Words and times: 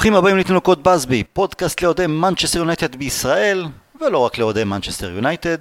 ברוכים 0.00 0.14
הבאים 0.14 0.36
לתינוקות 0.36 0.82
באזבי, 0.82 1.24
פודקאסט 1.24 1.82
לאוהדי 1.82 2.06
מנצ'סטר 2.06 2.58
יונייטד 2.58 2.96
בישראל, 2.96 3.66
ולא 4.00 4.18
רק 4.18 4.38
לאוהדי 4.38 4.64
מנצ'סטר 4.64 5.10
יונייטד. 5.10 5.58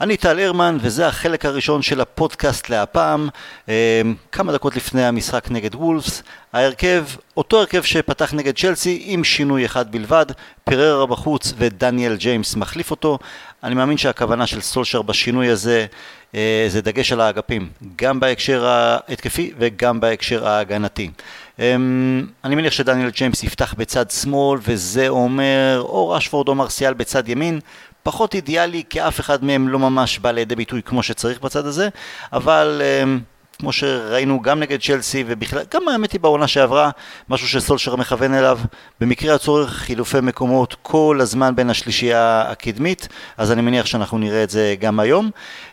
אני 0.00 0.16
טל 0.16 0.38
הרמן, 0.38 0.78
וזה 0.80 1.06
החלק 1.06 1.44
הראשון 1.44 1.82
של 1.82 2.00
הפודקאסט 2.00 2.68
להפעם. 2.68 3.28
אה, 3.68 4.02
כמה 4.32 4.52
דקות 4.52 4.76
לפני 4.76 5.04
המשחק 5.04 5.50
נגד 5.50 5.74
וולפס, 5.74 6.22
ההרכב, 6.52 7.04
אותו 7.36 7.58
הרכב 7.58 7.82
שפתח 7.82 8.34
נגד 8.34 8.58
צ'לסי, 8.58 9.02
עם 9.04 9.24
שינוי 9.24 9.66
אחד 9.66 9.92
בלבד, 9.92 10.26
פררה 10.64 11.06
בחוץ 11.06 11.54
ודניאל 11.58 12.16
ג'יימס 12.16 12.56
מחליף 12.56 12.90
אותו. 12.90 13.18
אני 13.64 13.74
מאמין 13.74 13.96
שהכוונה 13.96 14.46
של 14.46 14.60
סולשר 14.60 15.02
בשינוי 15.02 15.48
הזה 15.48 15.86
אה, 16.34 16.66
זה 16.68 16.82
דגש 16.82 17.12
על 17.12 17.20
האגפים, 17.20 17.68
גם 17.96 18.20
בהקשר 18.20 18.66
ההתקפי 18.66 19.52
וגם 19.58 20.00
בהקשר 20.00 20.48
ההגנתי. 20.48 21.10
אמ, 21.60 22.26
אני 22.44 22.54
מניח 22.54 22.72
שדניאל 22.72 23.10
ג'יימס 23.10 23.44
יפתח 23.44 23.74
בצד 23.78 24.10
שמאל 24.10 24.60
וזה 24.62 25.08
אומר 25.08 25.80
או 25.80 26.10
רשפורד 26.10 26.48
או 26.48 26.54
מרסיאל 26.54 26.94
בצד 26.94 27.28
ימין. 27.28 27.60
פחות 28.02 28.34
אידיאלי 28.34 28.82
כי 28.90 29.00
אף 29.00 29.20
אחד 29.20 29.44
מהם 29.44 29.68
לא 29.68 29.78
ממש 29.78 30.18
בא 30.18 30.30
לידי 30.30 30.56
ביטוי 30.56 30.82
כמו 30.82 31.02
שצריך 31.02 31.40
בצד 31.40 31.66
הזה. 31.66 31.88
אבל 32.32 32.82
אמ, 33.02 33.20
כמו 33.60 33.72
שראינו 33.72 34.40
גם 34.42 34.60
נגד 34.60 34.80
צ'לסי 34.80 35.24
ובכלל, 35.26 35.62
גם 35.74 35.88
האמת 35.88 36.12
היא 36.12 36.20
בעונה 36.20 36.48
שעברה, 36.48 36.90
משהו 37.28 37.48
שסולשר 37.48 37.96
מכוון 37.96 38.34
אליו, 38.34 38.58
במקרה 39.00 39.34
הצורך 39.34 39.70
חילופי 39.70 40.20
מקומות 40.22 40.76
כל 40.82 41.18
הזמן 41.20 41.56
בין 41.56 41.70
השלישייה 41.70 42.44
הקדמית, 42.48 43.08
אז 43.36 43.52
אני 43.52 43.62
מניח 43.62 43.86
שאנחנו 43.86 44.18
נראה 44.18 44.42
את 44.42 44.50
זה 44.50 44.74
גם 44.80 45.00
היום. 45.00 45.30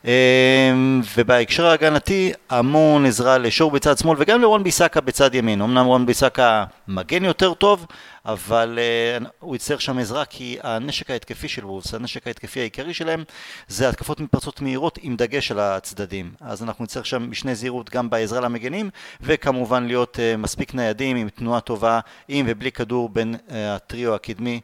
אמ, 0.08 1.02
ובהקשר 1.17 1.66
ההגנתי, 1.66 2.31
המון 2.50 3.05
עזרה 3.05 3.38
לשור 3.38 3.72
בצד 3.72 3.97
שמאל 3.97 4.17
וגם 4.19 4.41
לרון 4.41 4.64
ביסקה 4.64 5.02
בצד 5.02 5.36
ימין. 5.36 5.61
אמנם 5.61 5.86
רון 5.86 6.05
ביסקה 6.05 6.66
מגן 6.88 7.25
יותר 7.25 7.53
טוב, 7.53 7.86
אבל 8.25 8.80
uh, 9.22 9.27
הוא 9.39 9.55
יצטרך 9.55 9.81
שם 9.81 9.97
עזרה 9.97 10.25
כי 10.25 10.58
הנשק 10.64 11.11
ההתקפי 11.11 11.47
של 11.47 11.66
וולפס, 11.66 11.94
הנשק 11.94 12.27
ההתקפי 12.27 12.59
העיקרי 12.59 12.94
שלהם 12.94 13.23
זה 13.67 13.89
התקפות 13.89 14.19
מתפרצות 14.19 14.61
מהירות 14.61 14.99
עם 15.02 15.16
דגש 15.16 15.52
על 15.52 15.59
הצדדים. 15.59 16.31
אז 16.42 16.64
אנחנו 16.64 16.83
נצטרך 16.83 17.05
שם 17.05 17.31
משנה 17.31 17.53
זהירות 17.53 17.89
גם 17.89 18.09
בעזרה 18.09 18.42
למגנים 18.42 18.89
וכמובן 19.21 19.88
להיות 19.88 20.16
uh, 20.16 20.38
מספיק 20.38 20.73
ניידים 20.73 21.17
עם 21.17 21.30
תנועה 21.30 21.59
טובה 21.61 21.99
עם 22.27 22.45
ובלי 22.49 22.71
כדור 22.71 23.09
בין 23.09 23.36
uh, 23.36 23.52
הטריו 23.53 24.16
הקדמי 24.16 24.59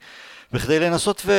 בכדי 0.52 0.80
לנסות 0.80 1.22
ו... 1.26 1.32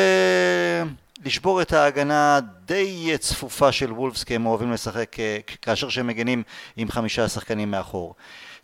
לשבור 1.25 1.63
את 1.63 1.73
ההגנה 1.73 2.41
די 2.65 3.19
צפופה 3.19 3.73
של 3.73 3.93
וולפס 3.93 4.25
כי 4.25 4.35
הם 4.35 4.47
אוהבים 4.47 4.73
לשחק 4.73 5.17
כאשר 5.63 5.89
שהם 5.89 6.07
מגנים 6.07 6.43
עם 6.77 6.91
חמישה 6.91 7.29
שחקנים 7.29 7.71
מאחור. 7.71 8.15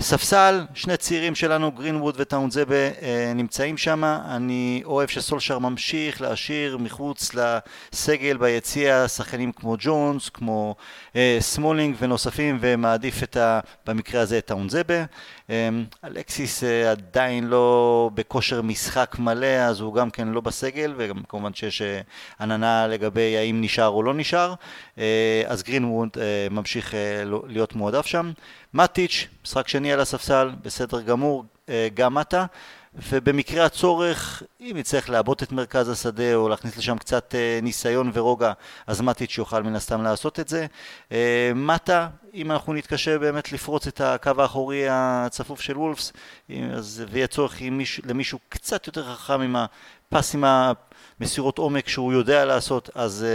ספסל, 0.01 0.65
שני 0.75 0.97
צעירים 0.97 1.35
שלנו, 1.35 1.73
גרינווד 1.73 2.15
וטאונזבה 2.19 2.75
אה, 2.75 3.33
נמצאים 3.35 3.77
שם, 3.77 4.05
אני 4.05 4.83
אוהב 4.85 5.09
שסולשר 5.09 5.59
ממשיך 5.59 6.21
להשאיר 6.21 6.79
מחוץ 6.79 7.31
לסגל 7.35 8.37
ביציע 8.37 9.09
שחקנים 9.09 9.53
כמו 9.53 9.77
ג'ונס, 9.79 10.29
כמו 10.29 10.75
אה, 11.17 11.37
סמולינג 11.41 11.97
ונוספים 11.99 12.59
ומעדיף 12.61 13.23
את 13.23 13.37
ה, 13.37 13.61
במקרה 13.87 14.21
הזה 14.21 14.39
את 14.39 14.47
טאונזבה. 14.47 15.05
אה, 15.51 15.69
אלקסיס 16.05 16.65
אה, 16.65 16.91
עדיין 16.91 17.47
לא 17.47 18.11
בכושר 18.15 18.63
משחק 18.63 19.17
מלא 19.19 19.47
אז 19.47 19.81
הוא 19.81 19.95
גם 19.95 20.11
כן 20.11 20.29
לא 20.29 20.41
בסגל 20.41 20.95
וגם 20.97 21.23
כמובן 21.29 21.55
שיש 21.55 21.83
אה, 21.83 22.01
עננה 22.41 22.87
לגבי 22.87 23.37
האם 23.37 23.61
נשאר 23.61 23.89
או 23.89 24.03
לא 24.03 24.15
נשאר 24.15 24.55
אה, 24.99 25.43
אז 25.47 25.63
גרינווד 25.63 26.09
אה, 26.21 26.47
ממשיך 26.51 26.95
אה, 26.95 27.25
לא, 27.25 27.43
להיות 27.47 27.75
מועדף 27.75 28.07
שם. 28.07 28.33
מטיץ', 28.75 29.27
משחק 29.45 29.69
שני 29.69 29.93
על 29.93 30.01
הספסל, 30.01 30.51
בסדר 30.63 31.01
גמור, 31.01 31.45
אה, 31.69 31.89
גם 31.95 32.15
מטה, 32.15 32.47
ובמקרה 32.95 33.65
הצורך, 33.65 34.43
אם 34.61 34.77
יצטרך 34.77 35.11
לעבות 35.11 35.43
את 35.43 35.53
מרכז 35.53 35.89
השדה 35.89 36.35
או 36.35 36.49
להכניס 36.49 36.77
לשם 36.77 36.99
קצת 36.99 37.35
אה, 37.35 37.59
ניסיון 37.63 38.11
ורוגע, 38.15 38.53
אז 38.87 39.01
מטיץ' 39.01 39.39
יוכל 39.39 39.63
מן 39.63 39.77
הסתם 39.77 40.03
לעשות 40.03 40.41
את 40.41 40.49
זה. 40.49 40.67
אה, 41.13 41.53
מטה, 41.55 42.09
אם 42.35 42.53
אנחנו 42.53 42.73
נתקשה 42.73 43.19
באמת 43.19 43.53
לפרוץ 43.53 43.87
את 43.87 44.01
הקו 44.01 44.31
האחורי 44.39 44.87
הצפוף 44.91 45.61
של 45.61 45.79
וולפס, 45.79 46.13
אז 46.75 47.05
ויהיה 47.11 47.27
צורך 47.27 47.63
מישהו, 47.63 48.03
למישהו 48.07 48.39
קצת 48.49 48.87
יותר 48.87 49.15
חכם 49.15 49.41
עם 49.41 49.57
הפס 49.57 50.35
עם 50.35 50.45
המסירות 51.21 51.59
עומק 51.59 51.89
שהוא 51.89 52.13
יודע 52.13 52.45
לעשות, 52.45 52.91
אז... 52.95 53.27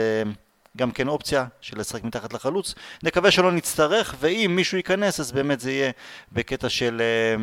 גם 0.75 0.91
כן 0.91 1.08
אופציה 1.08 1.46
של 1.62 1.80
לשחק 1.80 2.03
מתחת 2.03 2.34
לחלוץ. 2.34 2.75
נקווה 3.03 3.31
שלא 3.31 3.52
נצטרך, 3.52 4.16
ואם 4.19 4.52
מישהו 4.56 4.78
ייכנס 4.78 5.19
אז 5.19 5.31
באמת 5.31 5.59
זה 5.59 5.72
יהיה 5.72 5.91
בקטע 6.31 6.69
של 6.69 7.02
uh, 7.02 7.41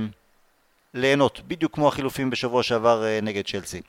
ליהנות, 0.95 1.41
בדיוק 1.47 1.75
כמו 1.75 1.89
החילופים 1.89 2.31
בשבוע 2.31 2.63
שעבר 2.63 3.03
uh, 3.03 3.25
נגד 3.25 3.47
צ'לסי. 3.47 3.81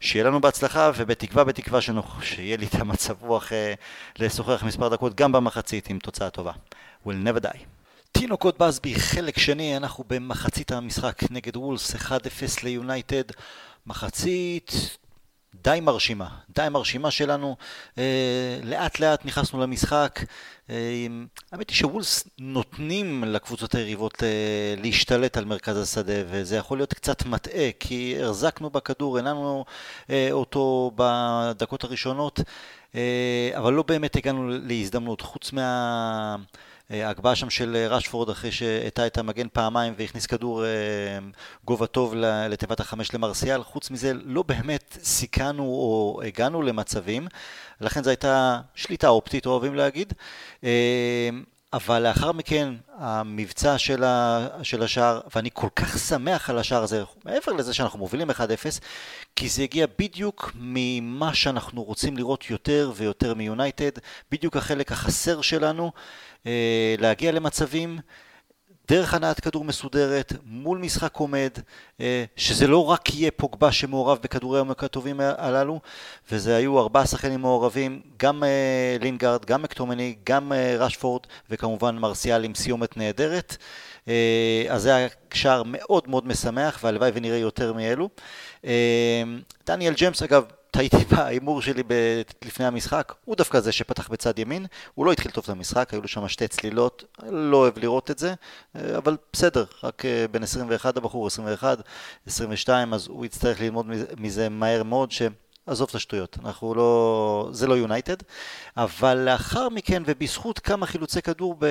שיהיה 0.00 0.24
לנו 0.24 0.40
בהצלחה, 0.40 0.90
ובתקווה, 0.96 1.44
בתקווה 1.44 1.80
שנוח, 1.80 2.22
שיהיה 2.22 2.56
לי 2.56 2.66
את 2.66 2.74
המצב 2.74 3.14
רוח 3.20 3.48
uh, 3.48 3.54
לשוחח 4.18 4.62
מספר 4.62 4.88
דקות 4.88 5.14
גם 5.14 5.32
במחצית 5.32 5.90
עם 5.90 5.98
תוצאה 5.98 6.30
טובה. 6.30 6.52
will 7.06 7.26
never 7.26 7.44
die. 7.44 7.58
תינוקות 8.12 8.58
בסבי, 8.58 8.94
חלק 8.94 9.38
שני, 9.38 9.76
אנחנו 9.76 10.04
במחצית 10.08 10.72
המשחק 10.72 11.22
נגד 11.30 11.56
וולס, 11.56 11.94
1-0 11.94 12.10
ליונייטד. 12.62 13.22
מחצית 13.86 14.96
די 15.54 15.78
מרשימה, 15.82 16.28
די 16.56 16.66
מרשימה 16.70 17.10
שלנו, 17.10 17.56
אה, 17.98 18.58
לאט 18.62 19.00
לאט 19.00 19.24
נכנסנו 19.24 19.60
למשחק, 19.60 20.20
אה, 20.70 21.06
האמת 21.52 21.70
היא 21.70 21.76
שוולס 21.76 22.28
נותנים 22.38 23.24
לקבוצות 23.24 23.74
היריבות 23.74 24.22
אה, 24.22 24.74
להשתלט 24.82 25.36
על 25.36 25.44
מרכז 25.44 25.76
השדה 25.76 26.12
וזה 26.26 26.56
יכול 26.56 26.78
להיות 26.78 26.94
קצת 26.94 27.26
מטעה 27.26 27.70
כי 27.80 28.16
החזקנו 28.22 28.70
בכדור, 28.70 29.18
הנענו 29.18 29.64
אה, 30.10 30.28
אותו 30.32 30.90
בדקות 30.94 31.84
הראשונות 31.84 32.40
אבל 33.56 33.72
לא 33.72 33.82
באמת 33.82 34.16
הגענו 34.16 34.48
להזדמנות. 34.48 35.20
חוץ 35.20 35.52
מה... 35.52 36.36
ההגבהה 36.92 37.36
שם 37.36 37.50
של 37.50 37.76
אה, 37.76 37.88
רשפורד 37.88 38.30
אחרי 38.30 38.52
שהטה 38.52 39.06
את 39.06 39.18
המגן 39.18 39.46
פעמיים 39.52 39.94
והכניס 39.96 40.26
כדור 40.26 40.64
אה, 40.64 40.68
גובה 41.64 41.86
טוב 41.86 42.14
לתיבת 42.50 42.80
החמש 42.80 43.14
למרסיאל, 43.14 43.62
חוץ 43.62 43.90
מזה 43.90 44.12
לא 44.24 44.42
באמת 44.42 44.98
סיכנו 45.02 45.62
או 45.62 46.20
הגענו 46.24 46.62
למצבים, 46.62 47.26
לכן 47.80 48.02
זו 48.02 48.10
הייתה 48.10 48.60
שליטה 48.74 49.08
אופטית 49.08 49.46
אוהבים 49.46 49.74
להגיד. 49.74 50.12
אה, 50.64 51.30
אבל 51.72 52.08
לאחר 52.08 52.32
מכן 52.32 52.74
המבצע 52.98 53.78
של, 53.78 54.04
ה, 54.04 54.48
של 54.62 54.82
השער, 54.82 55.20
ואני 55.34 55.50
כל 55.52 55.68
כך 55.76 55.98
שמח 55.98 56.50
על 56.50 56.58
השער 56.58 56.82
הזה, 56.82 57.02
מעבר 57.24 57.52
לזה 57.52 57.74
שאנחנו 57.74 57.98
מובילים 57.98 58.30
1-0, 58.30 58.34
כי 59.36 59.48
זה 59.48 59.62
הגיע 59.62 59.86
בדיוק 59.98 60.52
ממה 60.54 61.34
שאנחנו 61.34 61.82
רוצים 61.82 62.16
לראות 62.16 62.50
יותר 62.50 62.92
ויותר 62.96 63.34
מיונייטד, 63.34 63.90
בדיוק 64.30 64.56
החלק 64.56 64.92
החסר 64.92 65.40
שלנו, 65.40 65.92
להגיע 66.98 67.32
למצבים 67.32 67.98
דרך 68.88 69.14
הנעת 69.14 69.40
כדור 69.40 69.64
מסודרת, 69.64 70.32
מול 70.44 70.78
משחק 70.78 71.16
עומד, 71.16 71.50
אה, 72.00 72.24
שזה 72.36 72.66
לא 72.66 72.90
רק 72.90 73.14
יהיה 73.14 73.30
פוגבה 73.30 73.72
שמעורב 73.72 74.18
בכדורי 74.22 74.58
העומק 74.58 74.84
הטובים 74.84 75.20
הללו, 75.20 75.80
וזה 76.30 76.56
היו 76.56 76.78
ארבעה 76.78 77.06
שחקנים 77.06 77.40
מעורבים, 77.40 78.00
גם 78.16 78.44
אה, 78.44 78.96
לינגארד, 79.00 79.44
גם 79.44 79.62
מקטומני, 79.62 80.16
גם 80.24 80.52
רשפורד, 80.78 81.22
וכמובן 81.50 81.96
מרסיאל 81.96 82.44
עם 82.44 82.54
סיומת 82.54 82.96
נהדרת. 82.96 83.56
אז 84.68 84.82
זה 84.82 84.94
היה 84.94 85.08
שער 85.34 85.62
מאוד 85.66 86.08
מאוד 86.08 86.26
משמח, 86.26 86.80
והלוואי 86.82 87.10
ונראה 87.14 87.38
יותר 87.38 87.72
מאלו. 87.72 88.08
דניאל 89.66 89.94
ג'מס, 90.00 90.22
אגב, 90.22 90.44
טעיתי 90.72 90.96
בהימור 91.10 91.62
שלי 91.62 91.82
ב- 91.82 92.22
לפני 92.44 92.66
המשחק, 92.66 93.12
הוא 93.24 93.36
דווקא 93.36 93.60
זה 93.60 93.72
שפתח 93.72 94.08
בצד 94.08 94.38
ימין, 94.38 94.66
הוא 94.94 95.06
לא 95.06 95.12
התחיל 95.12 95.30
טוב 95.30 95.44
את 95.44 95.50
המשחק, 95.50 95.88
היו 95.92 96.02
לו 96.02 96.08
שם 96.08 96.28
שתי 96.28 96.48
צלילות, 96.48 97.04
לא 97.22 97.56
אוהב 97.56 97.78
לראות 97.78 98.10
את 98.10 98.18
זה, 98.18 98.34
אבל 98.74 99.16
בסדר, 99.32 99.64
רק 99.82 100.04
אה, 100.04 100.26
בין 100.30 100.42
21 100.42 100.96
הבחור, 100.96 101.26
21, 101.26 101.78
22, 102.26 102.94
אז 102.94 103.06
הוא 103.06 103.24
יצטרך 103.24 103.60
ללמוד 103.60 103.86
מזה 104.18 104.48
מהר 104.48 104.82
מאוד, 104.82 105.10
ש... 105.10 105.22
עזוב 105.66 105.88
את 105.88 105.94
השטויות, 105.94 106.38
אנחנו 106.44 106.74
לא... 106.74 107.48
זה 107.52 107.66
לא 107.66 107.74
יונייטד, 107.74 108.16
אבל 108.76 109.14
לאחר 109.14 109.68
מכן 109.68 110.02
ובזכות 110.06 110.58
כמה 110.58 110.86
חילוצי 110.86 111.22
כדור 111.22 111.56
ב... 111.58 111.66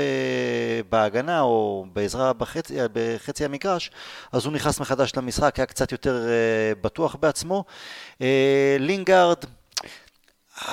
בהגנה 0.89 1.41
או 1.41 1.85
בעזרה 1.93 2.33
בחצי, 2.33 2.77
בחצי 2.93 3.45
המגרש, 3.45 3.91
אז 4.31 4.45
הוא 4.45 4.53
נכנס 4.53 4.79
מחדש 4.79 5.11
למשחק, 5.17 5.55
היה 5.59 5.65
קצת 5.65 5.91
יותר 5.91 6.25
uh, 6.25 6.79
בטוח 6.81 7.15
בעצמו. 7.15 7.63
Uh, 8.13 8.21
לינגארד, 8.79 9.37
uh, 10.57 10.69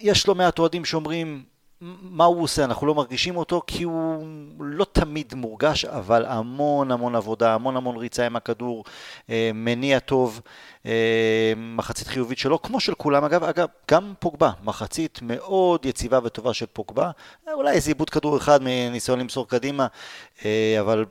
יש 0.00 0.28
לא 0.28 0.34
מעט 0.34 0.58
אוהדים 0.58 0.84
שאומרים 0.84 1.44
מה 1.80 2.24
הוא 2.24 2.42
עושה, 2.42 2.64
אנחנו 2.64 2.86
לא 2.86 2.94
מרגישים 2.94 3.36
אותו 3.36 3.62
כי 3.66 3.82
הוא 3.82 4.24
לא 4.60 4.86
תמיד 4.92 5.34
מורגש, 5.34 5.84
אבל 5.84 6.26
המון 6.26 6.90
המון 6.90 7.14
עבודה, 7.14 7.54
המון 7.54 7.76
המון 7.76 7.96
ריצה 7.96 8.26
עם 8.26 8.36
הכדור, 8.36 8.84
אה, 9.30 9.50
מניע 9.54 9.98
טוב, 9.98 10.40
אה, 10.86 11.52
מחצית 11.56 12.06
חיובית 12.06 12.38
שלו, 12.38 12.62
כמו 12.62 12.80
של 12.80 12.94
כולם. 12.94 13.24
אגב, 13.24 13.44
אגב, 13.44 13.68
גם 13.90 14.14
פוגבה, 14.18 14.50
מחצית 14.62 15.18
מאוד 15.22 15.86
יציבה 15.86 16.18
וטובה 16.24 16.54
של 16.54 16.66
פוגבה, 16.66 17.10
אולי 17.52 17.72
איזה 17.72 17.90
עיבוד 17.90 18.10
כדור 18.10 18.36
אחד 18.36 18.62
מניסיון 18.62 19.20
למסור 19.20 19.48
קדימה, 19.48 19.86
אה, 20.44 20.76
אבל 20.80 21.04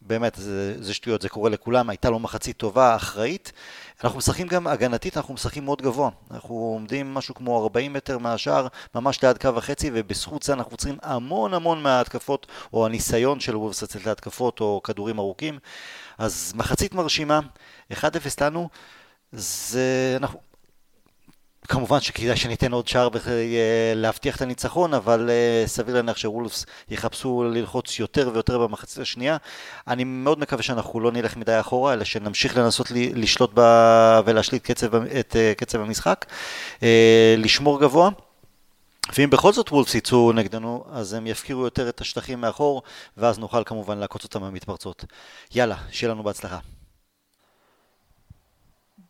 באמת, 0.00 0.34
זה, 0.34 0.82
זה 0.82 0.94
שטויות, 0.94 1.22
זה 1.22 1.28
קורה 1.28 1.50
לכולם, 1.50 1.90
הייתה 1.90 2.10
לו 2.10 2.18
מחצית 2.18 2.56
טובה, 2.56 2.96
אחראית. 2.96 3.52
אנחנו 4.04 4.18
משחקים 4.18 4.46
גם 4.46 4.66
הגנתית, 4.66 5.16
אנחנו 5.16 5.34
משחקים 5.34 5.64
מאוד 5.64 5.82
גבוה. 5.82 6.10
אנחנו 6.30 6.54
עומדים 6.54 7.14
משהו 7.14 7.34
כמו 7.34 7.62
40 7.62 7.92
מטר 7.92 8.18
מהשאר, 8.18 8.66
ממש 8.94 9.24
ליד 9.24 9.38
קו 9.38 9.48
החצי, 9.48 9.90
ובזכות 9.94 10.42
זה 10.42 10.52
אנחנו 10.52 10.76
צריכים 10.76 10.98
המון 11.02 11.54
המון 11.54 11.82
מההתקפות, 11.82 12.46
או 12.72 12.86
הניסיון 12.86 13.40
של 13.40 13.56
וולפס 13.56 13.82
לצאת 13.82 14.06
להתקפות, 14.06 14.60
או 14.60 14.80
כדורים 14.84 15.18
ארוכים. 15.18 15.58
אז 16.18 16.52
מחצית 16.56 16.94
מרשימה, 16.94 17.40
1-0 17.92 17.96
לנו, 18.40 18.68
זה... 19.32 20.16
אנחנו... 20.20 20.45
כמובן 21.66 22.00
שכדאי 22.00 22.36
שניתן 22.36 22.72
עוד 22.72 22.88
שער 22.88 23.08
אה, 23.28 23.92
להבטיח 23.94 24.36
את 24.36 24.42
הניצחון, 24.42 24.94
אבל 24.94 25.30
uh, 25.30 25.68
סביר 25.68 25.94
להניח 25.94 26.16
שוולפס 26.16 26.66
יחפשו 26.90 27.44
ללחוץ 27.44 27.98
יותר 27.98 28.30
ויותר 28.32 28.58
במחצית 28.58 28.98
השנייה. 28.98 29.36
אני 29.88 30.04
מאוד 30.04 30.38
מקווה 30.38 30.62
שאנחנו 30.62 31.00
לא 31.00 31.12
נלך 31.12 31.36
מדי 31.36 31.60
אחורה, 31.60 31.92
אלא 31.92 32.04
שנמשיך 32.04 32.56
לנסות 32.56 32.86
לשלוט 32.90 33.50
ב... 33.54 33.60
ולהשליט 34.24 34.62
קצב, 34.62 34.94
את 34.94 35.32
uh, 35.32 35.58
קצב 35.58 35.80
המשחק, 35.80 36.26
לשמור 37.36 37.80
גבוה. 37.80 38.10
ואם 39.18 39.30
בכל 39.30 39.52
זאת 39.52 39.72
וולפס 39.72 39.94
יצאו 39.94 40.32
נגדנו, 40.32 40.84
אז 40.92 41.12
הם 41.12 41.26
יפקירו 41.26 41.64
יותר 41.64 41.88
את 41.88 42.00
השטחים 42.00 42.40
מאחור, 42.40 42.82
ואז 43.16 43.38
נוכל 43.38 43.64
כמובן 43.64 43.98
לעקוץ 43.98 44.24
אותם 44.24 44.40
במתפרצות. 44.40 45.04
יאללה, 45.54 45.76
שיהיה 45.90 46.12
לנו 46.12 46.22
בהצלחה. 46.22 46.58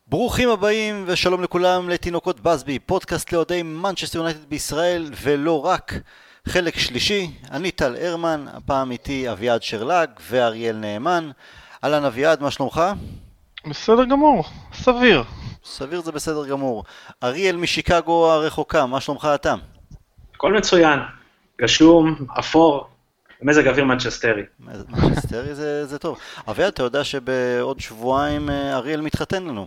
ברוכים 0.09 0.49
הבאים 0.49 1.05
ושלום 1.07 1.43
לכולם 1.43 1.89
לתינוקות 1.89 2.41
בסבי, 2.41 2.79
פודקאסט 2.79 3.33
לאוהדי 3.33 3.63
מנצ'סטר 3.63 4.19
יונייטד 4.19 4.45
בישראל 4.49 5.11
ולא 5.23 5.67
רק. 5.67 5.93
חלק 6.49 6.79
שלישי, 6.79 7.31
אני 7.51 7.71
טל 7.71 7.97
הרמן, 8.01 8.45
הפעם 8.53 8.91
איתי 8.91 9.31
אביעד 9.31 9.63
שרלג 9.63 10.09
ואריאל 10.31 10.77
נאמן. 10.77 11.31
אהלן 11.85 12.05
אביעד, 12.05 12.43
מה 12.43 12.51
שלומך? 12.51 12.83
בסדר 13.71 14.05
גמור, 14.05 14.45
סביר. 14.73 15.25
סביר 15.65 16.01
זה 16.01 16.13
בסדר 16.13 16.47
גמור. 16.47 16.85
אריאל 17.23 17.57
משיקגו 17.57 18.31
הרחוקה, 18.31 18.87
מה 18.87 19.01
שלומך 19.01 19.29
אתה? 19.35 19.55
הכל 20.35 20.53
מצוין, 20.53 20.99
גשום, 21.63 22.27
אפור, 22.39 22.89
מזג 23.43 23.69
אוויר 23.69 23.85
מנצ'סטרי. 23.85 24.43
מנצ'סטרי 24.59 25.55
זה, 25.55 25.87
זה 25.87 25.99
טוב. 25.99 26.19
אביעד, 26.49 26.73
אתה 26.73 26.83
יודע 26.83 27.05
שבעוד 27.05 27.81
שבועיים 27.81 28.51
אה, 28.51 28.77
אריאל 28.77 29.01
מתחתן 29.01 29.45
לנו. 29.45 29.67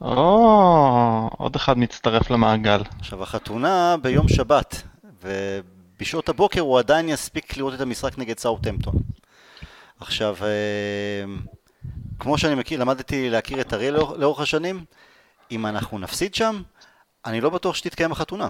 או, 0.00 1.30
עוד 1.38 1.56
אחד 1.56 1.78
מצטרף 1.78 2.30
למעגל. 2.30 2.80
עכשיו, 2.98 3.22
החתונה 3.22 3.96
ביום 4.02 4.28
שבת, 4.28 4.82
ובשעות 5.22 6.28
הבוקר 6.28 6.60
הוא 6.60 6.78
עדיין 6.78 7.08
יספיק 7.08 7.56
לראות 7.56 7.74
את 7.74 7.80
המשחק 7.80 8.18
נגד 8.18 8.38
סאוטהמפטון. 8.38 8.94
עכשיו, 10.00 10.36
אה, 10.42 11.24
כמו 12.18 12.38
שאני 12.38 12.54
מכיר, 12.54 12.80
למדתי 12.80 13.30
להכיר 13.30 13.60
את 13.60 13.72
אריאל 13.72 13.94
לאורך 13.94 14.40
השנים, 14.40 14.84
אם 15.50 15.66
אנחנו 15.66 15.98
נפסיד 15.98 16.34
שם, 16.34 16.62
אני 17.26 17.40
לא 17.40 17.50
בטוח 17.50 17.74
שתתקיים 17.74 18.12
החתונה. 18.12 18.48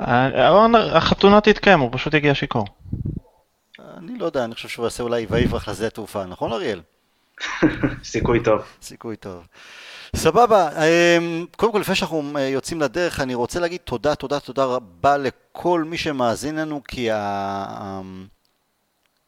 אה, 0.00 0.96
החתונה 0.96 1.40
תתקיים, 1.40 1.80
הוא 1.80 1.90
פשוט 1.92 2.14
יגיע 2.14 2.34
שיכור. 2.34 2.66
אני 3.78 4.18
לא 4.18 4.26
יודע, 4.26 4.44
אני 4.44 4.54
חושב 4.54 4.68
שהוא 4.68 4.84
יעשה 4.84 5.02
אולי 5.02 5.26
ויברח 5.30 5.68
לשדה 5.68 5.86
התעופה, 5.86 6.26
נכון 6.26 6.52
אריאל? 6.52 6.80
סיכוי 8.04 8.42
טוב. 8.42 8.62
סיכוי 8.82 9.16
טוב. 9.16 9.46
סבבה, 10.16 10.68
אמ, 10.68 11.46
קודם 11.56 11.72
כל 11.72 11.78
לפני 11.78 11.94
שאנחנו 11.94 12.32
אה, 12.36 12.42
יוצאים 12.42 12.80
לדרך 12.80 13.20
אני 13.20 13.34
רוצה 13.34 13.60
להגיד 13.60 13.80
תודה, 13.84 14.14
תודה, 14.14 14.40
תודה 14.40 14.64
רבה 14.64 15.16
לכל 15.16 15.84
מי 15.84 15.98
שמאזין 15.98 16.56
לנו 16.56 16.80
כי 16.88 17.10
ה... 17.10 17.66
אמ, 17.80 18.26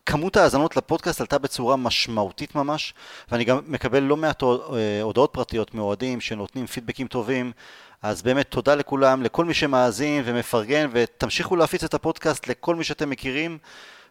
כמות 0.07 0.37
ההאזנות 0.37 0.77
לפודקאסט 0.77 1.21
עלתה 1.21 1.39
בצורה 1.39 1.77
משמעותית 1.77 2.55
ממש 2.55 2.95
ואני 3.31 3.45
גם 3.45 3.61
מקבל 3.67 4.03
לא 4.03 4.17
מעט 4.17 4.43
אה, 4.43 5.03
הודעות 5.03 5.31
פרטיות 5.33 5.75
מאוהדים 5.75 6.21
שנותנים 6.21 6.67
פידבקים 6.67 7.07
טובים 7.07 7.53
אז 8.03 8.23
באמת 8.23 8.47
תודה 8.51 8.75
לכולם, 8.75 9.23
לכל 9.23 9.45
מי 9.45 9.55
שמאזין 9.55 10.23
ומפרגן 10.25 10.89
ותמשיכו 10.93 11.57
להפיץ 11.57 11.85
את 11.85 11.95
הפודקאסט 11.95 12.49
לכל 12.49 12.75
מי 12.75 12.85
שאתם 12.85 13.11
מכירים 13.11 13.59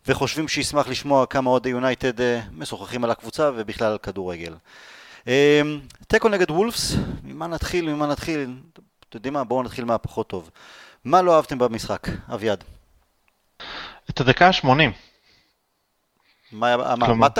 וחושבים 0.07 0.47
שישמח 0.47 0.87
לשמוע 0.87 1.25
כמה 1.25 1.49
אוהדי 1.49 1.69
יונייטד 1.69 2.21
אה, 2.21 2.41
משוחחים 2.51 3.03
על 3.03 3.11
הקבוצה 3.11 3.51
ובכלל 3.55 3.91
על 3.91 3.97
כדורגל. 3.97 4.55
אה, 5.27 5.61
תיקו 6.07 6.29
נגד 6.29 6.51
וולפס, 6.51 6.95
ממה 7.23 7.47
נתחיל, 7.47 7.93
ממה 7.93 8.07
נתחיל? 8.07 8.55
אתם 8.73 9.17
יודעים 9.17 9.33
מה? 9.33 9.43
בואו 9.43 9.63
נתחיל 9.63 9.85
מהפחות 9.85 10.27
טוב. 10.27 10.49
מה 11.05 11.21
לא 11.21 11.35
אהבתם 11.35 11.57
במשחק, 11.57 12.07
אביעד? 12.33 12.63
את 14.09 14.19
הדקה 14.19 14.47
ה-80. 14.47 14.67
מה, 16.51 16.77
מה, 16.95 17.05
אמרת? 17.05 17.39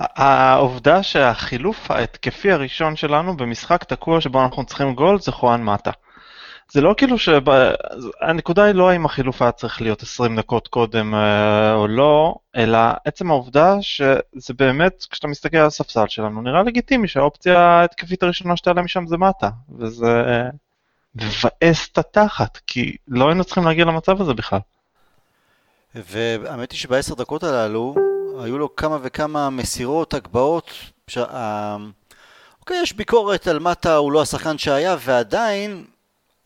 העובדה 0.00 1.02
שהחילוף 1.02 1.90
ההתקפי 1.90 2.52
הראשון 2.52 2.96
שלנו 2.96 3.36
במשחק 3.36 3.84
תקוע 3.84 4.20
שבו 4.20 4.44
אנחנו 4.44 4.66
צריכים 4.66 4.94
גול 4.94 5.20
זה 5.20 5.32
חואן 5.32 5.64
מטה. 5.64 5.90
זה 6.72 6.80
לא 6.80 6.94
כאילו 6.96 7.16
שהנקודה 7.18 8.64
היא 8.64 8.74
לא 8.74 8.90
האם 8.90 9.04
החילוף 9.04 9.42
היה 9.42 9.52
צריך 9.52 9.82
להיות 9.82 10.02
20 10.02 10.36
דקות 10.36 10.68
קודם 10.68 11.14
אה, 11.14 11.74
או 11.74 11.88
לא, 11.88 12.34
אלא 12.56 12.78
עצם 13.04 13.30
העובדה 13.30 13.74
שזה 13.80 14.54
באמת, 14.58 15.06
כשאתה 15.10 15.28
מסתכל 15.28 15.56
על 15.56 15.66
הספסל 15.66 16.08
שלנו, 16.08 16.42
נראה 16.42 16.62
לגיטימי 16.62 17.08
שהאופציה 17.08 17.60
ההתקפית 17.60 18.22
הראשונה 18.22 18.56
שתעלה 18.56 18.82
משם 18.82 19.06
זה 19.06 19.16
מטה, 19.16 19.50
וזה 19.78 20.42
מבאס 21.14 21.88
את 21.92 21.98
התחת, 21.98 22.58
כי 22.66 22.96
לא 23.08 23.28
היינו 23.28 23.44
צריכים 23.44 23.64
להגיע 23.64 23.84
למצב 23.84 24.20
הזה 24.20 24.34
בכלל. 24.34 24.60
והאמת 25.94 26.72
היא 26.72 26.78
שבעשר 26.78 27.14
דקות 27.14 27.42
הללו 27.42 27.94
היו 28.44 28.58
לו 28.58 28.76
כמה 28.76 28.98
וכמה 29.02 29.50
מסירות, 29.50 30.14
הגבהות, 30.14 30.70
ש... 31.06 31.18
אה, 31.18 31.76
אוקיי, 32.60 32.82
יש 32.82 32.92
ביקורת 32.92 33.46
על 33.46 33.58
מטה, 33.58 33.96
הוא 33.96 34.12
לא 34.12 34.22
השחקן 34.22 34.58
שהיה, 34.58 34.96
ועדיין 35.00 35.84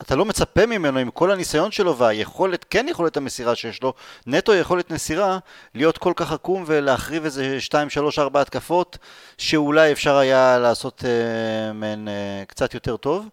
אתה 0.05 0.17
לא 0.17 0.25
מצפה 0.25 0.67
ממנו 0.67 0.99
עם 0.99 1.11
כל 1.11 1.31
הניסיון 1.31 1.71
שלו 1.71 1.97
והיכולת, 1.97 2.65
כן 2.71 2.87
יכולת 2.89 3.17
המסירה 3.17 3.55
שיש 3.55 3.83
לו, 3.83 3.93
נטו 4.27 4.55
יכולת 4.55 4.91
מסירה, 4.91 5.39
להיות 5.75 5.99
כל 5.99 6.12
כך 6.17 6.33
עקום 6.33 6.65
ולהחריב 6.67 7.25
איזה 7.25 7.61
2, 7.61 7.91
3, 7.91 8.19
4 8.19 8.41
התקפות, 8.41 8.99
שאולי 9.39 9.93
אפשר 9.93 10.17
היה 10.17 10.58
לעשות 10.58 11.05
אה, 11.05 11.73
מהן 11.73 12.08
אה, 12.08 12.44
קצת 12.46 12.75
יותר 12.75 12.96
טוב. 12.96 13.29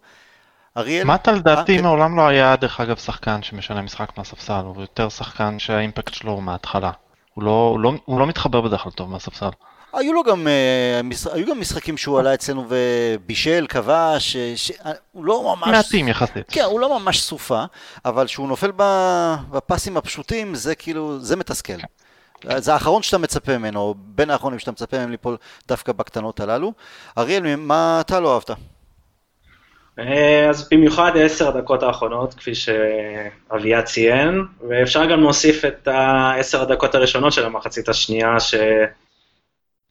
אריאל... 0.77 1.03
מטה 1.03 1.31
לדעתי 1.31 1.71
אה, 1.71 1.77
כן. 1.77 1.83
מעולם 1.83 2.17
לא 2.17 2.27
היה 2.27 2.55
דרך 2.55 2.79
אגב 2.79 2.97
שחקן 2.97 3.43
שמשנה 3.43 3.81
משחק 3.81 4.17
מהספסל, 4.17 4.61
הוא 4.65 4.81
יותר 4.81 5.09
שחקן 5.09 5.59
שהאימפקט 5.59 6.13
שלו 6.13 6.31
הוא 6.31 6.43
מההתחלה. 6.43 6.91
הוא 7.33 7.43
לא, 7.43 7.69
הוא, 7.71 7.79
לא, 7.79 7.93
הוא 8.05 8.19
לא 8.19 8.27
מתחבר 8.27 8.61
בדרך 8.61 8.81
כלל 8.81 8.91
טוב 8.91 9.09
מהספסל. 9.09 9.49
היו 9.93 10.13
לו 10.13 10.23
גם, 10.23 10.47
uh, 10.47 11.29
היו 11.33 11.47
גם 11.47 11.59
משחקים 11.59 11.97
שהוא 11.97 12.19
עלה 12.19 12.33
אצלנו 12.33 12.65
ובישל, 12.69 13.65
כבש, 13.69 14.37
הוא 15.11 15.25
לא 15.25 15.55
ממש... 15.55 15.69
מעטים 15.69 16.07
יחסית. 16.07 16.45
כן, 16.51 16.63
הוא 16.63 16.79
לא 16.79 16.99
ממש 16.99 17.21
סופה, 17.21 17.63
אבל 18.05 18.25
כשהוא 18.25 18.47
נופל 18.47 18.71
בפסים 19.49 19.97
הפשוטים, 19.97 20.55
זה 20.55 20.75
כאילו, 20.75 21.19
זה 21.19 21.35
מתסכל. 21.35 21.73
זה 22.57 22.73
האחרון 22.73 23.03
שאתה 23.03 23.17
מצפה 23.17 23.57
ממנו, 23.57 23.79
או 23.79 23.95
בין 23.97 24.29
האחרונים 24.29 24.59
שאתה 24.59 24.71
מצפה 24.71 24.97
מהם 24.97 25.11
ליפול 25.11 25.37
דווקא 25.67 25.91
בקטנות 25.91 26.39
הללו. 26.39 26.73
אריאל, 27.17 27.55
מה 27.55 27.97
אתה 28.01 28.19
לא 28.19 28.33
אהבת? 28.33 28.51
אה, 29.99 30.49
אז 30.49 30.69
במיוחד 30.71 31.11
עשר 31.15 31.47
הדקות 31.47 31.83
האחרונות, 31.83 32.33
כפי 32.33 32.51
שאביה 32.55 33.81
ציין, 33.81 34.41
ואפשר 34.69 35.05
גם 35.05 35.21
להוסיף 35.21 35.65
את 35.65 35.87
העשר 35.87 36.61
הדקות 36.61 36.95
הראשונות 36.95 37.33
של 37.33 37.45
המחצית 37.45 37.89
השנייה, 37.89 38.39
ש... 38.39 38.55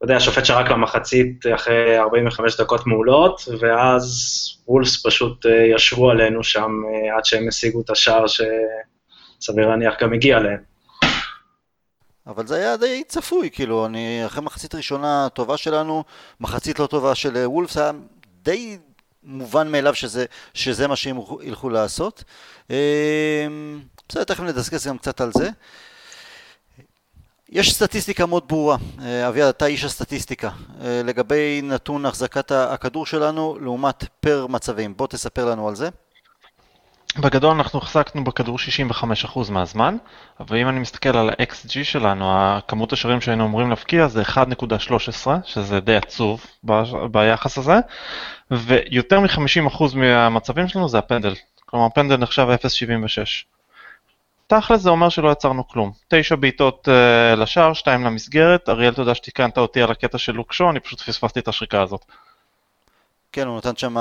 אתה 0.01 0.05
יודע, 0.05 0.17
השופט 0.17 0.45
שרק 0.45 0.71
למחצית 0.71 1.45
אחרי 1.55 1.99
45 1.99 2.61
דקות 2.61 2.87
מעולות, 2.87 3.49
ואז 3.61 4.05
וולס 4.69 5.07
פשוט 5.07 5.47
אה, 5.47 5.67
ישבו 5.75 6.11
עלינו 6.11 6.45
שם 6.45 6.71
אה, 6.87 7.17
עד 7.17 7.25
שהם 7.25 7.49
השיגו 7.49 7.81
את 7.81 7.91
השער 7.91 8.25
שסביר 8.27 9.69
להניח 9.69 9.95
גם 10.01 10.13
הגיע 10.13 10.39
להם. 10.39 10.59
אבל 12.27 12.47
זה 12.47 12.57
היה 12.57 12.77
די 12.77 13.03
צפוי, 13.09 13.51
כאילו, 13.53 13.87
אני, 13.87 14.23
אחרי 14.27 14.43
מחצית 14.43 14.75
ראשונה 14.75 15.29
טובה 15.35 15.57
שלנו, 15.57 16.05
מחצית 16.41 16.79
לא 16.79 16.87
טובה 16.87 17.15
של 17.15 17.37
אה, 17.37 17.51
וולפס, 17.51 17.77
היה 17.77 17.93
די 18.43 18.79
מובן 19.23 19.69
מאליו 19.69 19.95
שזה, 19.95 20.25
שזה 20.55 20.89
מה 20.89 20.97
שהם 20.97 21.17
ילכו 21.43 21.71
לעשות. 21.71 22.25
בסדר, 24.09 24.25
תכף 24.25 24.41
נדסקס 24.41 24.87
גם 24.87 24.99
קצת 24.99 25.21
על 25.21 25.31
זה. 25.35 25.51
יש 27.53 27.75
סטטיסטיקה 27.75 28.27
מאוד 28.27 28.43
ברורה, 28.49 28.77
אה, 29.03 29.29
אביעד, 29.29 29.49
אתה 29.49 29.67
איש 29.67 29.85
הסטטיסטיקה, 29.85 30.51
אה, 30.85 31.03
לגבי 31.05 31.61
נתון 31.63 32.07
החזקת 32.07 32.53
הכדור 32.53 33.07
שלנו 33.07 33.59
לעומת 33.61 34.05
פר 34.21 34.47
מצבים. 34.47 34.97
בוא 34.97 35.07
תספר 35.07 35.45
לנו 35.45 35.69
על 35.69 35.75
זה. 35.75 35.89
בגדול 37.19 37.51
אנחנו 37.57 37.79
החזקנו 37.79 38.25
בכדור 38.25 38.59
65% 38.59 39.51
מהזמן, 39.51 39.97
אבל 40.41 40.57
אם 40.57 40.69
אני 40.69 40.81
מסתכל 40.81 41.17
על 41.17 41.31
ה-XG 41.31 41.85
שלנו, 41.85 42.25
הכמות 42.33 42.93
השערים 42.93 43.21
שהיינו 43.21 43.47
אמורים 43.47 43.71
להפקיע 43.71 44.09
זה 44.09 44.23
1.13, 44.23 45.31
שזה 45.45 45.81
די 45.81 45.97
עצוב 45.97 46.47
ביחס 47.11 47.59
הזה, 47.59 47.75
ויותר 48.51 49.21
מ-50% 49.21 49.95
מהמצבים 49.95 50.69
שלנו 50.69 50.89
זה 50.89 50.99
הפנדל. 50.99 51.35
כלומר, 51.67 51.87
הפנדל 51.87 52.17
נחשב 52.17 52.47
0.76. 52.63 53.60
תכל'ס 54.51 54.81
זה 54.81 54.91
אומר 54.91 55.09
שלא 55.09 55.33
יצרנו 55.33 55.69
כלום. 55.69 55.93
תשע 56.09 56.37
בעיטות 56.37 56.89
uh, 56.89 57.37
לשער, 57.37 57.73
שתיים 57.73 58.05
למסגרת, 58.05 58.69
אריאל 58.69 58.95
תודה 58.95 59.15
שתיקנת 59.15 59.59
אותי 59.59 59.83
על 59.83 59.91
הקטע 59.91 60.19
של 60.19 60.33
לוקשו, 60.33 60.71
אני 60.71 60.81
פשוט 60.81 61.01
פספסתי 61.01 61.41
את 61.41 61.49
השריקה 61.49 61.83
הזאת. 61.83 62.05
כן, 63.33 63.47
הוא 63.47 63.59
נתן 63.59 63.77
שם, 63.77 63.97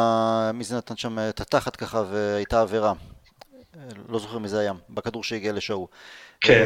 מי 0.54 0.64
זה 0.64 0.78
נתן 0.78 0.98
שם 0.98 1.20
את 1.30 1.42
התחת 1.42 1.76
ככה 1.76 2.04
והייתה 2.12 2.62
עבירה. 2.62 2.94
לא 4.10 4.20
זוכר 4.20 4.38
מי 4.38 4.48
זה 4.48 4.60
היה, 4.60 4.74
בכדור 4.90 5.24
שהגיע 5.24 5.54
לשואו. 5.54 5.88
כן. 6.42 6.66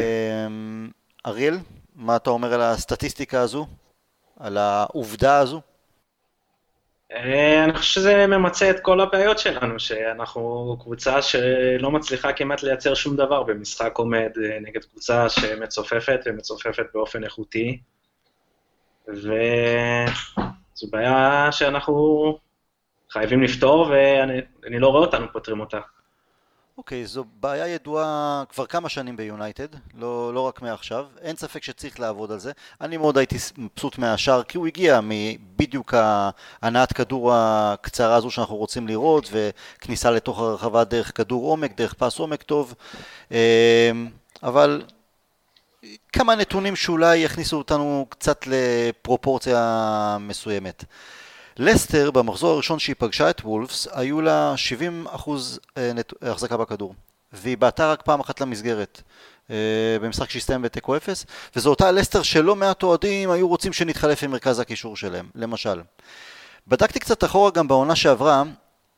אריאל, 1.25 1.57
מה 1.95 2.15
אתה 2.15 2.29
אומר 2.29 2.53
על 2.53 2.61
הסטטיסטיקה 2.61 3.41
הזו? 3.41 3.67
על 4.39 4.57
העובדה 4.57 5.37
הזו? 5.37 5.61
אה, 7.13 7.63
אני 7.63 7.73
חושב 7.73 7.93
שזה 7.93 8.27
ממצה 8.27 8.69
את 8.69 8.79
כל 8.79 9.01
הבעיות 9.01 9.39
שלנו, 9.39 9.79
שאנחנו 9.79 10.77
קבוצה 10.81 11.21
שלא 11.21 11.91
מצליחה 11.91 12.33
כמעט 12.33 12.63
לייצר 12.63 12.93
שום 12.93 13.15
דבר 13.15 13.43
במשחק 13.43 13.97
עומד 13.97 14.31
אה, 14.43 14.59
נגד 14.61 14.83
קבוצה 14.83 15.29
שמצופפת 15.29 16.19
ומצופפת 16.25 16.85
באופן 16.93 17.23
איכותי. 17.23 17.79
וזו 19.07 20.87
בעיה 20.91 21.51
שאנחנו 21.51 22.37
חייבים 23.09 23.43
לפתור, 23.43 23.91
ואני 23.91 24.79
לא 24.79 24.87
רואה 24.87 25.01
אותנו 25.01 25.31
פותרים 25.33 25.59
אותה. 25.59 25.79
אוקיי, 26.77 27.03
okay, 27.03 27.07
זו 27.07 27.23
בעיה 27.39 27.67
ידועה 27.67 28.43
כבר 28.49 28.65
כמה 28.65 28.89
שנים 28.89 29.17
ביונייטד, 29.17 29.67
לא, 29.93 30.33
לא 30.33 30.39
רק 30.39 30.61
מעכשיו, 30.61 31.05
אין 31.21 31.35
ספק 31.35 31.63
שצריך 31.63 31.99
לעבוד 31.99 32.31
על 32.31 32.39
זה. 32.39 32.51
אני 32.81 32.97
מאוד 32.97 33.17
הייתי 33.17 33.35
מבסוט 33.57 33.97
מהשאר, 33.97 34.43
כי 34.43 34.57
הוא 34.57 34.67
הגיע 34.67 34.99
מבדיוק 35.03 35.93
הנעת 36.61 36.93
כדור 36.93 37.33
הקצרה 37.33 38.15
הזו 38.15 38.31
שאנחנו 38.31 38.55
רוצים 38.55 38.87
לראות, 38.87 39.29
וכניסה 39.31 40.11
לתוך 40.11 40.39
הרחבה 40.39 40.83
דרך 40.83 41.17
כדור 41.17 41.49
עומק, 41.49 41.77
דרך 41.77 41.93
פס 41.93 42.19
עומק 42.19 42.43
טוב, 42.43 42.73
אמ, 43.31 43.37
אבל 44.43 44.81
כמה 46.13 46.35
נתונים 46.35 46.75
שאולי 46.75 47.17
יכניסו 47.17 47.57
אותנו 47.57 48.05
קצת 48.09 48.47
לפרופורציה 48.47 50.17
מסוימת. 50.19 50.83
לסטר 51.57 52.11
במחזור 52.11 52.53
הראשון 52.53 52.79
שהיא 52.79 52.95
פגשה 52.99 53.29
את 53.29 53.41
וולפס 53.41 53.87
היו 53.91 54.21
לה 54.21 54.53
70 54.57 55.07
אחוז 55.11 55.59
אה, 55.77 55.91
החזקה 56.21 56.57
בכדור. 56.57 56.95
והיא 57.33 57.57
בעטה 57.57 57.91
רק 57.91 58.01
פעם 58.01 58.19
אחת 58.19 58.41
למסגרת 58.41 59.01
אה, 59.49 59.55
במשחק 60.01 60.29
שהסתיים 60.29 60.61
בתיקו 60.61 60.97
אפס 60.97 61.25
וזו 61.55 61.69
אותה 61.69 61.91
לסטר 61.91 62.21
שלא 62.21 62.55
מעט 62.55 62.83
אוהדים 62.83 63.31
היו 63.31 63.47
רוצים 63.47 63.73
שנתחלף 63.73 64.23
עם 64.23 64.31
מרכז 64.31 64.59
הקישור 64.59 64.97
שלהם 64.97 65.29
למשל. 65.35 65.81
בדקתי 66.67 66.99
קצת 66.99 67.23
אחורה 67.23 67.51
גם 67.51 67.67
בעונה 67.67 67.95
שעברה 67.95 68.43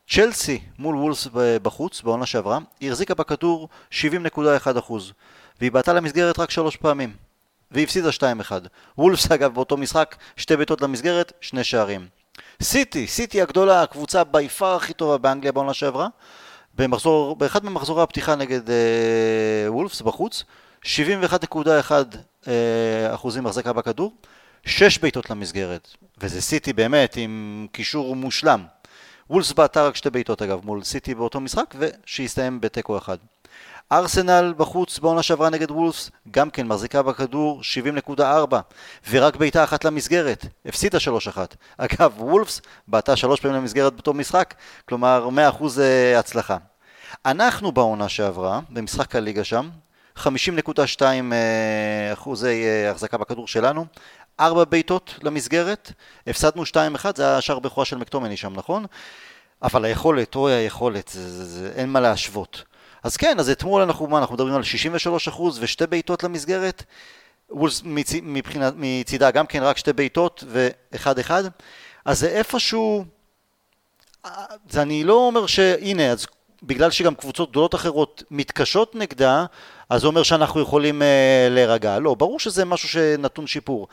צ'לסי 0.10 0.62
מול 0.80 0.96
וולפס 0.96 1.28
בחוץ 1.34 2.02
בעונה 2.02 2.26
שעברה 2.26 2.60
היא 2.80 2.90
החזיקה 2.90 3.14
בכדור 3.14 3.70
70.1 3.92 4.80
אחוז 4.80 5.12
והיא 5.60 5.72
בעטה 5.72 5.94
למסגרת 5.94 6.40
רק 6.40 6.52
שלוש 6.52 6.76
פעמים 6.76 7.14
והיא 7.72 7.84
הפסידה 7.84 8.10
2-1 8.10 8.52
וולפס 8.98 9.32
אגב 9.32 9.54
באותו 9.54 9.78
משחק 9.78 10.16
שתי 10.38 10.56
בעיטות 10.56 10.82
למסגרת 10.82 11.34
שני 11.42 11.64
שערים 11.64 12.08
סיטי, 12.62 13.08
סיטי 13.08 13.42
הגדולה, 13.42 13.82
הקבוצה 13.82 14.24
בי 14.24 14.50
פאר 14.50 14.76
הכי 14.76 14.94
טובה 14.94 15.18
באנגליה 15.18 15.52
בעונה 15.52 15.74
שעברה, 15.74 16.08
במחזור, 16.76 17.36
באחד 17.36 17.66
ממחזורי 17.66 18.04
הפתיחה 18.04 18.36
נגד 18.36 18.70
אה, 18.70 18.76
וולפס 19.68 20.02
בחוץ, 20.02 20.44
71.1 20.84 20.88
אה, 22.48 23.14
אחוזים 23.14 23.46
החזקה 23.46 23.74
בכדור, 23.74 24.14
6 24.66 24.98
בעיטות 24.98 25.30
למסגרת, 25.30 25.88
וזה 26.18 26.42
סיטי 26.42 26.74
באמת 26.74 27.18
עם 27.18 27.68
קישור 27.72 28.16
מושלם. 28.16 28.64
וולפס 29.30 29.52
בעטה 29.52 29.88
רק 29.88 29.96
שתי 29.96 30.10
בעיטות 30.10 30.42
אגב 30.42 30.66
מול 30.66 30.84
סיטי 30.84 31.16
באותו 31.16 31.40
משחק, 31.40 31.76
ושהסתיים 31.80 32.62
בתיקו 32.62 32.98
אחד. 32.98 33.18
ארסנל 33.92 34.54
בחוץ 34.58 35.00
בעונה 35.00 35.24
שעברה 35.24 35.50
נגד 35.50 35.72
וולפס, 35.72 36.12
גם 36.32 36.50
כן 36.50 36.68
מחזיקה 36.68 37.02
בכדור 37.02 37.62
70.4 38.18 38.22
ורק 39.10 39.36
בעיטה 39.36 39.64
אחת 39.64 39.86
למסגרת, 39.86 40.46
הפסידה 40.66 40.98
3-1. 40.98 41.38
אגב, 41.78 42.14
וולפס 42.18 42.62
בעטה 42.88 43.16
שלוש 43.16 43.40
פעמים 43.40 43.58
למסגרת 43.58 43.94
באותו 43.94 44.14
משחק, 44.14 44.54
כלומר 44.90 45.30
100% 45.60 45.64
אה, 45.80 46.20
הצלחה. 46.20 46.58
אנחנו 47.26 47.72
בעונה 47.72 48.10
שעברה, 48.10 48.60
במשחק 48.70 49.16
הליגה 49.16 49.44
שם, 49.44 49.70
50.2 50.18 51.02
אה, 51.02 52.14
אחוזי 52.14 52.64
אה, 52.66 52.92
החזקה 52.92 53.18
בכדור 53.18 53.48
שלנו, 53.48 53.86
ארבע 54.40 54.64
בעיטות 54.64 55.20
למסגרת, 55.24 55.92
הפסדנו 56.28 56.64
2-1, 56.64 56.76
זה 57.16 57.38
השער 57.38 57.60
בכורה 57.60 57.86
של 57.86 57.98
מקטומני 57.98 58.38
שם, 58.38 58.54
נכון? 58.56 58.86
אבל 59.64 59.86
היכולת, 59.86 60.36
אוי 60.36 60.54
היכולת, 60.54 61.08
זה, 61.08 61.30
זה, 61.30 61.46
זה, 61.46 61.72
אין 61.76 61.90
מה 61.90 62.00
להשוות. 62.00 62.64
אז 63.06 63.18
כן, 63.18 63.40
אז 63.40 63.50
אתמול 63.50 63.82
אנחנו, 63.82 64.08
מה, 64.08 64.18
אנחנו 64.18 64.36
מדברים 64.36 64.56
על 64.56 64.62
63% 65.36 65.42
ושתי 65.60 65.88
בעיטות 65.88 66.24
למסגרת, 66.24 66.84
וולס 67.50 67.82
מצ, 67.86 68.14
מצידה 68.76 69.32
גם 69.32 69.46
כן 69.46 69.64
רק 69.64 69.78
שתי 69.78 69.94
בעיטות 69.94 70.44
ואחד 70.48 71.20
אחד, 71.20 71.44
אז 72.06 72.20
זה 72.20 72.28
איפשהו, 72.28 73.06
זה 74.70 74.82
אני 74.82 75.04
לא 75.04 75.14
אומר 75.14 75.46
שהנה, 75.46 76.12
אז 76.12 76.26
בגלל 76.64 76.92
שגם 76.92 77.16
קבוצות 77.16 77.50
גדולות 77.52 77.76
אחרות 77.76 78.24
מתקשות 78.32 78.96
נגדה, 78.96 79.46
אז 79.90 80.02
זה 80.02 80.08
אומר 80.08 80.24
שאנחנו 80.24 80.62
יכולים 80.62 81.02
אה, 81.02 81.48
להירגע. 81.52 82.00
לא, 82.00 82.16
ברור 82.16 82.40
שזה 82.40 82.66
משהו 82.66 82.90
שנתון 82.90 83.48
שיפור. 83.48 83.88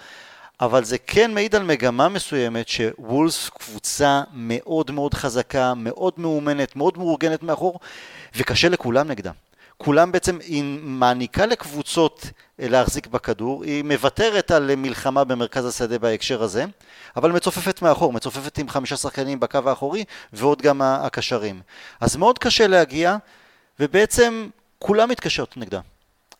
אבל 0.61 0.85
זה 0.85 0.99
כן 0.99 1.35
מעיד 1.35 1.54
על 1.54 1.62
מגמה 1.62 2.09
מסוימת 2.09 2.69
שוולס 2.69 3.49
קבוצה 3.49 4.23
מאוד 4.33 4.90
מאוד 4.90 5.14
חזקה, 5.14 5.75
מאוד 5.76 6.12
מאומנת, 6.16 6.76
מאוד 6.76 6.99
מאורגנת 6.99 7.42
מאחור, 7.42 7.81
וקשה 8.37 8.69
לכולם 8.69 9.09
נגדה. 9.09 9.31
כולם 9.79 10.12
בעצם, 10.12 10.39
היא 10.41 10.65
מעניקה 10.83 11.47
לקבוצות 11.47 12.27
אה, 12.61 12.69
להחזיק 12.69 13.07
בכדור, 13.07 13.65
היא 13.65 13.85
מוותרת 13.85 14.51
על 14.51 14.75
מלחמה 14.77 15.25
במרכז 15.25 15.67
השדה 15.67 15.99
בהקשר 15.99 16.43
הזה, 16.43 16.65
אבל 17.17 17.33
מצופפת 17.33 17.83
מאחור, 17.83 18.12
מצופפת 18.12 18.59
עם 18.59 18.69
חמישה 18.69 18.97
שחקנים 18.97 19.41
בקו 19.41 19.59
האחורי 19.67 20.05
ועוד 20.33 20.62
גם 20.62 20.83
הקשרים. 20.83 21.61
אז 22.01 22.17
מאוד 22.17 22.39
קשה 22.39 22.67
להגיע, 22.67 23.17
ובעצם 23.81 24.49
כולם 24.79 25.09
מתקשרות 25.09 25.57
נגדה. 25.57 25.81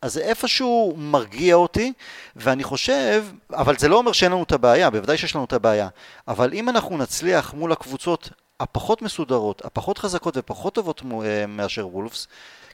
אז 0.03 0.13
זה 0.13 0.21
איפשהו 0.21 0.93
מרגיע 0.97 1.55
אותי, 1.55 1.93
ואני 2.35 2.63
חושב, 2.63 3.25
אבל 3.51 3.77
זה 3.77 3.87
לא 3.87 3.97
אומר 3.97 4.11
שאין 4.11 4.31
לנו 4.31 4.43
את 4.43 4.51
הבעיה, 4.51 4.89
בוודאי 4.89 5.17
שיש 5.17 5.35
לנו 5.35 5.45
את 5.45 5.53
הבעיה, 5.53 5.87
אבל 6.27 6.53
אם 6.53 6.69
אנחנו 6.69 6.97
נצליח 6.97 7.53
מול 7.53 7.71
הקבוצות 7.71 8.29
הפחות 8.59 9.01
מסודרות, 9.01 9.65
הפחות 9.65 9.97
חזקות 9.97 10.37
ופחות 10.37 10.73
טובות 10.73 11.01
אה, 11.25 11.45
מאשר 11.47 11.87
וולפס, 11.87 12.27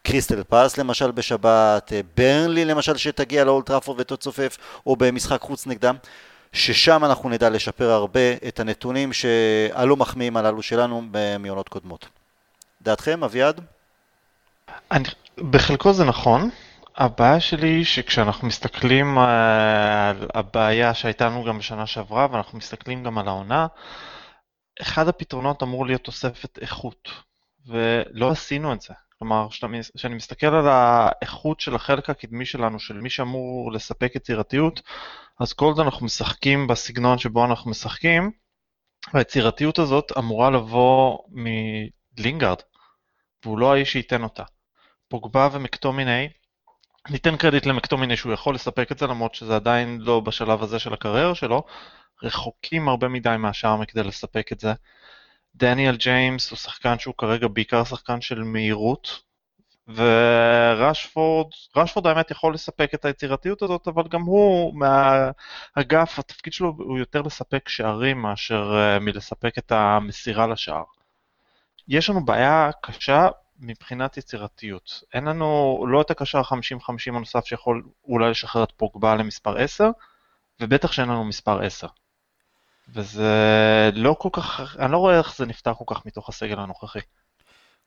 קריסטל 0.04 0.44
פאס 0.44 0.78
למשל 0.78 1.12
בשבת, 1.12 1.94
אה, 1.94 2.02
ברנלי 2.18 2.66
למשל 2.66 2.98
שתגיע 2.98 3.44
לאולטראפורד 3.44 4.00
ותצופף, 4.00 4.58
או 4.86 4.96
במשחק 4.96 5.42
חוץ 5.42 5.68
נגדם, 5.68 5.96
ששם 6.54 7.06
אנחנו 7.06 7.30
נדע 7.30 7.50
לשפר 7.50 7.90
הרבה 7.90 8.34
את 8.48 8.60
הנתונים 8.60 9.12
הלא 9.74 9.96
מחמיאים 9.96 10.38
הללו 10.38 10.62
שלנו 10.62 11.04
מעונות 11.40 11.70
קודמות. 11.70 12.06
דעתכם, 12.82 13.24
אביעד? 13.24 13.62
אני, 14.92 15.04
בחלקו 15.38 15.94
זה 15.94 16.04
נכון. 16.04 16.50
הבעיה 16.96 17.40
שלי 17.40 17.68
היא 17.68 17.86
שכשאנחנו 17.86 18.48
מסתכלים 18.48 19.18
אה, 19.18 20.10
על 20.10 20.28
הבעיה 20.34 20.94
שהייתה 20.94 21.26
לנו 21.26 21.44
גם 21.44 21.58
בשנה 21.58 21.88
שעברה, 21.88 22.28
ואנחנו 22.32 22.58
מסתכלים 22.58 23.04
גם 23.04 23.18
על 23.18 23.28
העונה, 23.28 23.68
אחד 24.82 25.08
הפתרונות 25.08 25.64
אמור 25.64 25.86
להיות 25.86 26.04
תוספת 26.04 26.60
איכות, 26.60 27.10
ולא 27.66 28.32
עשינו 28.32 28.74
את 28.74 28.82
זה. 28.82 28.94
כלומר, 29.20 29.48
כשאני 29.96 30.16
מסתכל 30.16 30.48
על 30.48 30.68
האיכות 30.68 31.60
של 31.60 31.76
החלק 31.76 32.10
הקדמי 32.10 32.46
שלנו, 32.46 32.80
של 32.80 32.98
מי 32.98 33.10
שאמור 33.10 33.72
לספק 33.72 34.12
יצירתיות, 34.16 34.82
אז 35.40 35.54
כל 35.54 35.66
עוד 35.66 35.80
אנחנו 35.80 36.06
משחקים 36.06 36.68
בסגנון 36.68 37.18
שבו 37.18 37.46
אנחנו 37.46 37.72
משחקים, 37.72 38.32
והיצירתיות 39.14 39.80
הזאת 39.80 40.12
אמורה 40.18 40.50
לבוא 40.50 41.18
מלינגארד, 41.30 42.60
והוא 43.44 43.60
לא 43.60 43.74
האיש 43.74 43.92
שייתן 43.92 44.24
אותה. 44.24 44.44
פוגבה 45.08 45.50
ומקטומיני, 45.52 46.30
ניתן 47.12 47.38
קרדיט 47.38 47.66
למקטומיני 47.66 48.18
שהוא 48.18 48.34
יכול 48.34 48.56
לספק 48.56 48.92
את 48.92 48.98
זה, 48.98 49.08
למרות 49.08 49.36
שזה 49.36 49.56
עדיין 49.56 49.98
לא 50.02 50.20
בשלב 50.20 50.64
הזה 50.64 50.80
של 50.80 50.94
הקריירה 50.94 51.36
שלו, 51.36 51.64
רחוקים 52.24 52.90
הרבה 52.90 53.08
מדי 53.08 53.36
מהשאר 53.40 53.76
מכדי 53.76 54.04
לספק 54.04 54.52
את 54.52 54.60
זה. 54.60 54.74
דניאל 55.56 55.96
ג'יימס 55.96 56.50
הוא 56.50 56.58
שחקן 56.58 57.00
שהוא 57.00 57.14
כרגע 57.18 57.48
בעיקר 57.48 57.84
שחקן 57.84 58.22
של 58.22 58.44
מהירות, 58.44 59.22
וראשפורד, 59.88 61.48
ראשפורד 61.76 62.08
האמת 62.08 62.32
יכול 62.32 62.54
לספק 62.54 62.94
את 62.94 63.06
היצירתיות 63.06 63.62
הזאת, 63.62 63.88
אבל 63.88 64.04
גם 64.08 64.22
הוא 64.22 64.74
מהאגף, 64.80 66.20
התפקיד 66.20 66.54
שלו 66.54 66.74
הוא 66.78 67.00
יותר 67.00 67.22
לספק 67.22 67.70
שערים 67.70 68.22
מאשר 68.22 68.72
uh, 68.72 69.00
מלספק 69.00 69.58
את 69.58 69.72
המסירה 69.72 70.48
לשער. 70.48 70.84
יש 71.88 72.10
לנו 72.10 72.26
בעיה 72.26 72.70
קשה 72.82 73.28
מבחינת 73.60 74.18
יצירתיות. 74.18 75.04
אין 75.14 75.24
לנו 75.24 75.80
לא 75.88 76.02
את 76.02 76.12
הקשר 76.12 76.42
50-50 76.42 76.52
הנוסף 77.08 77.46
שיכול 77.46 77.84
אולי 78.04 78.30
לשחרר 78.30 78.64
את 78.64 78.72
פוגבה 78.72 79.16
למספר 79.16 79.58
10, 79.58 79.90
ובטח 80.60 80.92
שאין 80.92 81.10
לנו 81.10 81.26
מספר 81.26 81.62
10. 81.62 81.88
וזה 82.94 83.32
לא 83.94 84.16
כל 84.20 84.30
כך, 84.34 84.76
אני 84.80 84.92
לא 84.92 84.98
רואה 84.98 85.18
איך 85.18 85.36
זה 85.38 85.46
נפתר 85.46 85.74
כל 85.74 85.86
כך 85.88 86.06
מתוך 86.06 86.30
הסגל 86.30 86.60
הנוכחי. 86.60 87.00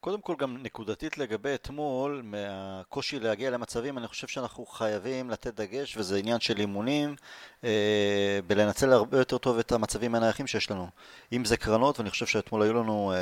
קודם 0.03 0.21
כל 0.21 0.35
גם 0.37 0.57
נקודתית 0.63 1.17
לגבי 1.17 1.55
אתמול, 1.55 2.21
מהקושי 2.23 3.19
להגיע 3.19 3.49
למצבים, 3.49 3.97
אני 3.97 4.07
חושב 4.07 4.27
שאנחנו 4.27 4.65
חייבים 4.65 5.29
לתת 5.29 5.53
דגש, 5.55 5.97
וזה 5.97 6.17
עניין 6.17 6.39
של 6.39 6.59
אימונים, 6.59 7.15
אה, 7.63 8.39
בלנצל 8.47 8.93
הרבה 8.93 9.17
יותר 9.17 9.37
טוב 9.37 9.59
את 9.59 9.71
המצבים 9.71 10.15
הנייחים 10.15 10.47
שיש 10.47 10.71
לנו. 10.71 10.87
אם 11.33 11.45
זה 11.45 11.57
קרנות, 11.57 11.99
ואני 11.99 12.09
חושב 12.09 12.25
שאתמול 12.25 12.61
היו 12.61 12.73
לנו 12.73 13.11
אה, 13.11 13.17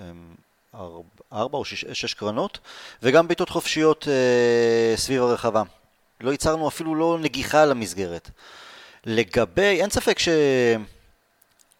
אה, 0.00 0.12
ארבע 1.32 1.58
או 1.58 1.64
שש, 1.64 1.84
שש 1.92 2.14
קרנות, 2.14 2.58
וגם 3.02 3.28
בעיטות 3.28 3.48
חופשיות 3.48 4.08
אה, 4.08 4.96
סביב 4.96 5.22
הרחבה. 5.22 5.62
לא 6.20 6.30
ייצרנו 6.30 6.68
אפילו 6.68 6.94
לא 6.94 7.18
נגיחה 7.20 7.64
למסגרת. 7.64 8.30
לגבי, 9.06 9.80
אין 9.80 9.90
ספק 9.90 10.18
ש... 10.18 10.28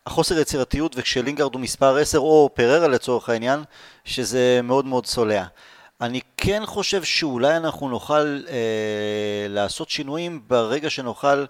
החוסר 0.07 0.39
יצירתיות 0.39 0.93
וכשלינגארד 0.97 1.55
הוא 1.55 1.61
מספר 1.61 1.97
10 1.97 2.19
או 2.19 2.51
פררה 2.55 2.89
לצורך 2.89 3.29
העניין, 3.29 3.65
שזה 4.05 4.61
מאוד 4.63 4.85
מאוד 4.85 5.07
צולע. 5.07 5.45
אני 6.01 6.21
כן 6.37 6.63
חושב 6.67 7.03
שאולי 7.03 7.57
אנחנו 7.57 7.89
נוכל 7.89 8.41
אה, 8.49 9.47
לעשות 9.49 9.91
שינויים 9.91 10.41
ברגע 10.47 10.91
שנוכל 10.91 11.45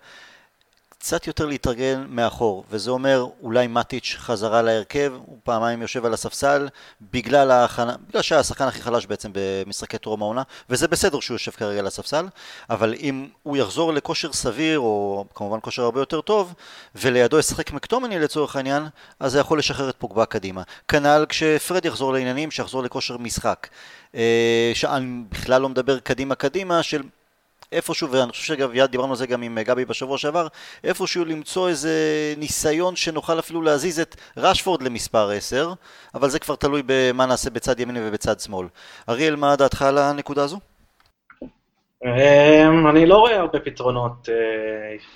קצת 1.02 1.26
יותר 1.26 1.47
להתארגן 1.47 2.04
מאחור, 2.09 2.64
וזה 2.71 2.90
אומר 2.90 3.26
אולי 3.42 3.66
מטיץ' 3.66 4.16
חזרה 4.18 4.62
להרכב, 4.62 5.12
הוא 5.26 5.38
פעמיים 5.44 5.82
יושב 5.82 6.04
על 6.04 6.14
הספסל 6.14 6.68
בגלל, 7.00 7.50
ההכנה, 7.50 7.94
בגלל 8.09 8.23
שהיה 8.23 8.40
השחקן 8.40 8.64
הכי 8.64 8.82
חלש 8.82 9.06
בעצם 9.06 9.30
במשחקי 9.35 9.99
טרום 9.99 10.23
העונה, 10.23 10.42
וזה 10.71 10.88
בסדר 10.88 11.21
שהוא 11.21 11.35
יושב 11.35 11.50
כרגע 11.50 11.78
על 11.78 11.87
הספסל, 11.87 12.26
אבל 12.71 12.94
אם 12.94 13.28
הוא 13.42 13.56
יחזור 13.56 13.92
לכושר 13.92 14.32
סביר, 14.32 14.78
או 14.78 15.25
כמובן 15.35 15.59
כושר 15.62 15.82
הרבה 15.82 16.00
יותר 16.00 16.21
טוב, 16.21 16.54
ולידו 16.94 17.38
ישחק 17.38 17.73
מקטומני 17.73 18.18
לצורך 18.18 18.56
העניין, 18.56 18.87
אז 19.21 19.32
זה 19.32 19.38
יכול 19.38 19.59
לשחרר 19.59 19.90
את 19.90 19.97
פוגבה 19.99 20.26
קדימה. 20.26 20.62
כנ"ל 20.88 21.26
כשפרד 21.28 21.85
יחזור 21.85 22.12
לעניינים, 22.12 22.50
שיחזור 22.50 22.82
לכושר 22.82 23.16
משחק. 23.18 23.68
אה, 24.14 24.73
שאני 24.75 25.23
בכלל 25.30 25.62
לא 25.62 25.68
מדבר 25.68 25.99
קדימה 25.99 26.35
קדימה 26.35 26.82
של 26.82 27.02
איפשהו, 27.72 28.10
ואני 28.10 28.30
חושב 28.30 28.44
שאגב 28.44 28.86
דיברנו 28.86 29.10
על 29.10 29.16
זה 29.16 29.26
גם 29.26 29.42
עם 29.42 29.58
אה, 29.58 29.62
גבי 29.62 29.84
בשבוע 29.84 30.18
שעבר, 30.18 30.46
איפשהו 30.84 31.24
למצוא 31.24 31.68
איזה 31.68 31.94
ניסיון 32.36 32.96
שנוכל 32.96 33.38
אפילו 33.38 33.62
להזיז 33.62 34.00
את 34.00 34.16
רשפורד 34.36 34.82
למספר 34.82 35.30
10, 35.30 35.72
אבל 36.14 36.30
זה 36.30 36.38
כבר 36.38 36.56
תלוי 36.56 36.82
במה 36.86 37.26
נעשה 37.26 37.50
בצד 37.50 37.80
ימין 37.80 37.96
ובצד 38.00 38.40
שמאל. 38.40 38.66
אריאל, 39.08 39.36
מה 39.36 39.56
דעתך 39.56 39.82
על 39.82 39.98
הנקודה 39.98 40.44
הזו? 40.44 40.58
אמ, 42.04 42.86
אני 42.86 43.06
לא 43.06 43.18
רואה 43.18 43.40
הרבה 43.40 43.60
פתרונות 43.60 44.28
אה, 44.28 44.34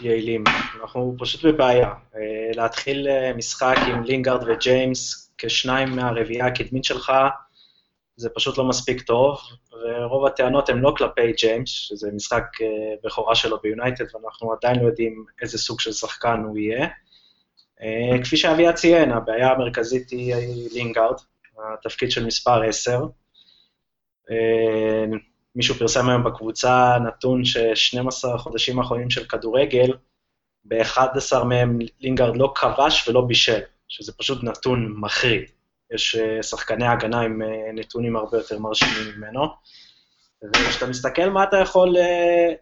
יעילים, 0.00 0.44
אנחנו 0.80 1.16
פשוט 1.18 1.44
בבעיה. 1.44 1.88
אה, 2.16 2.20
להתחיל 2.54 3.08
משחק 3.36 3.76
עם 3.86 4.02
לינגארד 4.02 4.48
וג'יימס 4.48 5.30
כשניים 5.38 5.96
מהרביעייה 5.96 6.46
הקדמית 6.46 6.84
שלך, 6.84 7.12
זה 8.16 8.28
פשוט 8.34 8.58
לא 8.58 8.64
מספיק 8.64 9.02
טוב, 9.02 9.38
ורוב 9.72 10.26
הטענות 10.26 10.68
הן 10.68 10.78
לא 10.78 10.94
כלפי 10.96 11.32
ג'יימס, 11.32 11.68
שזה 11.68 12.10
משחק 12.12 12.44
אה, 12.60 12.66
בכורה 13.04 13.34
שלו 13.34 13.58
ביונייטד, 13.62 14.04
ואנחנו 14.14 14.52
עדיין 14.52 14.80
לא 14.80 14.86
יודעים 14.86 15.24
איזה 15.42 15.58
סוג 15.58 15.80
של 15.80 15.92
שחקן 15.92 16.42
הוא 16.48 16.58
יהיה. 16.58 16.88
אה, 17.82 18.22
כפי 18.24 18.36
שאביה 18.36 18.72
ציין, 18.72 19.12
הבעיה 19.12 19.50
המרכזית 19.50 20.10
היא 20.10 20.34
לינגארד, 20.72 21.16
התפקיד 21.74 22.10
של 22.10 22.26
מספר 22.26 22.62
10. 22.62 23.00
אה, 24.30 25.04
מישהו 25.54 25.74
פרסם 25.74 26.08
היום 26.08 26.24
בקבוצה 26.24 26.96
נתון 27.06 27.44
ש-12 27.44 28.28
החודשים 28.34 28.78
האחרונים 28.78 29.10
של 29.10 29.24
כדורגל, 29.24 29.92
ב-11 30.64 31.44
מהם 31.44 31.78
לינגארד 32.00 32.36
לא 32.36 32.52
כבש 32.54 33.08
ולא 33.08 33.20
בישל, 33.20 33.60
שזה 33.88 34.12
פשוט 34.12 34.44
נתון 34.44 34.94
מחריד. 34.96 35.55
יש 35.94 36.16
אה, 36.16 36.42
שחקני 36.42 36.86
הגנה 36.86 37.20
עם 37.20 37.42
אה, 37.42 37.72
נתונים 37.74 38.16
הרבה 38.16 38.38
יותר 38.38 38.58
מרשימים 38.58 39.16
ממנו. 39.16 39.40
וכשאתה 40.44 40.86
מסתכל 40.86 41.30
מה 41.30 41.44
אתה 41.44 41.56
יכול 41.56 41.96
אה, 41.96 42.52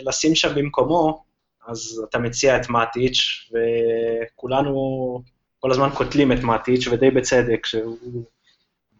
לשים 0.00 0.34
שם 0.34 0.54
במקומו, 0.54 1.24
אז 1.66 2.02
אתה 2.08 2.18
מציע 2.18 2.56
את 2.56 2.68
מאטיץ', 2.68 3.50
וכולנו 3.52 5.22
כל 5.60 5.70
הזמן 5.70 5.88
קוטלים 5.94 6.32
את 6.32 6.42
מאטיץ', 6.42 6.86
ודי 6.86 7.10
בצדק, 7.10 7.66
שהוא 7.66 8.24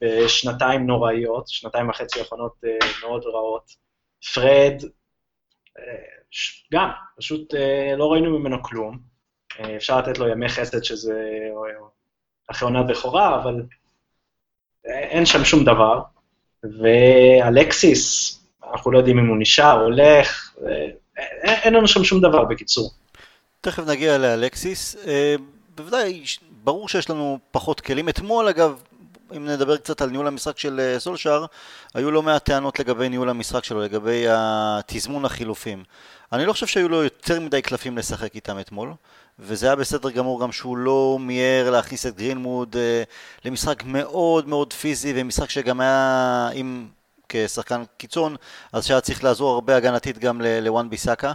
בשנתיים 0.01 0.87
נוראיות, 0.87 1.49
שנתיים 1.49 1.89
וחצי 1.89 2.19
האחרונות 2.19 2.53
מאוד 3.03 3.25
רעות. 3.25 3.71
פרד, 4.35 4.83
גם, 6.73 6.89
פשוט 7.17 7.55
לא 7.97 8.13
ראינו 8.13 8.39
ממנו 8.39 8.63
כלום. 8.63 8.99
אפשר 9.77 9.99
לתת 9.99 10.19
לו 10.19 10.29
ימי 10.29 10.49
חסד 10.49 10.83
שזה 10.83 11.49
אחרי 12.53 12.69
עונת 12.69 12.87
בכורה, 12.87 13.43
אבל 13.43 13.63
אין 14.85 15.27
שם 15.27 15.45
שום 15.45 15.65
דבר. 15.65 16.01
ואלקסיס, 16.65 18.39
אנחנו 18.73 18.91
לא 18.91 18.99
יודעים 18.99 19.19
אם 19.19 19.27
הוא 19.27 19.37
נשאר, 19.41 19.83
הולך, 19.83 20.55
אין, 21.17 21.55
אין 21.63 21.75
לנו 21.75 21.89
שם 21.89 22.05
שום 22.05 22.21
דבר, 22.21 22.45
בקיצור. 22.45 22.91
תכף 23.61 23.87
נגיע 23.87 24.19
לאלקסיס. 24.19 24.97
אה, 25.07 25.35
בוודאי, 25.75 26.23
ברור 26.65 26.89
שיש 26.89 27.11
לנו 27.11 27.39
פחות 27.51 27.81
כלים. 27.81 28.09
אתמול, 28.09 28.49
אגב, 28.49 28.83
אם 29.37 29.49
נדבר 29.49 29.77
קצת 29.77 30.01
על 30.01 30.11
ניהול 30.11 30.27
המשחק 30.27 30.59
של 30.59 30.81
אה, 30.81 31.01
סולשאר, 31.01 31.47
היו 31.95 32.11
לא 32.11 32.23
מעט 32.23 32.45
טענות 32.45 32.79
לגבי 32.79 33.09
ניהול 33.09 33.29
המשחק 33.29 33.65
שלו, 33.65 33.81
לגבי 33.81 34.25
התזמון 34.29 35.25
החילופים. 35.25 35.85
אני 36.33 36.47
לא 36.47 36.53
חושב 36.53 36.67
שהיו 36.67 36.89
לו 36.89 37.03
יותר 37.03 37.41
מדי 37.41 37.63
קלפים 37.63 37.99
לשחק 37.99 38.35
איתם 38.35 38.61
אתמול. 38.61 38.93
וזה 39.39 39.67
היה 39.67 39.77
בסדר 39.77 40.11
גמור 40.11 40.41
גם 40.41 40.53
שהוא 40.53 40.77
לא 40.77 41.19
מיהר 41.21 41.71
להכניס 41.71 42.07
את 42.07 42.17
גרינמוד 42.17 42.77
אה, 42.77 43.03
למשחק 43.45 43.83
מאוד 43.87 44.49
מאוד 44.49 44.73
פיזי, 44.73 45.13
ומשחק 45.17 45.51
שגם 45.51 45.81
היה, 45.81 46.49
אם 46.55 46.87
כשחקן 47.29 47.83
קיצון, 47.97 48.37
אז 48.73 48.87
שהיה 48.87 49.01
צריך 49.01 49.25
לעזור 49.25 49.55
הרבה 49.55 49.77
הגנתית 49.77 50.19
גם 50.19 50.41
לוואן 50.41 50.91
ביסאקה. 50.91 51.29
אה, 51.29 51.35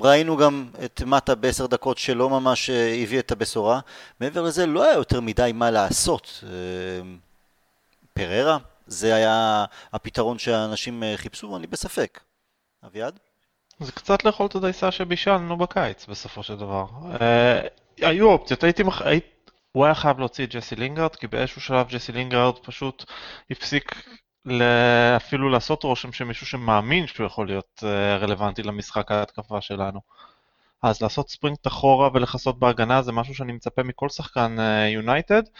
ראינו 0.00 0.36
גם 0.36 0.66
את 0.84 1.02
מטה 1.06 1.34
בעשר 1.34 1.66
דקות 1.66 1.98
שלא 1.98 2.30
ממש 2.30 2.70
אה, 2.70 3.02
הביא 3.02 3.18
את 3.18 3.32
הבשורה. 3.32 3.80
מעבר 4.20 4.42
לזה 4.42 4.66
לא 4.66 4.84
היה 4.84 4.94
יותר 4.94 5.20
מדי 5.20 5.50
מה 5.54 5.70
לעשות. 5.70 6.44
אה, 6.46 6.50
פררה, 8.14 8.58
זה 8.86 9.14
היה 9.14 9.64
הפתרון 9.92 10.38
שאנשים 10.38 11.02
אה, 11.02 11.16
חיפשו, 11.16 11.56
אני 11.56 11.66
בספק. 11.66 12.20
אביעד? 12.86 13.18
זה 13.80 13.92
קצת 13.92 14.24
לאכול 14.24 14.46
את 14.46 14.54
הדייסה 14.54 14.90
שבישלנו 14.90 15.56
בקיץ 15.56 16.06
בסופו 16.06 16.42
של 16.42 16.56
דבר. 16.56 16.84
אה, 17.20 17.60
היו 17.96 18.30
אופציות, 18.30 18.64
הייתי 18.64 18.82
מח... 18.82 19.02
הוא 19.72 19.84
היה 19.84 19.94
חייב 19.94 20.18
להוציא 20.18 20.44
את 20.44 20.54
ג'סי 20.54 20.76
לינגארד, 20.76 21.16
כי 21.16 21.26
באיזשהו 21.26 21.60
שלב 21.60 21.88
ג'סי 21.88 22.12
לינגארד 22.12 22.58
פשוט 22.58 23.04
הפסיק. 23.50 23.94
אפילו 25.16 25.48
לעשות 25.48 25.82
רושם 25.82 26.12
שמישהו 26.12 26.46
שמאמין 26.46 27.06
שהוא 27.06 27.26
יכול 27.26 27.46
להיות 27.46 27.82
אה, 27.84 28.16
רלוונטי 28.16 28.62
למשחק 28.62 29.12
ההתקפה 29.12 29.60
שלנו. 29.60 30.00
אז 30.82 31.02
לעשות 31.02 31.30
ספרינט 31.30 31.66
אחורה 31.66 32.10
ולכסות 32.14 32.58
בהגנה 32.58 33.02
זה 33.02 33.12
משהו 33.12 33.34
שאני 33.34 33.52
מצפה 33.52 33.82
מכל 33.82 34.08
שחקן 34.08 34.56
יונייטד. 34.94 35.42
אה, 35.46 35.50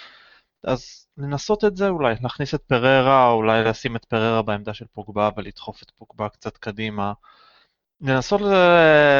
אז 0.66 1.06
לנסות 1.18 1.64
את 1.64 1.76
זה 1.76 1.88
אולי, 1.88 2.14
להכניס 2.22 2.54
את 2.54 2.62
פררה, 2.62 3.28
או 3.28 3.34
אולי 3.34 3.64
לשים 3.64 3.96
את 3.96 4.04
פררה 4.04 4.42
בעמדה 4.42 4.74
של 4.74 4.84
פוגבה 4.92 5.30
ולדחוף 5.36 5.82
את 5.82 5.90
פוגבה 5.90 6.28
קצת 6.28 6.56
קדימה. 6.56 7.12
לנסות 8.00 8.40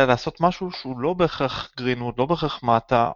לעשות 0.09 0.40
משהו 0.40 0.70
שהוא 0.70 0.98
לא 0.98 1.14
בהכרח 1.14 1.70
גרינווד, 1.76 2.14
לא 2.18 2.26
בהכרח 2.26 2.62
מטה, 2.62 3.11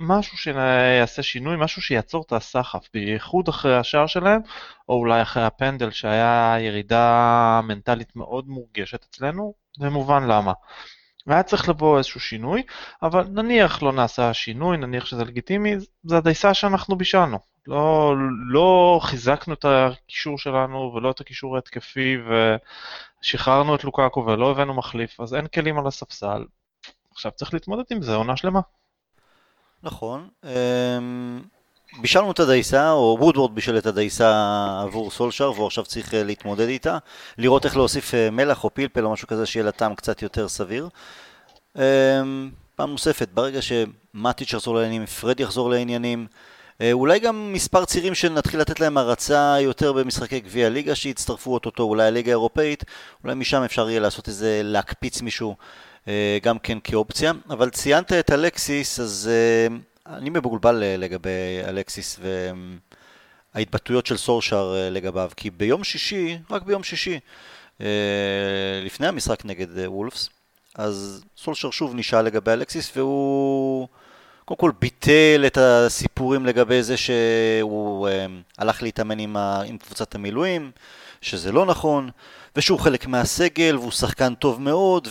משהו 0.00 0.38
שיעשה 0.38 1.22
שינוי, 1.22 1.56
משהו 1.58 1.82
שיעצור 1.82 2.24
את 2.26 2.32
הסחף, 2.32 2.88
בייחוד 2.94 3.48
אחרי 3.48 3.76
השער 3.76 4.06
שלהם, 4.06 4.40
או 4.88 4.94
אולי 4.94 5.22
אחרי 5.22 5.44
הפנדל 5.44 5.90
שהיה 5.90 6.56
ירידה 6.60 7.60
מנטלית 7.64 8.16
מאוד 8.16 8.48
מורגשת 8.48 9.04
אצלנו, 9.10 9.54
ומובן 9.80 10.22
למה. 10.26 10.52
והיה 11.26 11.42
צריך 11.42 11.68
לבוא 11.68 11.98
איזשהו 11.98 12.20
שינוי, 12.20 12.62
אבל 13.02 13.24
נניח 13.24 13.82
לא 13.82 13.92
נעשה 13.92 14.34
שינוי, 14.34 14.76
נניח 14.76 15.06
שזה 15.06 15.24
לגיטימי, 15.24 15.74
זה 16.04 16.16
הדייסה 16.16 16.54
שאנחנו 16.54 16.96
בישלנו. 16.96 17.38
לא, 17.66 18.14
לא 18.48 19.00
חיזקנו 19.02 19.54
את 19.54 19.64
הקישור 19.64 20.38
שלנו 20.38 20.92
ולא 20.94 21.10
את 21.10 21.20
הקישור 21.20 21.56
ההתקפי 21.56 22.16
ושחררנו 23.22 23.74
את 23.74 23.84
לוקאקו 23.84 24.26
ולא 24.26 24.50
הבאנו 24.50 24.74
מחליף, 24.74 25.20
אז 25.20 25.34
אין 25.34 25.46
כלים 25.46 25.78
על 25.78 25.86
הספסל. 25.86 26.44
עכשיו 27.12 27.32
צריך 27.32 27.54
להתמודד 27.54 27.84
עם 27.90 28.02
זה 28.02 28.14
עונה 28.14 28.36
שלמה. 28.36 28.60
נכון. 29.82 30.28
אמ, 30.44 31.40
בישלנו 32.00 32.30
את 32.30 32.40
הדייסה, 32.40 32.92
או 32.92 33.16
וודוורד 33.20 33.54
בישל 33.54 33.78
את 33.78 33.86
הדייסה 33.86 34.80
עבור 34.82 35.10
סולשר, 35.10 35.52
והוא 35.54 35.66
עכשיו 35.66 35.84
צריך 35.84 36.14
אה, 36.14 36.24
להתמודד 36.24 36.68
איתה. 36.68 36.98
לראות 37.38 37.64
איך 37.64 37.76
להוסיף 37.76 38.14
אה, 38.14 38.30
מלח 38.30 38.64
או 38.64 38.74
פלפל 38.74 39.04
או 39.04 39.12
משהו 39.12 39.28
כזה 39.28 39.46
שיהיה 39.46 39.64
לה 39.64 39.72
טעם 39.72 39.94
קצת 39.94 40.22
יותר 40.22 40.48
סביר. 40.48 40.88
אמ, 41.76 42.50
פעם 42.76 42.90
נוספת, 42.90 43.28
ברגע 43.34 43.60
שמטיץ' 43.62 44.52
יחזור 44.52 44.74
לעניינים, 44.74 45.06
פרד 45.06 45.40
יחזור 45.40 45.70
לעניינים, 45.70 46.26
אולי 46.92 47.18
גם 47.18 47.52
מספר 47.52 47.84
צירים 47.84 48.14
שנתחיל 48.14 48.60
לתת 48.60 48.80
להם 48.80 48.98
הרצה 48.98 49.56
יותר 49.60 49.92
במשחקי 49.92 50.40
גביע 50.40 50.68
ליגה 50.68 50.94
שיצטרפו 50.94 51.52
אוטוטו, 51.52 51.82
אולי 51.82 52.06
הליגה 52.06 52.30
האירופאית, 52.30 52.84
אולי 53.24 53.34
משם 53.34 53.62
אפשר 53.62 53.90
יהיה 53.90 54.00
לעשות 54.00 54.28
איזה, 54.28 54.60
להקפיץ 54.64 55.22
מישהו 55.22 55.56
אה, 56.08 56.38
גם 56.42 56.58
כן 56.58 56.78
כאופציה. 56.84 57.32
אבל 57.50 57.70
ציינת 57.70 58.12
את 58.12 58.30
אלקסיס, 58.30 59.00
אז 59.00 59.30
אה, 59.32 59.76
אני 60.16 60.30
מבולבל 60.30 60.82
לגבי 60.98 61.28
אלקסיס, 61.68 62.20
ההתבטאויות 63.54 64.06
של 64.06 64.16
סורשר 64.16 64.74
לגביו, 64.90 65.30
כי 65.36 65.50
ביום 65.50 65.84
שישי, 65.84 66.38
רק 66.50 66.62
ביום 66.62 66.82
שישי, 66.82 67.18
לפני 68.84 69.06
המשחק 69.06 69.44
נגד 69.44 69.66
וולפס, 69.86 70.28
אז 70.74 71.24
סולשר 71.36 71.70
שוב 71.70 71.94
נשאל 71.94 72.22
לגבי 72.24 72.50
אלקסיס 72.50 72.96
והוא 72.96 73.88
קודם 74.48 74.58
כל 74.58 74.72
ביטל 74.80 75.44
את 75.46 75.58
הסיפורים 75.60 76.46
לגבי 76.46 76.82
זה 76.82 76.96
שהוא 76.96 78.08
הלך 78.58 78.82
להתאמן 78.82 79.18
עם, 79.18 79.36
ה, 79.36 79.62
עם 79.62 79.78
קבוצת 79.78 80.14
המילואים, 80.14 80.70
שזה 81.20 81.52
לא 81.52 81.66
נכון, 81.66 82.10
ושהוא 82.56 82.78
חלק 82.78 83.06
מהסגל 83.06 83.76
והוא 83.78 83.90
שחקן 83.90 84.34
טוב 84.34 84.60
מאוד 84.60 85.08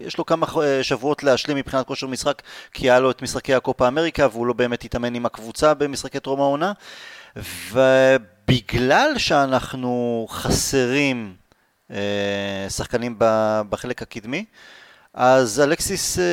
ויש 0.00 0.18
לו 0.18 0.26
כמה 0.26 0.46
שבועות 0.82 1.22
להשלים 1.22 1.56
מבחינת 1.56 1.86
כושר 1.86 2.06
משחק 2.06 2.42
כי 2.72 2.90
היה 2.90 3.00
לו 3.00 3.10
את 3.10 3.22
משחקי 3.22 3.54
הקופה 3.54 3.88
אמריקה 3.88 4.28
והוא 4.32 4.46
לא 4.46 4.52
באמת 4.52 4.84
התאמן 4.84 5.14
עם 5.14 5.26
הקבוצה 5.26 5.74
במשחקי 5.74 6.20
טרום 6.20 6.40
העונה. 6.40 6.72
ובגלל 7.72 9.12
שאנחנו 9.16 10.26
חסרים 10.30 11.34
אה, 11.90 12.66
שחקנים 12.68 13.16
בחלק 13.68 14.02
הקדמי 14.02 14.44
אז 15.14 15.60
אלקסיס 15.60 16.18
אה, 16.18 16.24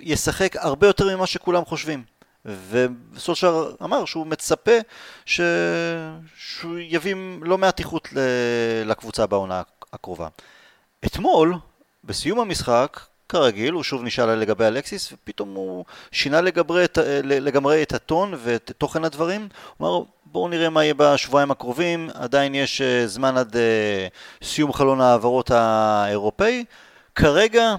ישחק 0.00 0.56
הרבה 0.56 0.86
יותר 0.86 1.16
ממה 1.16 1.26
שכולם 1.26 1.64
חושבים 1.64 2.02
וסולשר 2.44 3.72
אמר 3.82 4.04
שהוא 4.04 4.26
מצפה 4.26 4.78
ש... 5.26 5.40
שהוא 6.36 6.78
יביא 6.78 7.14
לא 7.42 7.58
מעט 7.58 7.78
איכות 7.78 8.08
לקבוצה 8.84 9.26
בעונה 9.26 9.62
הקרובה. 9.92 10.28
אתמול, 11.06 11.54
בסיום 12.04 12.40
המשחק, 12.40 13.00
כרגיל, 13.28 13.74
הוא 13.74 13.82
שוב 13.82 14.02
נשאל 14.02 14.34
לגבי 14.34 14.64
אלקסיס, 14.64 15.12
ופתאום 15.12 15.54
הוא 15.54 15.84
שינה 16.12 16.40
לגמרי 16.40 16.84
את, 16.84 16.98
לגמרי 17.24 17.82
את 17.82 17.92
הטון 17.92 18.34
ואת 18.42 18.70
תוכן 18.78 19.04
הדברים. 19.04 19.48
הוא 19.76 19.88
אמר, 19.88 20.04
בואו 20.24 20.48
נראה 20.48 20.70
מה 20.70 20.84
יהיה 20.84 20.94
בשבועיים 20.94 21.50
הקרובים, 21.50 22.10
עדיין 22.14 22.54
יש 22.54 22.80
אה, 22.80 23.06
זמן 23.06 23.36
עד 23.36 23.56
אה, 23.56 24.06
סיום 24.42 24.72
חלון 24.72 25.00
ההעברות 25.00 25.50
האירופאי. 25.50 26.64
כרגע 27.14 27.74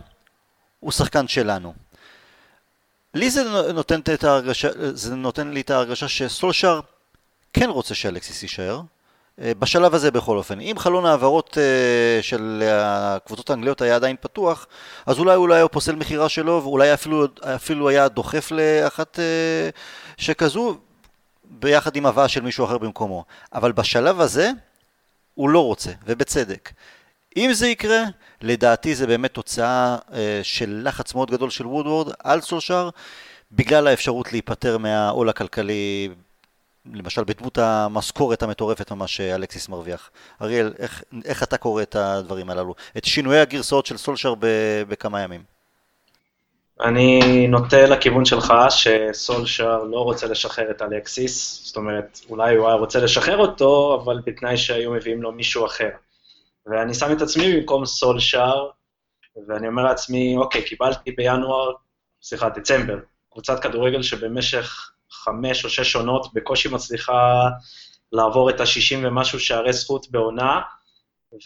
הוא 0.79 0.91
שחקן 0.91 1.27
שלנו. 1.27 1.73
לי 3.13 3.29
זה 3.29 3.71
נותן, 3.73 3.99
את 3.99 4.23
ההרגשה, 4.23 4.69
זה 4.93 5.15
נותן 5.15 5.47
לי 5.47 5.61
את 5.61 5.69
ההרגשה 5.69 6.07
שסולשר 6.07 6.79
כן 7.53 7.69
רוצה 7.69 7.95
שאלקסיס 7.95 8.43
יישאר, 8.43 8.81
אה, 9.41 9.51
בשלב 9.59 9.95
הזה 9.95 10.11
בכל 10.11 10.37
אופן. 10.37 10.59
אם 10.59 10.75
חלון 10.77 11.05
ההעברות 11.05 11.57
אה, 11.57 12.21
של 12.21 12.63
הקבוצות 12.71 13.49
האנגליות 13.49 13.81
היה 13.81 13.95
עדיין 13.95 14.15
פתוח, 14.21 14.67
אז 15.05 15.19
אולי 15.19 15.35
אולי 15.35 15.61
הוא 15.61 15.69
פוסל 15.69 15.95
מכירה 15.95 16.29
שלו, 16.29 16.61
ואולי 16.63 16.93
אפילו, 16.93 17.27
אפילו 17.41 17.89
היה 17.89 18.07
דוחף 18.07 18.51
לאחת 18.51 19.19
אה, 19.19 19.69
שכזו, 20.17 20.77
ביחד 21.45 21.95
עם 21.95 22.05
הבאה 22.05 22.27
של 22.27 22.41
מישהו 22.41 22.65
אחר 22.65 22.77
במקומו. 22.77 23.25
אבל 23.53 23.71
בשלב 23.71 24.21
הזה, 24.21 24.51
הוא 25.33 25.49
לא 25.49 25.65
רוצה, 25.65 25.91
ובצדק. 26.05 26.71
אם 27.37 27.49
זה 27.53 27.67
יקרה, 27.67 28.03
לדעתי 28.43 28.95
זה 28.95 29.07
באמת 29.07 29.33
תוצאה 29.33 29.97
אה, 30.13 30.39
של 30.43 30.81
לחץ 30.83 31.15
מאוד 31.15 31.31
גדול 31.31 31.49
של 31.49 31.67
וודוורד 31.67 32.13
על 32.23 32.41
סולשר, 32.41 32.89
בגלל 33.51 33.87
האפשרות 33.87 34.31
להיפטר 34.31 34.77
מהעול 34.77 35.29
הכלכלי, 35.29 36.09
למשל 36.93 37.23
בדמות 37.23 37.57
המשכורת 37.57 38.43
המטורפת 38.43 38.91
ממש 38.91 39.15
שאלקסיס 39.15 39.69
מרוויח. 39.69 40.09
אריאל, 40.41 40.73
איך, 40.79 41.03
איך 41.25 41.43
אתה 41.43 41.57
קורא 41.57 41.81
את 41.81 41.95
הדברים 41.95 42.49
הללו? 42.49 42.75
את 42.97 43.05
שינויי 43.05 43.39
הגרסאות 43.39 43.85
של 43.85 43.97
סולשר 43.97 44.33
בכמה 44.87 45.21
ימים. 45.21 45.43
אני 46.81 47.47
נוטה 47.47 47.85
לכיוון 47.85 48.25
שלך 48.25 48.53
שסולשר 48.69 49.83
לא 49.83 49.99
רוצה 49.99 50.27
לשחרר 50.27 50.71
את 50.71 50.81
אלקסיס, 50.81 51.65
זאת 51.65 51.75
אומרת, 51.75 52.19
אולי 52.29 52.55
הוא 52.55 52.67
היה 52.67 52.75
רוצה 52.75 52.99
לשחרר 52.99 53.37
אותו, 53.37 54.01
אבל 54.03 54.19
בתנאי 54.25 54.57
שהיו 54.57 54.91
מביאים 54.91 55.21
לו 55.21 55.31
מישהו 55.31 55.65
אחר. 55.65 55.89
ואני 56.65 56.93
שם 56.93 57.11
את 57.11 57.21
עצמי 57.21 57.57
במקום 57.57 57.85
סולשר, 57.85 58.69
ואני 59.47 59.67
אומר 59.67 59.83
לעצמי, 59.83 60.37
אוקיי, 60.37 60.63
קיבלתי 60.63 61.11
בינואר, 61.11 61.71
סליחה, 62.21 62.49
דצמבר, 62.49 62.99
קבוצת 63.31 63.59
כדורגל 63.63 64.01
שבמשך 64.01 64.91
חמש 65.11 65.65
או 65.65 65.69
שש 65.69 65.95
עונות 65.95 66.33
בקושי 66.33 66.69
מצליחה 66.69 67.49
לעבור 68.11 68.49
את 68.49 68.59
ה-60 68.59 68.97
ומשהו 69.03 69.39
שערי 69.39 69.73
זכות 69.73 70.11
בעונה, 70.11 70.61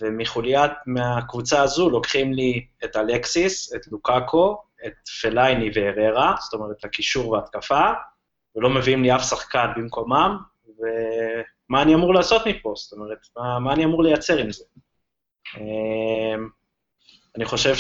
ומחוליית, 0.01 0.71
מהקבוצה 0.86 1.62
הזו 1.62 1.89
לוקחים 1.89 2.34
לי 2.34 2.65
את 2.84 2.95
אלקסיס, 2.95 3.73
את 3.73 3.88
לוקאקו, 3.91 4.63
את 4.86 5.10
פלייני 5.21 5.69
והררה, 5.75 6.36
זאת 6.39 6.53
אומרת, 6.53 6.86
הקישור 6.86 7.32
והתקפה, 7.32 7.91
ולא 8.56 8.69
מביאים 8.69 9.03
לי 9.03 9.15
אף 9.15 9.23
שחקן 9.30 9.67
במקומם, 9.75 10.38
ומה 10.67 11.82
אני 11.82 11.93
אמור 11.93 12.13
לעשות 12.13 12.41
מפה? 12.47 12.73
זאת 12.75 12.93
אומרת, 12.93 13.17
מה, 13.38 13.60
מה 13.60 13.73
אני 13.73 13.86
אמור 13.86 14.03
לייצר 14.03 14.38
עם 14.38 14.51
זה? 14.51 14.63
אמ, 15.55 16.49
אני 17.38 17.45
חושב 17.45 17.73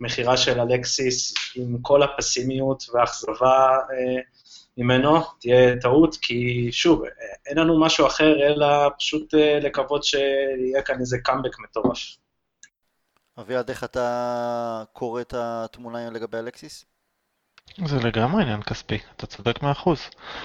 שמכירה 0.00 0.36
של 0.36 0.60
אלקסיס 0.60 1.34
עם 1.54 1.78
כל 1.82 2.02
הפסימיות 2.02 2.84
והאכזבה 2.92 3.76
אה, 3.76 4.20
ממנו 4.76 5.20
תהיה 5.40 5.80
טעות, 5.80 6.16
כי 6.22 6.68
שוב, 6.72 7.02
אין 7.46 7.58
לנו 7.58 7.80
משהו 7.80 8.06
אחר 8.06 8.34
אלא 8.46 8.66
פשוט 8.98 9.34
אה, 9.34 9.58
לקוות 9.60 10.04
שיהיה 10.04 10.82
כאן 10.84 11.00
איזה 11.00 11.18
קאמבק 11.24 11.58
מטורף. 11.58 11.98
אביעד, 13.38 13.70
איך 13.70 13.84
אתה 13.84 14.84
קורא 14.92 15.20
את 15.20 15.34
התמונה 15.36 16.10
לגבי 16.10 16.38
אלקסיס? 16.38 16.95
זה 17.84 18.00
לגמרי 18.00 18.42
עניין 18.42 18.62
כספי, 18.62 18.98
אתה 19.16 19.26
צודק 19.26 19.62
מאה 19.62 19.72
אחוז. 19.72 20.00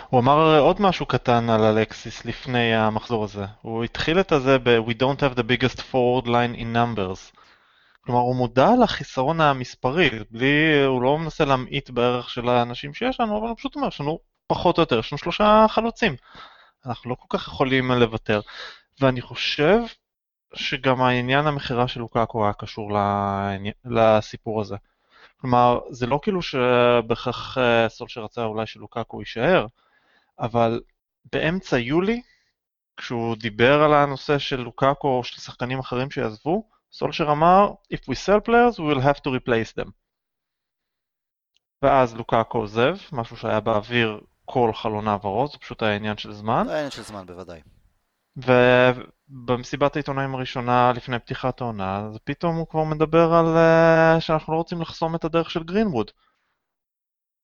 הוא 0.09 0.19
אמר 0.19 0.59
עוד 0.59 0.81
משהו 0.81 1.05
קטן 1.05 1.49
על 1.49 1.63
אלקסיס 1.63 2.25
לפני 2.25 2.75
המחזור 2.75 3.23
הזה. 3.23 3.45
הוא 3.61 3.83
התחיל 3.83 4.19
את 4.19 4.31
הזה 4.31 4.57
ב- 4.59 4.77
We 4.87 4.91
don't 4.91 5.19
have 5.19 5.37
the 5.37 5.43
biggest 5.43 5.79
forward 5.79 6.25
line 6.25 6.57
in 6.57 6.75
numbers. 6.75 7.37
כלומר, 8.01 8.21
הוא 8.21 8.35
מודע 8.35 8.69
לחיסרון 8.83 9.41
המספרי, 9.41 10.09
בלי, 10.31 10.83
הוא 10.85 11.01
לא 11.01 11.17
מנסה 11.17 11.45
להמעיט 11.45 11.89
בערך 11.89 12.29
של 12.29 12.49
האנשים 12.49 12.93
שיש 12.93 13.19
לנו, 13.19 13.37
אבל 13.37 13.47
הוא 13.47 13.57
פשוט 13.57 13.75
אומר, 13.75 13.87
יש 13.87 14.01
לנו 14.01 14.19
פחות 14.47 14.77
או 14.77 14.83
יותר, 14.83 14.99
יש 14.99 15.11
לנו 15.11 15.17
שלושה 15.17 15.65
חלוצים. 15.69 16.15
אנחנו 16.85 17.09
לא 17.09 17.15
כל 17.15 17.37
כך 17.37 17.47
יכולים 17.47 17.91
לוותר. 17.91 18.41
ואני 19.01 19.21
חושב 19.21 19.79
שגם 20.53 21.01
העניין 21.01 21.47
המכירה 21.47 21.87
של 21.87 21.99
לוקאקו 21.99 22.43
היה 22.43 22.53
קשור 22.53 22.91
לסיפור 23.85 24.61
הזה. 24.61 24.75
כלומר, 25.41 25.79
זה 25.89 26.07
לא 26.07 26.19
כאילו 26.21 26.41
שבהכרח 26.41 27.57
אה, 27.57 27.89
סולשר 27.89 28.23
רצה 28.23 28.43
אולי 28.43 28.67
שלוקקו 28.67 29.19
יישאר, 29.19 29.65
אבל 30.39 30.81
באמצע 31.33 31.77
יולי, 31.77 32.21
כשהוא 32.97 33.35
דיבר 33.35 33.81
על 33.83 33.93
הנושא 33.93 34.37
של 34.37 34.61
לוקקו 34.61 35.07
או 35.07 35.23
של 35.23 35.41
שחקנים 35.41 35.79
אחרים 35.79 36.11
שיעזבו, 36.11 36.69
סולשר 36.91 37.31
אמר, 37.31 37.71
If 37.93 37.97
we 37.97 38.13
sell 38.13 38.47
players, 38.47 38.77
we 38.77 38.81
will 38.81 39.01
have 39.01 39.19
to 39.19 39.29
replace 39.29 39.81
them. 39.81 39.89
ואז 41.81 42.15
לוקקו 42.15 42.57
עוזב, 42.57 42.95
משהו 43.11 43.37
שהיה 43.37 43.59
באוויר 43.59 44.21
כל 44.45 44.71
חלון 44.73 45.07
העברות, 45.07 45.51
זה 45.51 45.57
פשוט 45.57 45.83
היה 45.83 45.95
עניין 45.95 46.17
של 46.17 46.33
זמן. 46.33 46.63
זה 46.65 46.71
היה 46.71 46.79
עניין 46.79 46.91
של 46.91 47.01
זמן, 47.03 47.25
בוודאי. 47.25 47.61
ובמסיבת 48.37 49.95
העיתונאים 49.95 50.35
הראשונה 50.35 50.91
לפני 50.95 51.19
פתיחת 51.19 51.61
העונה, 51.61 51.97
אז 51.97 52.17
פתאום 52.23 52.55
הוא 52.55 52.67
כבר 52.67 52.83
מדבר 52.83 53.33
על 53.33 53.45
uh, 53.45 54.21
שאנחנו 54.21 54.53
לא 54.53 54.57
רוצים 54.57 54.81
לחסום 54.81 55.15
את 55.15 55.25
הדרך 55.25 55.51
של 55.51 55.63
גרינווד. 55.63 56.11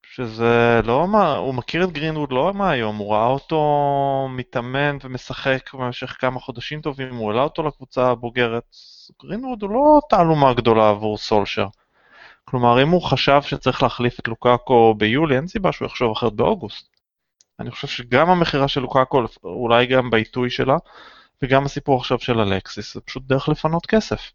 שזה 0.05 0.81
לא 0.83 1.07
מה, 1.07 1.35
הוא 1.35 1.53
מכיר 1.53 1.83
את 1.83 1.91
גרינווד 1.91 2.31
לא 2.31 2.53
מהיום, 2.53 2.97
הוא 2.97 3.13
ראה 3.13 3.25
אותו 3.25 4.27
מתאמן 4.31 4.97
ומשחק 5.03 5.73
במשך 5.73 6.15
כמה 6.19 6.39
חודשים 6.39 6.81
טובים, 6.81 7.15
הוא 7.15 7.31
העלה 7.31 7.43
אותו 7.43 7.63
לקבוצה 7.63 8.07
הבוגרת. 8.11 8.63
גרינווד 9.21 9.61
הוא 9.61 9.69
לא 9.69 9.99
תעלומה 10.09 10.53
גדולה 10.53 10.89
עבור 10.89 11.17
סולשר. 11.17 11.67
כלומר, 12.45 12.83
אם 12.83 12.89
הוא 12.89 13.01
חשב 13.01 13.41
שצריך 13.41 13.83
להחליף 13.83 14.19
את 14.19 14.27
לוקאקו 14.27 14.95
ביולי, 14.97 15.35
אין 15.35 15.47
סיבה 15.47 15.71
שהוא 15.71 15.85
יחשוב 15.85 16.11
אחרת 16.11 16.33
באוגוסט. 16.33 16.96
אני 17.59 17.71
חושב 17.71 17.87
שגם 17.87 18.29
המכירה 18.29 18.67
של 18.67 18.81
לוקאקו, 18.81 19.23
אולי 19.43 19.85
גם 19.85 20.09
בעיתוי 20.09 20.49
שלה, 20.49 20.77
וגם 21.41 21.65
הסיפור 21.65 21.99
עכשיו 21.99 22.19
של 22.19 22.39
אלקסיס, 22.39 22.93
זה 22.93 23.01
פשוט 23.01 23.23
דרך 23.27 23.49
לפנות 23.49 23.85
כסף. 23.85 24.31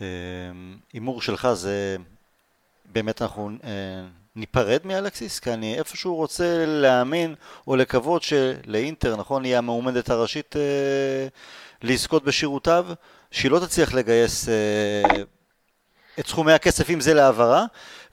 אמ, 0.00 0.78
הימור 0.92 1.22
שלך 1.22 1.48
זה 1.52 1.96
באמת 2.92 3.22
אנחנו 3.22 3.50
אה, 3.64 3.70
ניפרד 4.36 4.80
מאלקסיס? 4.84 5.40
כי 5.40 5.52
אני 5.52 5.78
איפשהו 5.78 6.14
רוצה 6.14 6.64
להאמין 6.66 7.34
או 7.66 7.76
לקוות 7.76 8.22
שלאינטר, 8.22 9.16
נכון, 9.16 9.44
היא 9.44 9.56
המעומדת 9.56 10.10
הראשית 10.10 10.56
אה, 10.56 11.26
לזכות 11.82 12.24
בשירותיו, 12.24 12.86
שהיא 13.30 13.50
לא 13.50 13.58
תצליח 13.58 13.94
לגייס 13.94 14.48
אה, 14.48 15.02
את 16.18 16.26
סכומי 16.26 16.52
הכסף 16.52 16.90
אם 16.90 17.00
זה 17.00 17.14
להעברה, 17.14 17.64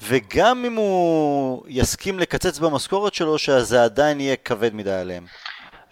וגם 0.02 0.66
אם 0.66 0.76
הוא 0.76 1.64
יסכים 1.68 2.20
לקצץ 2.20 2.60
במשכורת 2.60 3.14
שלו, 3.14 3.38
שזה 3.38 3.84
עדיין 3.84 4.20
יהיה 4.20 4.36
כבד 4.36 4.76
מדי 4.76 4.92
עליהם. 4.94 5.26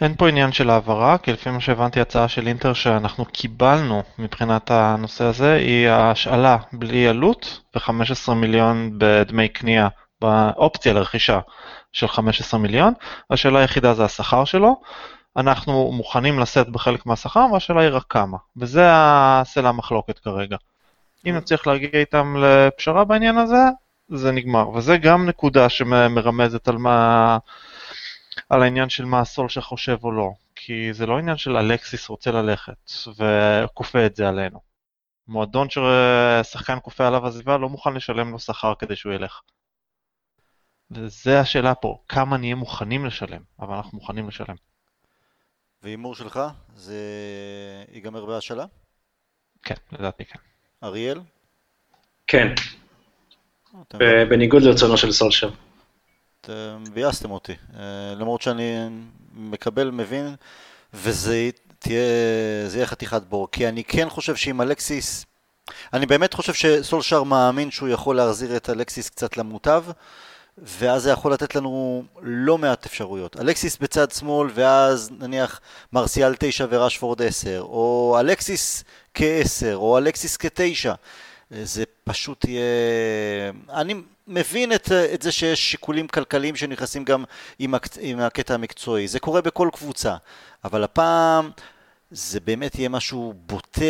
אין 0.02 0.16
פה 0.16 0.30
עניין 0.30 0.52
של 0.52 0.70
העברה, 0.70 1.18
כי 1.18 1.34
לפי 1.34 1.50
מה 1.50 1.62
שהבנתי 1.62 2.02
הצעה 2.02 2.28
של 2.28 2.48
אינטר 2.48 2.74
שאנחנו 2.74 3.26
קיבלנו 3.26 4.04
מבחינת 4.20 4.72
הנושא 4.72 5.24
הזה, 5.24 5.54
היא 5.54 5.90
ההשאלה 5.90 6.58
בלי 6.74 7.08
עלות 7.08 7.60
ו-15 7.76 8.34
מיליון 8.34 8.92
בדמי 8.98 9.50
קנייה, 9.50 9.88
באופציה 10.22 10.94
לרכישה 10.94 11.40
של 11.92 12.08
15 12.08 12.60
מיליון, 12.60 12.94
השאלה 13.30 13.60
היחידה 13.60 13.94
זה 13.94 14.06
השכר 14.06 14.46
שלו. 14.46 14.82
אנחנו 15.38 15.92
מוכנים 15.92 16.40
לשאת 16.40 16.70
בחלק 16.70 17.06
מהשכר, 17.06 17.46
והשאלה 17.54 17.82
היא 17.82 17.90
רק 17.90 18.04
כמה. 18.10 18.38
וזה 18.58 18.84
הסלע 18.92 19.70
המחלוקת 19.70 20.20
כרגע. 20.20 20.58
אם 21.26 21.36
נצליח 21.36 21.68
להגיע 21.68 22.00
איתם 22.00 22.36
לפשרה 22.38 23.06
בעניין 23.06 23.38
הזה, 23.38 23.64
זה 24.08 24.32
נגמר. 24.32 24.70
וזה 24.70 24.98
גם 24.98 25.26
נקודה 25.30 25.70
שמרמזת 25.70 26.68
על 26.68 26.78
מה... 26.78 27.38
על 28.50 28.64
העניין 28.64 28.90
של 28.90 29.06
מה 29.06 29.26
סולשר 29.26 29.62
חושב 29.62 29.98
או 30.04 30.12
לא. 30.12 30.32
כי 30.56 30.94
זה 30.94 31.06
לא 31.06 31.18
עניין 31.18 31.38
של 31.38 31.58
אלקסיס 31.58 32.10
רוצה 32.10 32.32
ללכת 32.32 32.92
וכופה 33.18 34.06
את 34.06 34.16
זה 34.16 34.30
עלינו. 34.30 34.60
מועדון 35.28 35.68
ששחקן 35.70 36.78
כופה 36.84 37.08
עליו 37.08 37.28
עזיבה 37.28 37.58
לא 37.58 37.70
מוכן 37.70 37.94
לשלם 37.94 38.32
לו 38.32 38.40
שכר 38.40 38.74
כדי 38.76 38.96
שהוא 38.96 39.14
ילך. 39.14 39.42
וזה 40.92 41.40
השאלה 41.40 41.76
פה, 41.76 41.98
כמה 42.08 42.38
נהיה 42.38 42.56
מוכנים 42.56 43.06
לשלם, 43.06 43.42
אבל 43.60 43.76
אנחנו 43.76 43.98
מוכנים 43.98 44.28
לשלם. 44.28 44.56
והימור 45.82 46.16
שלך, 46.16 46.40
זה 46.76 47.02
ייגמר 47.92 48.26
בהשאלה? 48.26 48.66
כן, 49.64 49.76
לדעתי 49.92 50.26
כן. 50.26 50.40
אריאל? 50.84 51.20
כן. 52.28 52.48
בניגוד 54.30 54.64
לרצונו 54.64 54.98
של 54.98 55.12
סולשר. 55.12 55.50
אתם 56.42 56.84
ביאסתם 56.94 57.32
אותי, 57.32 57.54
אה, 57.80 58.14
למרות 58.16 58.42
שאני 58.42 58.88
מקבל, 59.34 59.92
מבין, 59.92 60.36
וזה 60.94 61.50
תהיה, 61.80 62.00
יהיה 62.74 62.86
חתיכת 62.86 63.22
בור, 63.22 63.48
כי 63.52 63.68
אני 63.68 63.84
כן 63.84 64.10
חושב 64.10 64.36
שאם 64.36 64.62
אלקסיס, 64.62 65.26
אני 65.94 66.06
באמת 66.06 66.34
חושב 66.34 66.54
שסולשר 66.54 67.24
מאמין 67.24 67.72
שהוא 67.72 67.90
יכול 67.90 68.16
להחזיר 68.16 68.58
את 68.58 68.70
אלקסיס 68.70 69.10
קצת 69.10 69.38
למוטב, 69.38 69.84
ואז 70.58 71.04
זה 71.04 71.12
יכול 71.12 71.34
לתת 71.34 71.56
לנו 71.56 72.04
לא 72.22 72.58
מעט 72.58 72.86
אפשרויות. 72.86 73.38
אלקסיס 73.40 73.78
בצד 73.78 74.12
שמאל, 74.12 74.50
ואז 74.54 75.10
נניח 75.20 75.62
מרסיאל 75.94 76.36
9 76.40 76.66
וראשפורד 76.70 77.22
10, 77.22 77.62
או 77.62 78.18
אלקסיס 78.20 78.84
כ-10, 79.14 79.74
או 79.74 79.98
אלקסיס 79.98 80.38
כ-9. 80.38 80.90
זה 81.52 81.84
פשוט 82.04 82.46
יהיה... 82.46 83.52
אני 83.70 83.96
מבין 84.28 84.74
את, 84.74 84.92
את 85.14 85.22
זה 85.22 85.32
שיש 85.32 85.72
שיקולים 85.72 86.08
כלכליים 86.08 86.56
שנכנסים 86.56 87.04
גם 87.04 87.24
עם, 87.60 87.76
הק... 87.76 87.88
עם 88.00 88.20
הקטע 88.20 88.54
המקצועי, 88.54 89.08
זה 89.08 89.20
קורה 89.20 89.42
בכל 89.42 89.70
קבוצה, 89.74 90.16
אבל 90.64 90.84
הפעם 90.84 91.52
זה 92.12 92.40
באמת 92.40 92.76
יהיה 92.76 92.90
משהו 92.90 93.34
בוטה. 93.46 93.82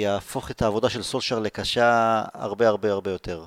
ויהפוך 0.00 0.50
את 0.50 0.62
העבודה 0.62 0.90
של 0.90 1.02
סולשר 1.02 1.38
לקשה 1.38 2.22
הרבה 2.34 2.68
הרבה 2.68 2.92
הרבה 2.92 3.10
יותר. 3.10 3.44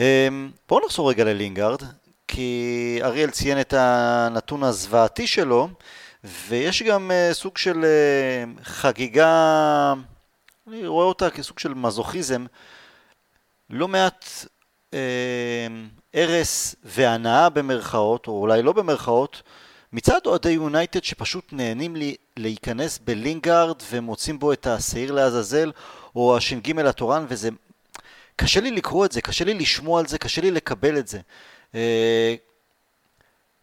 אמ, 0.00 0.50
בואו 0.68 0.86
נחזור 0.86 1.10
רגע 1.10 1.24
ללינגארד, 1.24 1.82
כי 2.28 2.98
אריאל 3.02 3.30
ציין 3.30 3.60
את 3.60 3.74
הנתון 3.76 4.62
הזוועתי 4.62 5.26
שלו, 5.26 5.68
ויש 6.24 6.82
גם 6.82 7.10
אה, 7.10 7.30
סוג 7.32 7.58
של 7.58 7.84
אה, 7.84 8.44
חגיגה, 8.62 9.94
אני 10.68 10.86
רואה 10.86 11.06
אותה 11.06 11.30
כסוג 11.30 11.58
של 11.58 11.74
מזוכיזם, 11.74 12.46
לא 13.70 13.88
מעט 13.88 14.24
ארס 16.14 16.74
אה, 16.74 16.80
והנאה 16.84 17.48
במרכאות, 17.48 18.26
או 18.26 18.40
אולי 18.40 18.62
לא 18.62 18.72
במרכאות, 18.72 19.42
מצד 19.92 20.20
אוהדי 20.26 20.50
יונייטד 20.50 21.04
שפשוט 21.04 21.52
נהנים 21.52 21.96
לי 21.96 22.16
להיכנס 22.36 22.98
בלינגארד 23.04 23.76
ומוצאים 23.90 24.38
בו 24.38 24.52
את 24.52 24.66
השעיר 24.66 25.12
לעזאזל, 25.12 25.72
או 26.16 26.36
הש"ג 26.36 26.78
התורן, 26.78 27.26
וזה 27.28 27.48
קשה 28.40 28.60
לי 28.60 28.70
לקרוא 28.70 29.06
את 29.06 29.12
זה, 29.12 29.20
קשה 29.20 29.44
לי 29.44 29.54
לשמוע 29.54 30.00
על 30.00 30.06
זה, 30.06 30.18
קשה 30.18 30.40
לי 30.40 30.50
לקבל 30.50 30.98
את 30.98 31.08
זה. 31.08 31.18
אה, 31.74 32.34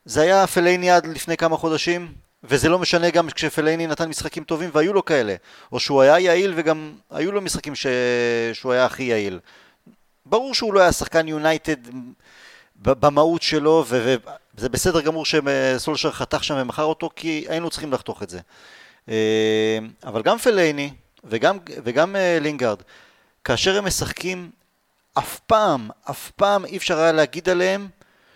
זה 0.05 0.21
היה 0.21 0.47
פלאיני 0.47 0.91
עד 0.91 1.07
לפני 1.07 1.37
כמה 1.37 1.57
חודשים, 1.57 2.13
וזה 2.43 2.69
לא 2.69 2.79
משנה 2.79 3.09
גם 3.09 3.29
כשפלאיני 3.29 3.87
נתן 3.87 4.09
משחקים 4.09 4.43
טובים 4.43 4.69
והיו 4.73 4.93
לו 4.93 5.05
כאלה, 5.05 5.35
או 5.71 5.79
שהוא 5.79 6.01
היה 6.01 6.19
יעיל 6.19 6.53
וגם 6.55 6.93
היו 7.11 7.31
לו 7.31 7.41
משחקים 7.41 7.75
ש... 7.75 7.87
שהוא 8.53 8.71
היה 8.71 8.85
הכי 8.85 9.03
יעיל. 9.03 9.39
ברור 10.25 10.53
שהוא 10.53 10.73
לא 10.73 10.79
היה 10.79 10.91
שחקן 10.91 11.27
יונייטד 11.27 11.75
במהות 12.75 13.41
שלו, 13.41 13.85
וזה 13.87 14.69
בסדר 14.69 15.01
גמור 15.01 15.25
שסולשר 15.25 16.11
חתך 16.11 16.43
שם 16.43 16.55
ומכר 16.57 16.83
אותו, 16.83 17.09
כי 17.15 17.45
היינו 17.49 17.69
צריכים 17.69 17.93
לחתוך 17.93 18.23
את 18.23 18.29
זה. 18.29 18.39
אה, 19.09 19.79
אבל 20.03 20.21
גם 20.21 20.37
פלאיני 20.37 20.91
וגם, 21.23 21.57
וגם 21.83 22.15
אה, 22.15 22.37
לינגארד, 22.41 22.81
כאשר 23.43 23.77
הם 23.77 23.85
משחקים 23.85 24.51
אף 25.17 25.39
פעם, 25.39 25.89
אף 26.09 26.31
פעם 26.31 26.65
אי 26.65 26.77
אפשר 26.77 26.99
היה 26.99 27.11
להגיד 27.11 27.49
עליהם 27.49 27.87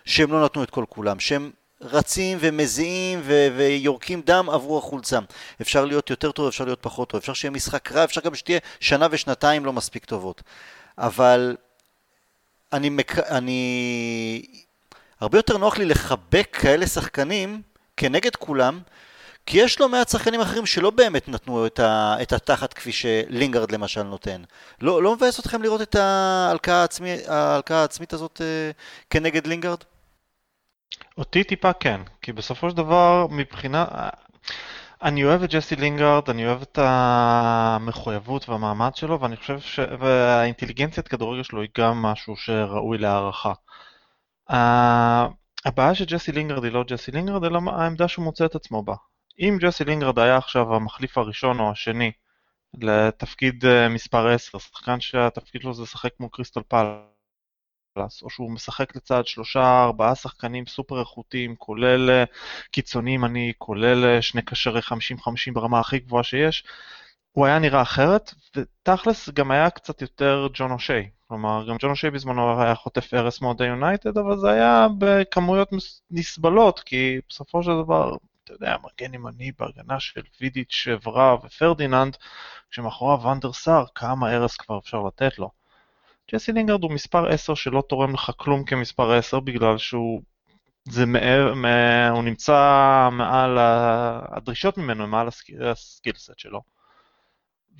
שהם 0.05 0.31
לא 0.31 0.43
נתנו 0.45 0.63
את 0.63 0.69
כל 0.69 0.85
כולם, 0.89 1.19
שהם 1.19 1.51
רצים 1.81 2.37
ומזיעים 2.41 3.19
ו- 3.23 3.47
ויורקים 3.57 4.21
דם 4.21 4.49
עבור 4.49 4.77
החולצה. 4.77 5.19
אפשר 5.61 5.85
להיות 5.85 6.09
יותר 6.09 6.31
טוב, 6.31 6.47
אפשר 6.47 6.65
להיות 6.65 6.79
פחות 6.81 7.09
טוב, 7.09 7.17
אפשר 7.17 7.33
שיהיה 7.33 7.51
משחק 7.51 7.91
רע, 7.91 8.03
אפשר 8.03 8.21
גם 8.21 8.35
שתהיה 8.35 8.59
שנה 8.79 9.07
ושנתיים 9.11 9.65
לא 9.65 9.73
מספיק 9.73 10.05
טובות. 10.05 10.43
אבל 10.97 11.55
אני, 12.73 12.89
מק... 12.89 13.19
אני... 13.19 14.45
הרבה 15.19 15.37
יותר 15.37 15.57
נוח 15.57 15.77
לי 15.77 15.85
לחבק 15.85 16.57
כאלה 16.61 16.87
שחקנים 16.87 17.61
כנגד 17.97 18.35
כולם, 18.35 18.79
כי 19.45 19.57
יש 19.57 19.79
לא 19.79 19.89
מעט 19.89 20.09
שחקנים 20.09 20.41
אחרים 20.41 20.65
שלא 20.65 20.89
באמת 20.89 21.27
נתנו 21.27 21.65
את, 21.65 21.79
ה, 21.79 22.15
את 22.21 22.33
התחת 22.33 22.73
כפי 22.73 22.91
שלינגארד 22.91 23.71
למשל 23.71 24.03
נותן. 24.03 24.41
לא, 24.81 25.03
לא 25.03 25.15
מבאס 25.15 25.39
אתכם 25.39 25.63
לראות 25.63 25.81
את 25.81 25.95
ההלקאה 25.95 26.81
העצמי, 26.81 27.15
העצמית 27.69 28.13
הזאת 28.13 28.41
uh, 28.41 29.05
כנגד 29.09 29.47
לינגארד? 29.47 29.83
אותי 31.17 31.43
טיפה 31.43 31.73
כן, 31.73 32.01
כי 32.21 32.31
בסופו 32.33 32.69
של 32.69 32.77
דבר 32.77 33.27
מבחינה... 33.29 33.85
אני 35.03 35.23
אוהב 35.23 35.43
את 35.43 35.49
ג'סי 35.49 35.75
לינגארד, 35.75 36.29
אני 36.29 36.47
אוהב 36.47 36.61
את 36.61 36.79
המחויבות 36.81 38.49
והמעמד 38.49 38.95
שלו, 38.95 39.19
ואני 39.19 39.37
חושב 39.37 39.59
ש... 39.59 39.79
והאינטליגנציית 39.99 41.07
כדורגל 41.07 41.43
שלו 41.43 41.61
היא 41.61 41.69
גם 41.77 42.01
משהו 42.01 42.35
שראוי 42.35 42.97
להערכה. 42.97 43.53
הבעיה 45.65 45.95
של 45.95 46.05
ג'סי 46.05 46.31
לינגארד 46.31 46.63
היא 46.63 46.71
לא 46.71 46.83
ג'סי 46.83 47.11
לינגארד, 47.11 47.43
אלא 47.43 47.59
העמדה 47.67 48.07
שהוא 48.07 48.25
מוצא 48.25 48.45
את 48.45 48.55
עצמו 48.55 48.83
בה. 48.83 48.95
אם 49.41 49.57
ג'סי 49.59 49.83
לינגארד 49.83 50.19
היה 50.19 50.37
עכשיו 50.37 50.75
המחליף 50.75 51.17
הראשון 51.17 51.59
או 51.59 51.71
השני 51.71 52.11
לתפקיד 52.73 53.65
אה, 53.65 53.89
מספר 53.89 54.27
10, 54.27 54.57
שחקן 54.57 54.99
שהתפקיד 54.99 55.61
שלו 55.61 55.73
זה 55.73 55.83
לשחק 55.83 56.15
כמו 56.17 56.29
קריסטל 56.29 56.61
פאלאס, 56.67 58.23
או 58.23 58.29
שהוא 58.29 58.51
משחק 58.51 58.95
לצד 58.95 59.25
שלושה 59.25 59.83
ארבעה 59.83 60.15
שחקנים 60.15 60.65
סופר 60.65 60.99
איכותיים, 60.99 61.55
כולל 61.55 62.09
אה, 62.09 62.23
קיצוני 62.71 63.11
ימני, 63.11 63.53
כולל 63.57 64.05
אה, 64.05 64.21
שני 64.21 64.41
קשרי 64.41 64.79
50-50 64.79 64.93
ברמה 65.53 65.79
הכי 65.79 65.99
גבוהה 65.99 66.23
שיש, 66.23 66.63
הוא 67.31 67.45
היה 67.45 67.59
נראה 67.59 67.81
אחרת, 67.81 68.33
ותכלס 68.55 69.29
גם 69.29 69.51
היה 69.51 69.69
קצת 69.69 70.01
יותר 70.01 70.47
ג'ון 70.53 70.71
אושי. 70.71 71.09
כלומר, 71.27 71.65
גם 71.69 71.75
ג'ון 71.79 71.89
אושי 71.89 72.09
בזמנו 72.09 72.61
היה 72.61 72.75
חוטף 72.75 73.13
ארס 73.13 73.41
מאוהדי 73.41 73.61
יונייטד, 73.61 74.17
אבל 74.17 74.37
זה 74.37 74.49
היה 74.51 74.87
בכמויות 74.97 75.69
נסבלות, 76.11 76.79
כי 76.79 77.19
בסופו 77.29 77.63
של 77.63 77.71
דבר 77.83 78.15
אתה 78.43 78.53
יודע, 78.53 78.75
מגן 78.83 79.13
ימני 79.13 79.51
בהגנה 79.59 79.99
של 79.99 80.21
וידיץ', 80.41 80.71
אברה 80.71 81.35
ופרדיננד, 81.43 82.17
כשמאחוריו 82.71 83.23
ואן 83.23 83.41
דר 83.41 83.53
סאר, 83.53 83.85
כמה 83.95 84.31
ארס 84.31 84.57
כבר 84.57 84.77
אפשר 84.77 85.01
לתת 85.01 85.39
לו. 85.39 85.51
ג'סי 86.31 86.51
לינגארד 86.51 86.83
הוא 86.83 86.91
מספר 86.91 87.29
10 87.29 87.55
שלא 87.55 87.83
תורם 87.89 88.13
לך 88.13 88.31
כלום 88.37 88.65
כמספר 88.65 89.13
10 89.13 89.39
בגלל 89.39 89.77
שהוא 89.77 90.21
זה 90.89 91.05
מער, 91.05 91.53
מה, 91.53 92.09
הוא 92.09 92.23
נמצא 92.23 93.09
מעל, 93.11 93.57
הדרישות 94.31 94.77
ממנו 94.77 95.07
מעל 95.07 95.27
הסקילסט 95.71 96.39
שלו. 96.39 96.61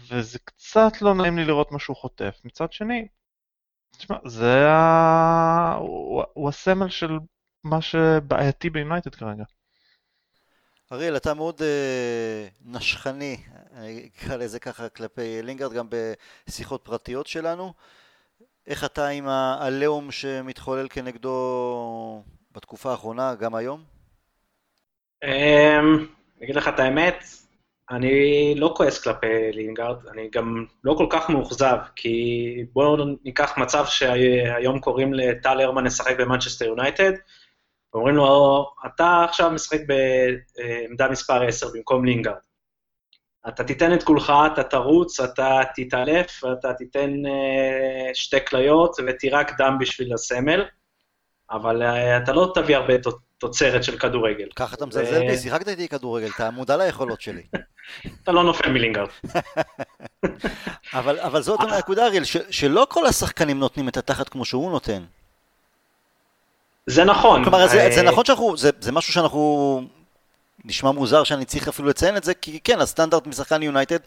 וזה 0.08 0.39
קצת 0.39 1.02
לא 1.02 1.15
נעים 1.15 1.38
לי 1.38 1.45
לראות 1.45 1.71
מה 1.71 1.80
שהוא 1.80 1.95
חוטף. 1.97 2.41
מצד 2.43 2.74
שני, 2.74 3.08
תשמע, 3.97 4.17
זה 4.26 4.69
ה... 4.69 5.76
הוא, 5.80 6.24
הוא 6.34 6.50
הסמל 6.50 6.89
של 6.89 7.19
מה 7.63 7.82
שבעייתי 7.82 8.69
ביונייטד 8.69 9.15
כרגע. 9.15 9.43
אריאל, 10.91 11.17
אתה 11.17 11.34
מאוד 11.34 11.62
אה, 11.62 12.47
נשכני, 12.65 13.38
אני 13.75 14.10
אקרא 14.15 14.36
לזה 14.36 14.60
ככה, 14.60 14.89
כלפי 14.89 15.41
לינגרד, 15.43 15.73
גם 15.73 15.88
בשיחות 15.89 16.82
פרטיות 16.84 17.27
שלנו. 17.27 17.73
איך 18.67 18.84
אתה 18.86 19.08
עם 19.08 19.27
העליהום 19.27 20.12
שמתחולל 20.12 20.88
כנגדו 20.89 22.23
בתקופה 22.51 22.91
האחרונה, 22.91 23.36
גם 23.36 23.56
היום? 23.56 23.84
אמ, 25.23 25.30
אני 26.38 26.43
אגיד 26.43 26.56
לך 26.56 26.67
את 26.67 26.80
האמת, 26.80 27.23
אני 27.91 28.54
לא 28.58 28.73
כועס 28.77 29.04
כלפי 29.04 29.51
לינגארד, 29.51 30.08
אני 30.08 30.30
גם 30.32 30.65
לא 30.84 30.93
כל 30.97 31.08
כך 31.10 31.30
מאוכזב, 31.30 31.77
כי 31.95 32.65
בואו 32.73 33.06
ניקח 33.23 33.58
מצב 33.58 33.86
שהיום 33.86 34.80
קוראים 34.80 35.13
לטל 35.13 35.62
הרמן 35.62 35.84
לשחק 35.84 36.19
במנצ'סטר 36.19 36.65
יונייטד, 36.65 37.13
ואומרים 37.93 38.15
לו, 38.15 38.65
אתה 38.86 39.25
עכשיו 39.30 39.51
משחק 39.51 39.80
בעמדה 39.88 41.10
מספר 41.10 41.43
10 41.43 41.67
במקום 41.73 42.06
לינגארד. 42.06 42.36
אתה 43.47 43.63
תיתן 43.63 43.93
את 43.93 44.04
כולך, 44.04 44.34
אתה 44.54 44.63
תרוץ, 44.63 45.19
אתה 45.19 45.60
תתעלף, 45.75 46.41
אתה 46.60 46.73
תיתן 46.73 47.10
אה, 47.26 48.10
שתי 48.13 48.45
כליות 48.45 48.95
ותירק 49.08 49.62
דם 49.62 49.77
בשביל 49.80 50.13
הסמל. 50.13 50.65
אבל 51.51 51.84
אה, 51.84 52.17
אתה 52.17 52.32
לא 52.32 52.51
תביא 52.56 52.77
הרבה 52.77 52.93
תוצרת 53.38 53.84
של 53.84 53.97
כדורגל. 53.97 54.47
ככה 54.56 54.75
אתה 54.75 54.86
מזלזל 54.86 55.19
בי, 55.19 55.38
שיחקת 55.38 55.67
איתי 55.67 55.88
כדורגל, 55.88 56.30
אתה 56.36 56.51
מודע 56.51 56.77
ליכולות 56.77 57.21
שלי. 57.21 57.43
אתה 58.23 58.32
לא 58.32 58.43
נופל 58.43 58.69
מלינגרד. 58.69 59.08
אבל, 60.93 61.19
אבל 61.19 61.41
זאת 61.41 61.60
הנקודה, 61.60 62.06
אריאל, 62.06 62.23
שלא 62.49 62.88
כל 62.89 63.06
השחקנים 63.06 63.60
נותנים 63.60 63.89
את 63.89 63.97
התחת 63.97 64.30
כמו 64.30 64.45
שהוא 64.45 64.71
נותן. 64.71 65.04
זה 66.91 67.04
נכון. 67.04 67.43
כלומר, 67.43 67.67
זה, 67.67 67.89
זה 67.95 68.01
נכון 68.04 68.25
שאנחנו, 68.25 68.58
זה, 68.58 68.69
זה 68.82 68.91
משהו 68.91 69.13
שאנחנו 69.13 69.84
נשמע 70.65 70.91
מוזר 70.91 71.23
שאני 71.23 71.45
צריך 71.45 71.67
אפילו 71.67 71.88
לציין 71.89 72.17
את 72.17 72.23
זה, 72.23 72.34
כי 72.34 72.60
כן, 72.63 72.82
הסטנדרט 72.82 73.27
משחקן 73.27 73.63
יונייטד, 73.63 73.97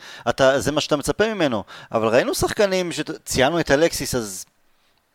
זה 0.57 0.73
מה 0.73 0.81
שאתה 0.81 0.97
מצפה 0.97 1.35
ממנו. 1.35 1.63
אבל 1.93 2.09
ראינו 2.09 2.35
שחקנים, 2.35 2.91
ציינו 3.25 3.61
את 3.61 3.71
אלקסיס, 3.71 4.15
אז 4.15 4.45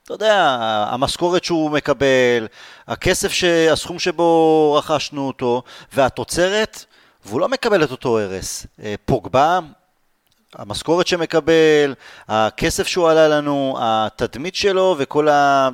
אתה 0.03 0.13
יודע, 0.13 0.57
המשכורת 0.89 1.43
שהוא 1.43 1.71
מקבל, 1.71 2.47
הכסף, 2.87 3.31
ש... 3.31 3.43
הסכום 3.43 3.99
שבו 3.99 4.73
רכשנו 4.79 5.27
אותו, 5.27 5.63
והתוצרת, 5.93 6.85
והוא 7.25 7.41
לא 7.41 7.49
מקבל 7.49 7.83
את 7.83 7.91
אותו 7.91 8.19
הרס. 8.19 8.65
אה, 8.83 8.95
פוגבה, 9.05 9.59
המשכורת 10.55 11.07
שמקבל, 11.07 11.95
הכסף 12.27 12.87
שהוא 12.87 13.09
עלה 13.09 13.27
לנו, 13.27 13.77
התדמית 13.79 14.55
שלו 14.55 14.95
וכל 14.99 15.27
ה... 15.29 15.69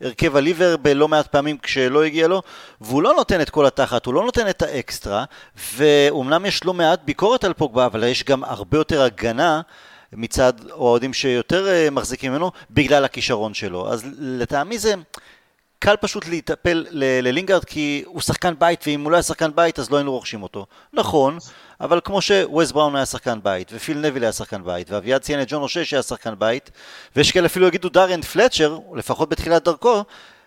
הרכב 0.00 0.36
הליבר 0.36 0.76
בלא 0.76 1.08
מעט 1.08 1.26
פעמים 1.26 1.58
כשלא 1.58 2.04
הגיע 2.04 2.28
לו, 2.28 2.42
והוא 2.80 3.02
לא 3.02 3.14
נותן 3.14 3.40
את 3.40 3.50
כל 3.50 3.66
התחת, 3.66 4.06
הוא 4.06 4.14
לא 4.14 4.24
נותן 4.24 4.48
את 4.48 4.62
האקסטרה, 4.62 5.24
ואומנם 5.76 6.46
יש 6.46 6.64
לא 6.64 6.74
מעט 6.74 7.00
ביקורת 7.04 7.44
על 7.44 7.52
פוגבה, 7.52 7.86
אבל 7.86 8.04
יש 8.04 8.24
גם 8.24 8.44
הרבה 8.44 8.78
יותר 8.78 9.02
הגנה 9.02 9.60
מצד 10.12 10.52
אוהדים 10.70 11.12
שיותר 11.12 11.68
אה, 11.68 11.90
מחזיקים 11.90 12.32
ממנו, 12.32 12.50
בגלל 12.70 13.04
הכישרון 13.04 13.54
שלו. 13.54 13.92
אז 13.92 14.04
לטעמי 14.18 14.78
זה... 14.78 14.94
קל 15.78 15.96
פשוט 16.00 16.26
להיטפל 16.28 16.86
ללינגארד 16.90 17.64
כי 17.64 18.02
הוא 18.06 18.20
שחקן 18.20 18.54
בית 18.58 18.84
ואם 18.86 19.04
הוא 19.04 19.10
לא 19.10 19.16
היה 19.16 19.22
שחקן 19.22 19.50
בית 19.54 19.78
אז 19.78 19.90
לא 19.90 19.96
היינו 19.96 20.12
רוכשים 20.12 20.42
אותו. 20.42 20.66
נכון, 20.92 21.38
אבל 21.80 22.00
כמו 22.04 22.20
שווייז 22.20 22.72
בראון 22.72 22.96
היה 22.96 23.06
שחקן 23.06 23.38
בית 23.42 23.70
ופיל 23.74 23.98
נביל 23.98 24.22
היה 24.22 24.32
שחקן 24.32 24.64
בית 24.64 24.90
ואביעד 24.90 25.20
ציין 25.20 25.42
את 25.42 25.46
ג'ון 25.50 25.62
אושה 25.62 25.84
שהיה 25.84 26.02
שחקן 26.02 26.34
בית 26.38 26.70
ויש 27.16 27.32
כאלה 27.32 27.46
אפילו 27.46 27.66
יגידו 27.66 27.88
דארן 27.88 28.22
פלצ'ר, 28.22 28.78
לפחות 28.94 29.28
בתחילת 29.28 29.64
דרכו, 29.64 30.04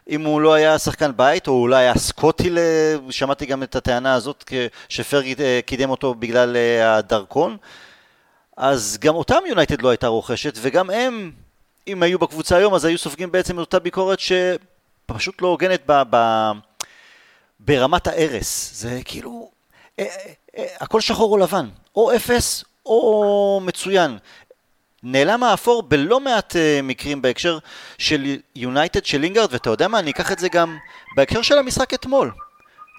אם 0.10 0.26
הוא 0.26 0.42
לא 0.42 0.54
היה 0.54 0.80
שחקן 0.80 1.12
בית 1.16 1.48
או 1.48 1.62
אולי 1.62 1.78
היה 1.78 1.96
סקוטי, 1.98 2.56
שמעתי 3.10 3.46
גם 3.46 3.64
את 3.64 3.76
הטענה 3.76 4.14
הזאת 4.14 4.54
שפרגי 4.90 5.36
אה, 5.40 5.60
קידם 5.66 5.90
אותו 5.90 6.14
בגלל 6.14 6.56
אה, 6.56 6.96
הדרכון, 6.96 7.58
אז 8.58 8.98
גם 9.02 9.16
אותם 9.16 9.40
יונייטד 9.48 9.82
לא 9.82 9.90
הייתה 9.90 10.08
רוכשת 10.08 10.54
וגם 10.62 10.90
הם 10.90 11.32
אם 11.88 12.04
היו 12.04 12.20
בקבוצה 12.20 12.58
היום 12.58 12.74
אז 12.74 12.86
היו 12.86 12.98
סופגים 12.98 13.32
בעצם 13.32 13.56
את 13.56 13.60
אותה 13.60 13.80
ביקורת 13.80 14.20
ש... 14.20 14.32
פשוט 15.14 15.42
לא 15.42 15.48
הוגנת 15.48 15.82
ב, 15.86 16.02
ב, 16.10 16.18
ברמת 17.60 18.08
הארס. 18.08 18.72
זה 18.74 19.00
כאילו, 19.06 19.52
הכל 20.80 21.02
שחור 21.02 21.32
או 21.32 21.38
לבן, 21.38 21.70
או 21.96 22.16
אפס 22.16 22.64
או 22.86 23.62
מצוין. 23.64 24.18
נעלם 25.04 25.44
האפור 25.44 25.84
בלא 25.84 26.20
מעט 26.20 26.56
מקרים 26.84 27.22
בהקשר 27.22 27.58
של 27.98 28.38
יונייטד 28.56 29.06
של 29.06 29.18
לינגארד, 29.18 29.54
ואתה 29.54 29.70
יודע 29.70 29.88
מה, 29.88 30.00
אני 30.00 30.12
אקח 30.12 30.32
את 30.32 30.40
זה 30.40 30.50
גם 30.50 30.78
בהקשר 31.16 31.42
של 31.42 31.58
המשחק 31.58 31.94
אתמול. 31.94 32.32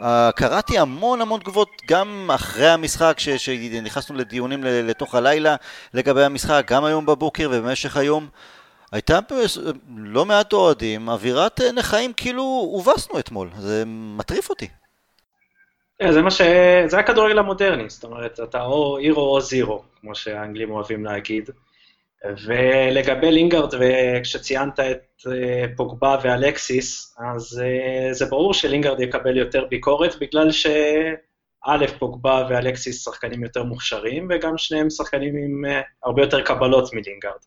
Uh, 0.00 0.32
קראתי 0.36 0.78
המון 0.78 1.20
המון 1.20 1.40
תגובות 1.40 1.68
גם 1.88 2.30
אחרי 2.34 2.68
המשחק, 2.68 3.16
שנכנסנו 3.18 4.16
לדיונים 4.16 4.64
לתוך 4.64 5.14
הלילה 5.14 5.56
לגבי 5.94 6.24
המשחק, 6.24 6.64
גם 6.66 6.84
היום 6.84 7.06
בבוקר 7.06 7.48
ובמשך 7.52 7.96
היום. 7.96 8.28
הייתה 8.92 9.18
לא 9.96 10.24
מעט 10.24 10.52
אוהדים, 10.52 11.08
אווירת 11.08 11.60
אה, 11.60 11.72
נכאים 11.72 12.12
כאילו 12.12 12.42
הובסנו 12.42 13.18
אתמול, 13.18 13.50
זה 13.58 13.82
מטריף 13.86 14.50
אותי. 14.50 14.68
אה, 16.02 16.12
זה 16.12 16.22
מה 16.22 16.30
ש... 16.30 16.40
זה 16.86 16.98
הכדורגל 16.98 17.38
המודרני, 17.38 17.90
זאת 17.90 18.04
אומרת, 18.04 18.40
אתה 18.40 18.64
או 18.64 18.98
הירו 18.98 19.34
או 19.34 19.40
זירו, 19.40 19.82
כמו 20.00 20.14
שהאנגלים 20.14 20.70
אוהבים 20.70 21.04
להגיד. 21.04 21.50
ולגבי 22.46 23.30
לינגארד, 23.30 23.74
וכשציינת 23.80 24.80
את 24.80 25.26
אה, 25.26 25.64
פוגבה 25.76 26.18
ואלקסיס, 26.22 27.16
אז 27.18 27.62
זה 28.10 28.26
ברור 28.26 28.54
שלינגארד 28.54 29.00
יקבל 29.00 29.36
יותר 29.36 29.64
ביקורת, 29.64 30.14
בגלל 30.20 30.50
שאה, 30.52 31.98
פוגבה 31.98 32.46
ואלקסיס 32.50 33.04
שחקנים 33.04 33.42
יותר 33.42 33.62
מוכשרים, 33.62 34.28
וגם 34.30 34.58
שניהם 34.58 34.90
שחקנים 34.90 35.36
עם 35.36 35.64
הרבה 36.04 36.22
יותר 36.22 36.42
קבלות 36.42 36.90
מלינגארד. 36.92 37.40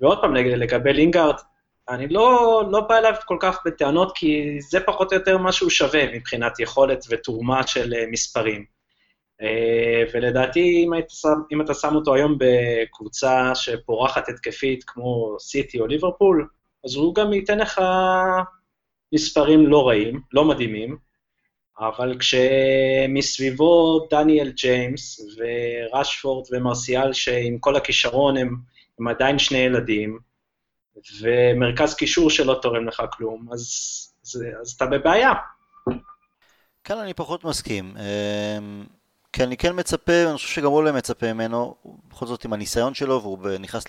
ועוד 0.00 0.20
פעם, 0.20 0.34
לגבי 0.34 0.92
לינגארד, 0.92 1.34
אני 1.90 2.08
לא, 2.08 2.62
לא 2.70 2.80
בא 2.80 2.98
אליו 2.98 3.14
כל 3.24 3.36
כך 3.40 3.58
בטענות, 3.66 4.12
כי 4.14 4.60
זה 4.60 4.80
פחות 4.80 5.12
או 5.12 5.18
יותר 5.18 5.38
מה 5.38 5.52
שהוא 5.52 5.70
שווה 5.70 6.16
מבחינת 6.16 6.60
יכולת 6.60 7.04
ותרומה 7.08 7.66
של 7.66 7.94
אה, 7.94 8.04
מספרים. 8.10 8.64
אה, 9.42 10.02
ולדעתי, 10.14 10.84
אם, 10.84 10.92
היית, 10.92 11.06
אם 11.52 11.60
אתה 11.60 11.74
שם 11.74 11.94
אותו 11.94 12.14
היום 12.14 12.38
בקבוצה 12.38 13.54
שפורחת 13.54 14.28
התקפית 14.28 14.84
כמו 14.84 15.36
סיטי 15.40 15.80
או 15.80 15.86
ליברפול, 15.86 16.48
אז 16.84 16.94
הוא 16.94 17.14
גם 17.14 17.32
ייתן 17.32 17.58
לך 17.58 17.80
מספרים 19.14 19.66
לא 19.66 19.88
רעים, 19.88 20.20
לא 20.32 20.44
מדהימים, 20.44 20.96
אבל 21.80 22.16
כשמסביבו 22.18 24.06
דניאל 24.10 24.50
ג'יימס 24.50 25.20
ורשפורד 25.38 26.46
ומרסיאל, 26.52 27.12
שעם 27.12 27.58
כל 27.58 27.76
הכישרון 27.76 28.36
הם, 28.36 28.56
הם 28.98 29.08
עדיין 29.08 29.38
שני 29.38 29.58
ילדים, 29.58 30.29
ומרכז 31.20 31.94
קישור 31.94 32.30
שלא 32.30 32.58
תורם 32.62 32.88
לך 32.88 33.02
כלום, 33.12 33.48
אז, 33.52 33.60
אז, 34.24 34.44
אז 34.60 34.72
אתה 34.72 34.86
בבעיה. 34.86 35.32
כאן 36.84 36.98
אני 36.98 37.14
פחות 37.14 37.44
מסכים. 37.44 37.96
אמ, 37.96 38.84
כי 39.32 39.44
אני 39.44 39.56
כן 39.56 39.72
מצפה, 39.78 40.12
אני 40.26 40.34
חושב 40.34 40.48
שגם 40.48 40.66
אולי 40.66 40.92
מצפה 40.92 41.32
ממנו, 41.32 41.74
בכל 42.08 42.26
זאת 42.26 42.44
עם 42.44 42.52
הניסיון 42.52 42.94
שלו, 42.94 43.22
והוא 43.22 43.38
נכנס 43.60 43.84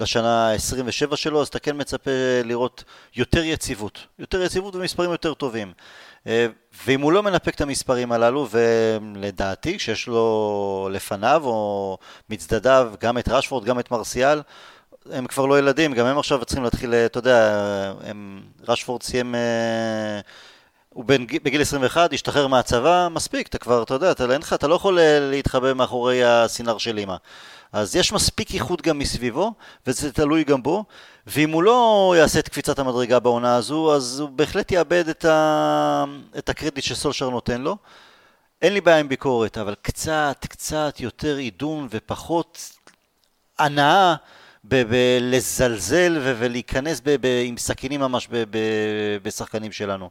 לשנה 0.00 0.48
ה-27 0.48 1.16
שלו, 1.16 1.40
אז 1.40 1.48
אתה 1.48 1.58
כן 1.58 1.80
מצפה 1.80 2.10
לראות 2.44 2.84
יותר 3.16 3.44
יציבות, 3.44 4.06
יותר 4.18 4.42
יציבות 4.42 4.74
ומספרים 4.74 5.10
יותר 5.10 5.34
טובים. 5.34 5.72
אה, 6.26 6.46
ואם 6.86 7.00
הוא 7.00 7.12
לא 7.12 7.22
מנפק 7.22 7.54
את 7.54 7.60
המספרים 7.60 8.12
הללו, 8.12 8.48
ולדעתי, 8.50 9.78
כשיש 9.78 10.06
לו 10.06 10.88
לפניו 10.92 11.42
או 11.44 11.98
מצדדיו 12.30 12.92
גם 13.00 13.18
את 13.18 13.28
רשפורד, 13.28 13.64
גם 13.64 13.78
את 13.78 13.90
מרסיאל, 13.90 14.40
הם 15.10 15.26
כבר 15.26 15.46
לא 15.46 15.58
ילדים, 15.58 15.94
גם 15.94 16.06
הם 16.06 16.18
עכשיו 16.18 16.44
צריכים 16.44 16.64
להתחיל, 16.64 16.94
אתה 16.94 17.18
יודע, 17.18 17.62
הם, 18.04 18.42
רשפורד 18.68 19.02
סיים, 19.02 19.34
אה, 19.34 20.20
הוא 20.88 21.04
בין, 21.04 21.26
בגיל 21.26 21.60
21, 21.60 22.12
השתחרר 22.12 22.46
מהצבא, 22.46 23.08
מספיק, 23.10 23.46
אתה 23.46 23.58
כבר, 23.58 23.82
אתה 23.82 23.94
יודע, 23.94 24.10
אתה, 24.10 24.32
אין 24.32 24.40
לך, 24.40 24.52
אתה 24.52 24.68
לא 24.68 24.74
יכול 24.74 24.98
אה, 24.98 25.18
להתחבא 25.20 25.72
מאחורי 25.72 26.24
הסינר 26.24 26.78
של 26.78 26.98
אימא. 26.98 27.16
אז 27.72 27.96
יש 27.96 28.12
מספיק 28.12 28.54
איכות 28.54 28.82
גם 28.82 28.98
מסביבו, 28.98 29.52
וזה 29.86 30.12
תלוי 30.12 30.44
גם 30.44 30.62
בו, 30.62 30.84
ואם 31.26 31.50
הוא 31.50 31.62
לא 31.62 32.14
יעשה 32.18 32.38
את 32.38 32.48
קפיצת 32.48 32.78
המדרגה 32.78 33.20
בעונה 33.20 33.56
הזו, 33.56 33.94
אז 33.94 34.20
הוא 34.20 34.30
בהחלט 34.30 34.72
יאבד 34.72 35.08
את, 35.08 35.24
ה... 35.24 36.04
את 36.38 36.48
הקרדיט 36.48 36.84
שסולשר 36.84 37.30
נותן 37.30 37.60
לו. 37.60 37.76
אין 38.62 38.72
לי 38.72 38.80
בעיה 38.80 38.98
עם 38.98 39.08
ביקורת, 39.08 39.58
אבל 39.58 39.74
קצת, 39.82 40.46
קצת 40.48 41.00
יותר 41.00 41.36
עידון 41.36 41.88
ופחות 41.90 42.70
הנאה 43.58 44.14
בלזלזל 44.64 46.18
ב- 46.18 46.36
ולהיכנס 46.38 47.00
ב- 47.04 47.16
ב- 47.20 47.42
עם 47.44 47.56
סכינים 47.56 48.00
ממש 48.00 48.28
בשחקנים 49.22 49.72
שלנו. 49.72 50.10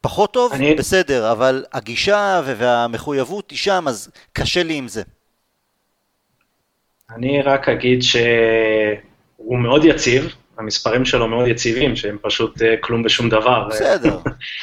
פחות 0.00 0.32
טוב, 0.32 0.52
אני... 0.52 0.74
בסדר, 0.74 1.32
אבל 1.32 1.64
הגישה 1.72 2.42
והמחויבות 2.44 3.50
היא 3.50 3.58
שם, 3.58 3.84
אז 3.88 4.10
קשה 4.32 4.62
לי 4.62 4.74
עם 4.74 4.88
זה. 4.88 5.02
אני 7.16 7.42
רק 7.42 7.68
אגיד 7.68 8.02
שהוא 8.02 9.58
מאוד 9.58 9.84
יציב, 9.84 10.34
המספרים 10.58 11.04
שלו 11.04 11.28
מאוד 11.28 11.48
יציבים, 11.48 11.96
שהם 11.96 12.18
פשוט 12.22 12.58
אה, 12.58 12.64
כלום 12.80 13.02
בשום 13.02 13.28
דבר. 13.28 13.68
בסדר. 13.68 14.18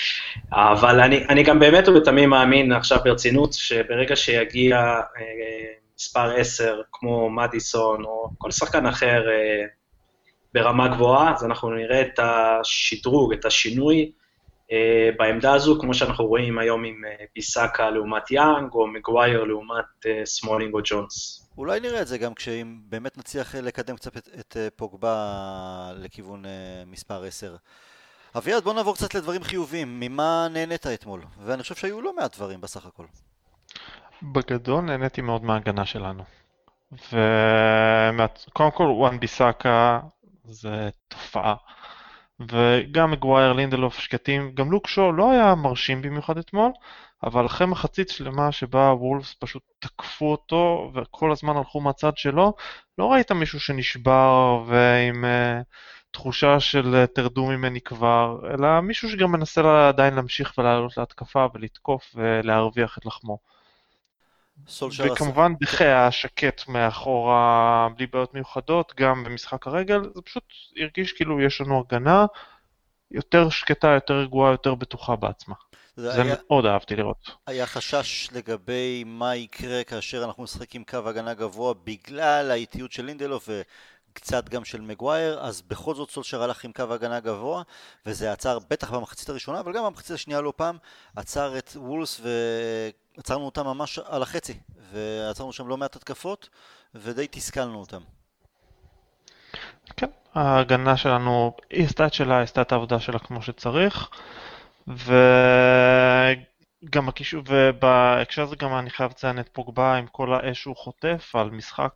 אבל 0.52 1.00
אני, 1.00 1.24
אני 1.30 1.44
גם 1.44 1.60
באמת 1.60 1.88
ובתמים 1.88 2.30
מאמין 2.30 2.72
עכשיו 2.72 2.98
ברצינות, 3.04 3.54
שברגע 3.54 4.16
שיגיע 4.16 5.00
אה, 5.16 5.20
מספר 6.02 6.36
10, 6.36 6.82
כמו 6.91 7.30
מדיסון, 7.30 8.06
או 8.06 8.30
כל 8.38 8.52
שחקן 8.52 8.86
אחר 8.86 9.22
אה, 9.26 9.70
ברמה 10.54 10.88
גבוהה, 10.88 11.34
אז 11.34 11.45
אנחנו 11.45 11.70
נראה 11.70 12.02
את 12.02 12.20
השדרוג, 12.20 13.34
את 13.34 13.45
השינוי 13.45 14.12
אה, 14.70 14.74
בעמדה 15.18 15.54
הזו, 15.54 15.80
כמו 15.82 15.93
שאנחנו 15.93 16.26
רואים 16.26 16.60
היום 16.60 16.84
עם 16.84 16.95
אה, 17.06 17.24
ביסאקה 17.36 17.89
לעומת 17.89 18.32
יאנג, 18.32 18.74
או 18.74 18.88
מגווייר 18.88 19.43
לעומת 19.43 19.86
אה, 20.06 20.26
סמולינג 20.26 20.74
או 20.74 20.80
ג'ונס. 20.84 21.41
אולי 21.58 21.80
נראה 21.80 22.02
את 22.02 22.08
זה 22.08 22.18
גם 22.18 22.34
כשאם 22.34 22.80
באמת 22.89 23.18
נצליח 23.18 23.56
אה, 23.56 23.62
לקדם 23.62 23.95
קצת 23.95 24.18
את, 24.18 24.30
את 24.39 24.58
אה, 24.58 24.68
פוגבה 24.76 25.91
לכיוון 25.95 26.45
uh, 26.45 26.47
מספר 26.86 27.24
10. 27.24 27.56
אביעד, 28.38 28.64
בוא 28.64 28.74
נעבור 28.74 28.95
קצת 28.95 29.14
לדברים 29.14 29.43
חיוביים. 29.43 29.99
ממה 29.99 30.47
נהנית 30.52 30.88
אתמול? 30.88 31.22
ואני 31.45 31.62
חושב 31.62 31.76
שהיו 31.76 32.02
לא 32.02 32.16
מעט 32.16 32.36
דברים 32.36 32.62
בסך 32.62 32.86
הכל. 32.86 33.06
בגדול 34.24 34.82
נהניתי 34.82 35.22
מאוד 35.22 35.43
מההגנה 35.43 35.86
שלנו. 35.86 36.24
וקודם 36.91 38.72
כל 38.72 38.84
וואן 38.84 39.19
ביסאקה 39.19 39.99
זה 40.43 40.89
תופעה. 41.07 41.55
וגם 42.49 43.11
מגווייר, 43.11 43.53
לינדלוף 43.53 43.99
שקטים, 43.99 44.51
גם 44.53 44.72
לוק 44.72 44.88
שו 44.88 45.11
לא 45.11 45.32
היה 45.32 45.55
מרשים 45.55 46.01
במיוחד 46.01 46.38
אתמול, 46.38 46.72
אבל 47.24 47.45
אחרי 47.45 47.67
מחצית 47.67 48.09
שלמה 48.09 48.51
שבה 48.51 48.93
וולפס 48.93 49.36
פשוט 49.39 49.63
תקפו 49.80 50.32
אותו 50.32 50.91
וכל 50.95 51.32
הזמן 51.32 51.57
הלכו 51.57 51.82
מהצד 51.82 52.17
שלו, 52.17 52.53
לא 52.97 53.11
ראית 53.11 53.32
מישהו 53.32 53.59
שנשבר 53.59 54.63
ועם 54.67 55.26
uh, 55.26 55.63
תחושה 56.11 56.59
של 56.59 57.03
uh, 57.03 57.07
תרדו 57.15 57.45
ממני 57.45 57.82
כבר, 57.82 58.39
אלא 58.53 58.82
מישהו 58.82 59.09
שגם 59.09 59.32
מנסה 59.32 59.88
עדיין 59.88 60.13
להמשיך 60.13 60.53
ולעלות 60.57 60.97
להתקפה 60.97 61.45
ולתקוף 61.53 62.15
ולהרוויח 62.15 62.97
את 62.97 63.05
לחמו. 63.05 63.51
וכמובן 64.97 65.53
דחה 65.59 65.84
היה 65.84 66.12
שקט 66.12 66.68
מאחורה 66.68 67.88
בלי 67.95 68.07
בעיות 68.07 68.34
מיוחדות, 68.34 68.93
גם 68.97 69.24
במשחק 69.24 69.68
הרגל, 69.68 70.01
זה 70.16 70.22
פשוט 70.22 70.43
הרגיש 70.78 71.14
כאילו 71.14 71.41
יש 71.41 71.62
לנו 71.62 71.84
הגנה 71.88 72.26
יותר 73.12 73.49
שקטה, 73.49 73.88
יותר 73.88 74.14
רגועה, 74.14 74.51
יותר 74.51 74.76
בטוחה 74.76 75.16
בעצמה. 75.16 75.55
זה, 75.95 76.12
זה 76.12 76.22
היה, 76.22 76.36
מאוד 76.47 76.66
אהבתי 76.66 76.95
לראות. 76.95 77.32
היה 77.47 77.66
חשש 77.66 78.30
לגבי 78.32 79.03
מה 79.05 79.36
יקרה 79.36 79.84
כאשר 79.84 80.24
אנחנו 80.24 80.43
נשחק 80.43 80.76
עם 80.76 80.84
קו 80.84 80.97
הגנה 81.05 81.34
גבוה 81.34 81.74
בגלל 81.84 82.51
האיטיות 82.51 82.91
של 82.91 83.05
לינדלוף 83.05 83.49
וקצת 84.12 84.49
גם 84.49 84.66
של 84.66 84.82
מגווייר, 84.82 85.39
אז 85.39 85.62
בכל 85.62 85.95
זאת 85.95 86.12
סולשר 86.12 86.43
הלך 86.43 86.66
עם 86.66 86.72
קו 86.72 86.93
הגנה 86.93 87.20
גבוה, 87.20 87.64
וזה 88.05 88.32
עצר 88.32 88.59
בטח 88.70 88.91
במחצית 88.91 89.30
הראשונה, 89.30 89.59
אבל 89.59 89.74
גם 89.74 89.86
במחצית 89.86 90.12
השנייה 90.12 90.41
לא 90.41 90.53
פעם, 90.55 90.78
עצר 91.16 91.57
את 91.57 91.72
וולס 91.76 92.22
ועצרנו 93.18 93.45
אותם 93.45 93.66
ממש 93.66 93.99
על 93.99 94.22
החצי, 94.24 94.59
ועצרנו 94.91 95.53
שם 95.53 95.68
לא 95.68 95.78
מעט 95.78 95.95
התקפות, 95.95 96.49
ודי 96.95 97.28
תסכלנו 97.32 97.80
אותם. 97.80 98.01
כן, 99.97 100.07
ההגנה 100.36 100.97
שלנו, 100.97 101.55
היא 101.70 101.86
עשתה 101.86 102.05
את 102.05 102.14
שלה, 102.14 102.41
עשתה 102.41 102.62
את 102.62 102.72
העבודה 102.72 102.99
שלה 102.99 103.20
כמו 103.20 103.41
שצריך. 103.41 104.09
וגם 104.88 105.09
הקישור, 107.09 107.43
ובהקשר 107.47 108.43
הזה 108.43 108.55
גם 108.55 108.74
אני 108.74 108.89
חייב 108.89 109.12
לציין 109.12 109.39
את 109.39 109.49
פוגבה 109.53 109.95
עם 109.95 110.07
כל 110.07 110.34
האש 110.34 110.62
שהוא 110.62 110.76
חוטף 110.76 111.32
על 111.36 111.49
משחק 111.49 111.93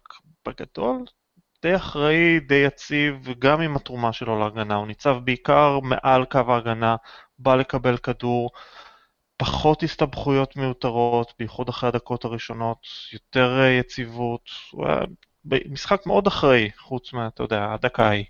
בגדול, 0.47 1.05
די 1.61 1.75
אחראי, 1.75 2.39
די 2.39 2.55
יציב, 2.55 3.15
וגם 3.23 3.61
עם 3.61 3.75
התרומה 3.75 4.13
שלו 4.13 4.39
להגנה. 4.39 4.75
הוא 4.75 4.87
ניצב 4.87 5.17
בעיקר 5.23 5.79
מעל 5.79 6.25
קו 6.25 6.39
ההגנה, 6.47 6.95
בא 7.39 7.55
לקבל 7.55 7.97
כדור, 7.97 8.51
פחות 9.37 9.83
הסתבכויות 9.83 10.55
מיותרות, 10.55 11.33
בייחוד 11.39 11.69
אחרי 11.69 11.89
הדקות 11.89 12.25
הראשונות, 12.25 12.77
יותר 13.13 13.59
יציבות. 13.79 14.49
הוא 14.71 14.87
היה 14.87 14.99
משחק 15.69 16.05
מאוד 16.05 16.27
אחראי, 16.27 16.69
חוץ 16.77 17.13
מה, 17.13 17.27
אתה 17.27 17.43
יודע, 17.43 17.67
הדקה 17.73 18.05
ההיא. 18.05 18.25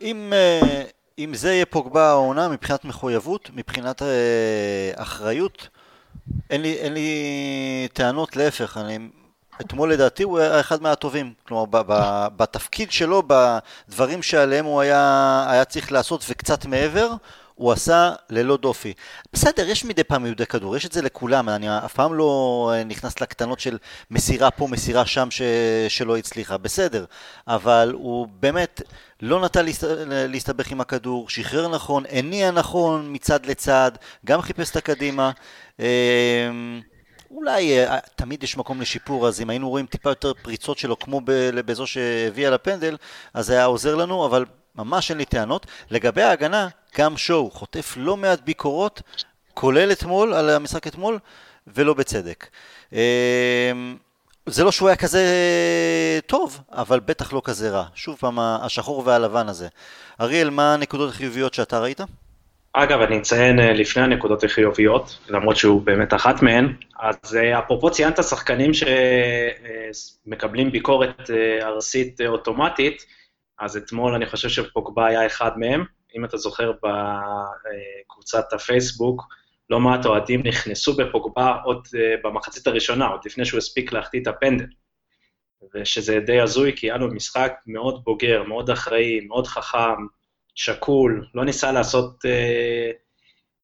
אם, 0.00 0.32
אה, 0.32 0.82
אם 1.18 1.34
זה 1.34 1.52
יהיה 1.52 1.66
פוגבה 1.66 2.10
העונה 2.10 2.48
מבחינת 2.48 2.84
מחויבות, 2.84 3.50
מבחינת 3.54 4.02
אה, 4.02 4.92
אחריות, 4.94 5.68
אין 6.50 6.62
לי, 6.62 6.72
אין 6.72 6.94
לי 6.94 7.88
טענות, 7.92 8.36
להפך, 8.36 8.76
אני, 8.76 8.98
אתמול 9.60 9.92
לדעתי 9.92 10.22
הוא 10.22 10.38
היה 10.38 10.60
אחד 10.60 10.82
מהטובים, 10.82 11.32
כלומר 11.48 11.64
ב, 11.64 11.76
ב, 11.76 12.26
בתפקיד 12.36 12.92
שלו, 12.92 13.22
בדברים 13.26 14.22
שעליהם 14.22 14.64
הוא 14.64 14.80
היה, 14.80 15.46
היה 15.48 15.64
צריך 15.64 15.92
לעשות 15.92 16.24
וקצת 16.28 16.66
מעבר, 16.66 17.12
הוא 17.56 17.72
עשה 17.72 18.12
ללא 18.30 18.56
דופי. 18.56 18.92
בסדר, 19.32 19.68
יש 19.68 19.84
מדי 19.84 20.04
פעם 20.04 20.26
יהודי 20.26 20.46
כדור, 20.46 20.76
יש 20.76 20.86
את 20.86 20.92
זה 20.92 21.02
לכולם, 21.02 21.48
אני 21.48 21.78
אף 21.78 21.94
פעם 21.94 22.14
לא 22.14 22.70
אה, 22.74 22.84
נכנס 22.84 23.20
לקטנות 23.20 23.60
של 23.60 23.78
מסירה 24.10 24.50
פה, 24.50 24.66
מסירה 24.66 25.06
שם 25.06 25.30
ש... 25.30 25.42
שלא 25.88 26.16
הצליחה, 26.16 26.56
בסדר, 26.56 27.04
אבל 27.48 27.92
הוא 27.94 28.26
באמת 28.40 28.82
לא 29.22 29.40
נתן 29.40 29.64
להסתבך 30.06 30.70
עם 30.70 30.80
הכדור, 30.80 31.28
שחרר 31.28 31.68
נכון, 31.68 32.04
הניע 32.10 32.50
נכון 32.50 33.12
מצד 33.12 33.46
לצד, 33.46 33.90
גם 34.24 34.42
חיפש 34.42 34.70
את 34.70 34.76
הקדימה. 34.76 35.30
אמ, 35.78 35.84
אולי 37.30 37.86
אה, 37.86 37.98
תמיד 38.16 38.42
יש 38.42 38.56
מקום 38.56 38.80
לשיפור, 38.80 39.28
אז 39.28 39.40
אם 39.40 39.50
היינו 39.50 39.68
רואים 39.68 39.86
טיפה 39.86 40.10
יותר 40.10 40.32
פריצות 40.42 40.78
שלו 40.78 40.98
כמו 40.98 41.20
בזו 41.66 41.86
שהביאה 41.86 42.50
לפנדל, 42.50 42.96
אז 43.34 43.50
היה 43.50 43.64
עוזר 43.64 43.94
לנו, 43.94 44.26
אבל 44.26 44.44
ממש 44.74 45.10
אין 45.10 45.18
לי 45.18 45.24
טענות. 45.24 45.66
לגבי 45.90 46.22
ההגנה, 46.22 46.68
גם 46.98 47.16
שואו 47.16 47.50
חוטף 47.50 47.94
לא 47.96 48.16
מעט 48.16 48.40
ביקורות, 48.40 49.02
כולל 49.54 49.92
אתמול, 49.92 50.34
על 50.34 50.50
המשחק 50.50 50.86
אתמול, 50.86 51.18
ולא 51.66 51.94
בצדק. 51.94 52.46
אמ, 52.92 52.98
זה 54.46 54.64
לא 54.64 54.72
שהוא 54.72 54.88
היה 54.88 54.96
כזה 54.96 55.24
טוב, 56.26 56.60
אבל 56.72 57.00
בטח 57.00 57.32
לא 57.32 57.42
כזה 57.44 57.70
רע. 57.70 57.84
שוב 57.94 58.16
פעם, 58.16 58.38
השחור 58.38 59.02
והלבן 59.06 59.48
הזה. 59.48 59.68
אריאל, 60.20 60.50
מה 60.50 60.74
הנקודות 60.74 61.10
החיוביות 61.10 61.54
שאתה 61.54 61.80
ראית? 61.80 62.00
אגב, 62.72 63.00
אני 63.00 63.18
אציין 63.18 63.60
אה, 63.60 63.72
לפני 63.72 64.02
הנקודות 64.02 64.44
החיוביות, 64.44 65.18
למרות 65.28 65.56
שהוא 65.56 65.82
באמת 65.82 66.14
אחת 66.14 66.42
מהן, 66.42 66.72
אז 67.00 67.36
אה, 67.36 67.58
אפרופו 67.58 67.90
ציינת 67.90 68.24
שחקנים 68.24 68.70
שמקבלים 68.74 70.72
ביקורת 70.72 71.30
אה, 71.30 71.66
ארסית 71.66 72.20
אוטומטית, 72.20 73.04
אז 73.58 73.76
אתמול 73.76 74.14
אני 74.14 74.26
חושב 74.26 74.48
שפוגבה 74.48 75.06
היה 75.06 75.26
אחד 75.26 75.58
מהם. 75.58 75.84
אם 76.16 76.24
אתה 76.24 76.36
זוכר 76.36 76.72
בקבוצת 76.72 78.52
הפייסבוק, 78.52 79.22
לא 79.70 79.80
מעט 79.80 80.06
אוהדים 80.06 80.42
נכנסו 80.46 80.96
בפוגבה 80.96 81.56
עוד 81.64 81.86
אה, 81.96 82.14
במחצית 82.24 82.66
הראשונה, 82.66 83.06
עוד 83.06 83.20
לפני 83.24 83.44
שהוא 83.44 83.58
הספיק 83.58 83.92
להחטיא 83.92 84.22
את 84.22 84.26
הפנדל. 84.26 84.66
ושזה 85.74 86.20
די 86.20 86.40
הזוי, 86.40 86.72
כי 86.76 86.86
היה 86.86 86.96
לו 86.96 87.14
משחק 87.14 87.52
מאוד 87.66 88.04
בוגר, 88.04 88.42
מאוד 88.42 88.70
אחראי, 88.70 89.20
מאוד 89.20 89.46
חכם, 89.46 90.06
שקול, 90.54 91.26
לא 91.34 91.44
ניסה 91.44 91.72
לעשות 91.72 92.24
אה, 92.26 92.90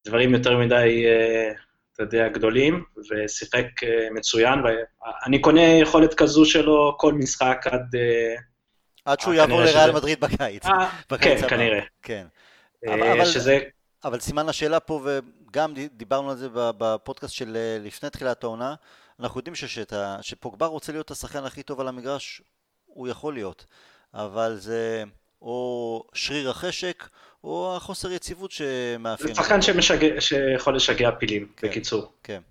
דברים 0.07 0.33
יותר 0.33 0.57
מדי, 0.57 1.05
אה, 1.05 1.51
אתה 1.93 2.03
יודע, 2.03 2.27
גדולים, 2.27 2.83
ושיחק 3.11 3.83
אה, 3.83 4.07
מצוין, 4.11 4.59
ואני 4.63 5.41
קונה 5.41 5.61
יכולת 5.61 6.13
כזו 6.13 6.45
שלו 6.45 6.95
כל 6.99 7.13
משחק 7.13 7.65
עד... 7.71 7.95
אה, 7.95 8.35
עד 9.05 9.19
שהוא 9.19 9.33
יעבור 9.33 9.61
לריאל 9.61 9.91
מדריד 9.91 10.19
בקיץ. 10.19 10.63
כן, 11.19 11.49
כנראה. 11.49 11.81
כן. 12.01 12.25
אה, 12.87 13.13
אבל, 13.13 13.25
שזה... 13.25 13.59
אבל 14.03 14.19
סימן 14.19 14.49
השאלה 14.49 14.79
פה, 14.79 15.01
וגם 15.03 15.73
דיברנו 15.91 16.29
על 16.29 16.37
זה 16.37 16.47
בפודקאסט 16.53 17.33
של 17.33 17.55
אה, 17.55 17.77
לפני 17.81 18.09
תחילת 18.09 18.43
העונה, 18.43 18.75
אנחנו 19.19 19.39
יודעים 19.39 19.55
ששתה, 19.55 20.17
שפוגבר 20.21 20.65
רוצה 20.65 20.91
להיות 20.91 21.11
השחקן 21.11 21.43
הכי 21.43 21.63
טוב 21.63 21.79
על 21.81 21.87
המגרש, 21.87 22.41
הוא 22.85 23.07
יכול 23.07 23.33
להיות, 23.33 23.65
אבל 24.13 24.55
זה 24.55 25.03
או 25.41 26.03
שריר 26.13 26.49
החשק, 26.49 27.07
או 27.43 27.73
החוסר 27.77 28.11
יציבות 28.11 28.51
שמאפיין. 28.51 29.35
זה 29.35 29.41
שחקן 29.41 29.61
שמשגע, 29.61 30.21
שיכול 30.21 30.75
לשגע 30.75 31.11
פילים, 31.11 31.47
כן, 31.57 31.67
בקיצור. 31.67 32.11
כן. 32.23 32.41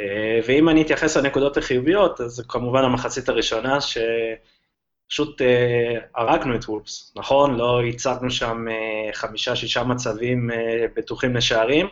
אה, 0.00 0.40
ואם 0.46 0.68
אני 0.68 0.82
אתייחס 0.82 1.16
לנקודות 1.16 1.56
החיוביות, 1.56 2.20
אז 2.20 2.44
כמובן 2.48 2.84
המחצית 2.84 3.28
הראשונה, 3.28 3.80
ש... 3.80 3.98
פשוט 5.10 5.42
אה, 5.42 5.98
הרגנו 6.14 6.54
את 6.54 6.64
וולפס, 6.64 7.12
נכון? 7.16 7.56
לא 7.56 7.82
הצגנו 7.82 8.30
שם 8.30 8.64
אה, 8.70 9.12
חמישה-שישה 9.12 9.84
מצבים 9.84 10.50
אה, 10.50 10.86
בטוחים 10.96 11.36
לשערים, 11.36 11.86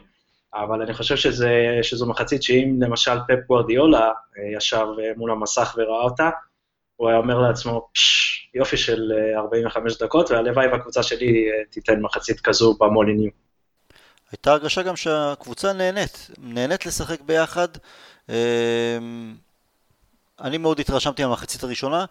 אבל 0.55 0.83
אני 0.83 0.95
חושב 0.95 1.17
שזה, 1.17 1.79
שזו 1.83 2.07
מחצית 2.07 2.43
שאם 2.43 2.77
למשל 2.81 3.19
פפ 3.29 3.47
גוורדיולה 3.47 4.11
ישב 4.57 4.87
מול 5.17 5.31
המסך 5.31 5.75
וראה 5.79 6.03
אותה, 6.03 6.31
הוא 6.97 7.09
היה 7.09 7.19
אומר 7.19 7.39
לעצמו, 7.39 7.89
פשש, 7.93 8.49
יופי 8.55 8.77
של 8.77 9.13
45 9.37 9.93
אה, 9.93 10.07
דקות, 10.07 10.31
והלוואי 10.31 10.67
והקבוצה 10.67 11.03
שלי 11.03 11.49
תיתן 11.71 12.01
מחצית 12.01 12.41
כזו 12.41 12.75
במוליניו. 12.81 13.31
הייתה 14.33 14.53
הרגשה 14.53 14.83
גם 14.83 14.97
שהקבוצה 14.97 15.73
נהנית, 15.73 16.31
נהנית 16.39 16.87
לשחק 16.87 17.21
ביחד. 17.21 17.69
אה, 18.31 18.99
אני 20.41 20.59
מאוד 20.59 20.81
התרשמתי 20.81 21.25
מהמחצית 21.25 21.63
הראשונה, 21.63 22.05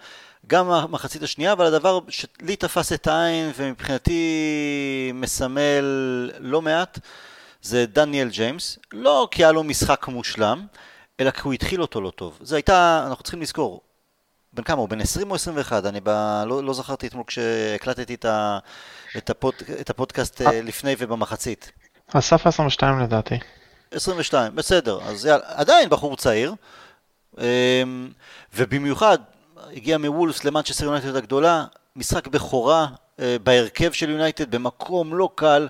גם 0.47 0.67
מהמחצית 0.67 1.23
השנייה, 1.23 1.51
אבל 1.51 1.65
הדבר 1.65 1.99
שלי 2.09 2.55
תפס 2.55 2.93
את 2.93 3.07
העין 3.07 3.51
ומבחינתי 3.55 5.11
מסמל 5.13 6.31
לא 6.39 6.61
מעט, 6.61 6.99
זה 7.61 7.85
דניאל 7.85 8.29
ג'יימס. 8.29 8.79
לא 8.93 9.27
כי 9.31 9.43
היה 9.43 9.51
לו 9.51 9.63
משחק 9.63 10.07
מושלם, 10.07 10.65
אלא 11.19 11.31
כי 11.31 11.41
הוא 11.43 11.53
התחיל 11.53 11.81
אותו 11.81 12.01
לא 12.01 12.09
טוב. 12.09 12.39
זה 12.41 12.55
הייתה, 12.55 13.03
אנחנו 13.07 13.23
צריכים 13.23 13.41
לזכור, 13.41 13.81
בן 14.53 14.63
כמה 14.63 14.81
הוא? 14.81 14.89
בן 14.89 15.01
20 15.01 15.29
או 15.29 15.35
21? 15.35 15.85
אני 15.85 15.99
ב... 16.03 16.09
לא, 16.47 16.63
לא 16.63 16.73
זכרתי 16.73 17.07
אתמול 17.07 17.23
כשהקלטתי 17.27 18.13
את, 18.13 18.25
ה... 18.25 18.59
את, 19.17 19.29
הפוד... 19.29 19.53
את 19.81 19.89
הפודקאסט 19.89 20.41
אה, 20.41 20.61
לפני 20.61 20.95
ובמחצית. 20.97 21.71
הסף 22.13 22.47
22 22.47 22.99
לדעתי. 22.99 23.35
22, 23.91 24.55
בסדר. 24.55 24.99
אז 25.03 25.25
יאללה, 25.25 25.43
עדיין 25.47 25.89
בחור 25.89 26.17
צעיר. 26.17 26.53
אמ, 27.37 28.09
ובמיוחד, 28.55 29.17
הגיע 29.73 29.97
מוולפס 29.97 30.43
למנצ'סטר 30.43 30.85
יונייטד 30.85 31.15
הגדולה, 31.15 31.65
משחק 31.95 32.27
בכורה 32.27 32.87
אה, 33.19 33.37
בהרכב 33.43 33.91
של 33.91 34.09
יונייטד 34.09 34.55
במקום 34.55 35.13
לא 35.13 35.29
קל, 35.35 35.67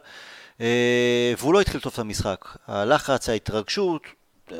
אה, 0.61 1.33
והוא 1.37 1.53
לא 1.53 1.61
התחיל 1.61 1.81
טוב 1.81 1.93
את 1.93 1.99
המשחק. 1.99 2.45
הלחץ, 2.67 3.29
ההתרגשות, 3.29 4.01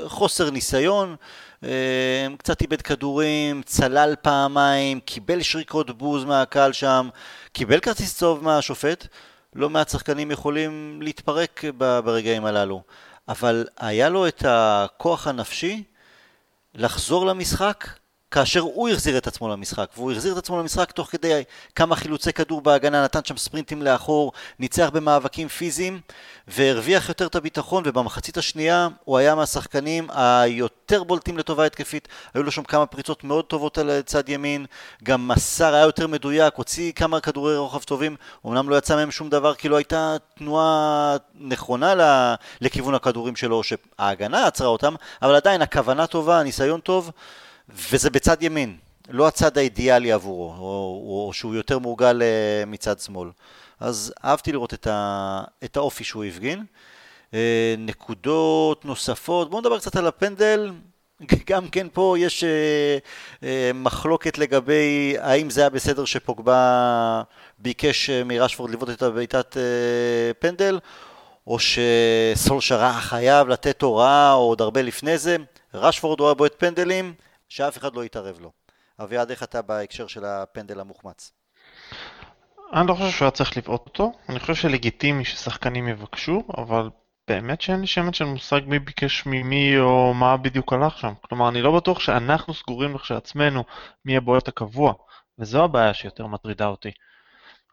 חוסר 0.05 0.49
ניסיון, 0.49 1.15
אה, 1.63 2.27
קצת 2.37 2.61
איבד 2.61 2.81
כדורים, 2.81 3.61
צלל 3.65 4.15
פעמיים, 4.21 4.99
קיבל 4.99 5.41
שריקות 5.41 5.97
בוז 5.97 6.23
מהקהל 6.23 6.73
שם, 6.73 7.09
קיבל 7.51 7.79
כרטיס 7.79 8.17
צהוב 8.17 8.43
מהשופט, 8.43 9.07
לא 9.55 9.69
מעט 9.69 9.89
שחקנים 9.89 10.31
יכולים 10.31 11.01
להתפרק 11.01 11.63
ברגעים 11.77 12.45
הללו, 12.45 12.81
אבל 13.27 13.67
היה 13.77 14.09
לו 14.09 14.27
את 14.27 14.43
הכוח 14.47 15.27
הנפשי 15.27 15.83
לחזור 16.75 17.25
למשחק 17.25 17.87
כאשר 18.37 18.59
הוא 18.59 18.89
החזיר 18.89 19.17
את 19.17 19.27
עצמו 19.27 19.49
למשחק, 19.49 19.89
והוא 19.95 20.11
החזיר 20.11 20.33
את 20.33 20.37
עצמו 20.37 20.59
למשחק 20.59 20.91
תוך 20.91 21.07
כדי 21.11 21.43
כמה 21.75 21.95
חילוצי 21.95 22.33
כדור 22.33 22.61
בהגנה, 22.61 23.03
נתן 23.03 23.19
שם 23.23 23.37
ספרינטים 23.37 23.81
לאחור, 23.81 24.31
ניצח 24.59 24.89
במאבקים 24.93 25.47
פיזיים, 25.47 25.99
והרוויח 26.47 27.09
יותר 27.09 27.27
את 27.27 27.35
הביטחון, 27.35 27.83
ובמחצית 27.85 28.37
השנייה 28.37 28.87
הוא 29.03 29.17
היה 29.17 29.35
מהשחקנים 29.35 30.07
היותר 30.13 31.03
בולטים 31.03 31.37
לטובה 31.37 31.65
התקפית, 31.65 32.07
היו 32.33 32.43
לו 32.43 32.51
שם 32.51 32.63
כמה 32.63 32.85
פריצות 32.85 33.23
מאוד 33.23 33.45
טובות 33.45 33.77
על 33.77 34.01
צד 34.05 34.29
ימין, 34.29 34.65
גם 35.03 35.27
מסר 35.27 35.73
היה 35.73 35.83
יותר 35.83 36.07
מדויק, 36.07 36.55
הוציא 36.55 36.91
כמה 36.91 37.19
כדורי 37.19 37.57
רוחב 37.57 37.83
טובים, 37.83 38.15
אמנם 38.45 38.69
לא 38.69 38.75
יצא 38.75 38.95
מהם 38.95 39.11
שום 39.11 39.29
דבר, 39.29 39.53
כי 39.53 39.69
לא 39.69 39.75
הייתה 39.75 40.17
תנועה 40.37 41.17
נכונה 41.39 41.93
לכיוון 42.61 42.95
הכדורים 42.95 43.35
שלו, 43.35 43.61
שההגנה 43.63 44.47
עצרה 44.47 44.67
אותם, 44.67 44.95
אבל 45.21 45.35
עדיין 45.35 45.61
הכוונה 45.61 46.07
טובה, 46.07 46.39
הניסיון 46.39 46.79
טוב. 46.79 47.11
וזה 47.69 48.09
בצד 48.09 48.43
ימין, 48.43 48.77
לא 49.09 49.27
הצד 49.27 49.57
האידיאלי 49.57 50.11
עבורו, 50.11 50.53
או, 50.57 51.25
או 51.27 51.33
שהוא 51.33 51.55
יותר 51.55 51.79
מורגל 51.79 52.21
אה, 52.21 52.65
מצד 52.67 52.99
שמאל. 52.99 53.29
אז 53.79 54.13
אהבתי 54.25 54.51
לראות 54.51 54.73
את, 54.73 54.87
ה, 54.87 55.43
את 55.63 55.77
האופי 55.77 56.03
שהוא 56.03 56.23
הפגין. 56.23 56.65
אה, 57.33 57.75
נקודות 57.77 58.85
נוספות, 58.85 59.49
בואו 59.49 59.61
נדבר 59.61 59.79
קצת 59.79 59.95
על 59.95 60.07
הפנדל. 60.07 60.71
גם 61.49 61.67
כן 61.67 61.87
פה 61.93 62.15
יש 62.19 62.43
אה, 62.43 63.71
מחלוקת 63.73 64.37
לגבי 64.37 65.15
האם 65.19 65.49
זה 65.49 65.61
היה 65.61 65.69
בסדר 65.69 66.05
שפוגבה 66.05 67.21
ביקש 67.59 68.09
מרשפורד 68.09 68.71
לבעוט 68.71 68.89
את 68.89 69.01
הבעיטת 69.01 69.57
פנדל, 70.39 70.79
או 71.47 71.57
שסולשרה 71.59 72.93
חייב 72.93 73.47
לתת 73.47 73.81
הוראה, 73.81 74.31
עוד 74.31 74.61
הרבה 74.61 74.81
לפני 74.81 75.17
זה. 75.17 75.37
רשפורד 75.73 76.19
הוא 76.19 76.27
היה 76.27 76.33
בועט 76.33 76.53
פנדלים, 76.57 77.13
שאף 77.49 77.77
אחד 77.77 77.95
לא 77.95 78.05
יתערב 78.05 78.39
לו. 78.39 78.51
אביעד, 78.99 79.29
איך 79.29 79.43
אתה 79.43 79.61
בהקשר 79.61 80.07
של 80.07 80.25
הפנדל 80.25 80.79
המוחמץ? 80.79 81.31
אני 82.73 82.87
לא 82.87 82.93
חושב 82.93 83.11
שהוא 83.11 83.25
היה 83.25 83.31
צריך 83.31 83.57
לבעוט 83.57 83.85
אותו, 83.85 84.11
אני 84.29 84.39
חושב 84.39 84.55
שלגיטימי 84.55 85.25
ששחקנים 85.25 85.87
יבקשו, 85.87 86.43
אבל 86.57 86.89
באמת 87.27 87.61
שאין 87.61 87.81
לי 87.81 87.87
שמץ 87.87 88.15
של 88.15 88.25
מושג 88.25 88.61
מי 88.65 88.79
ביקש 88.79 89.23
ממי 89.25 89.79
או 89.79 90.13
מה 90.13 90.37
בדיוק 90.37 90.73
הלך 90.73 90.97
שם. 90.97 91.13
כלומר, 91.21 91.49
אני 91.49 91.61
לא 91.61 91.75
בטוח 91.75 91.99
שאנחנו 91.99 92.53
סגורים 92.53 92.95
לכשעצמנו 92.95 93.63
מי 94.05 94.17
הבועט 94.17 94.47
הקבוע, 94.47 94.93
וזו 95.39 95.63
הבעיה 95.63 95.93
שיותר 95.93 96.27
מטרידה 96.27 96.67
אותי. 96.67 96.91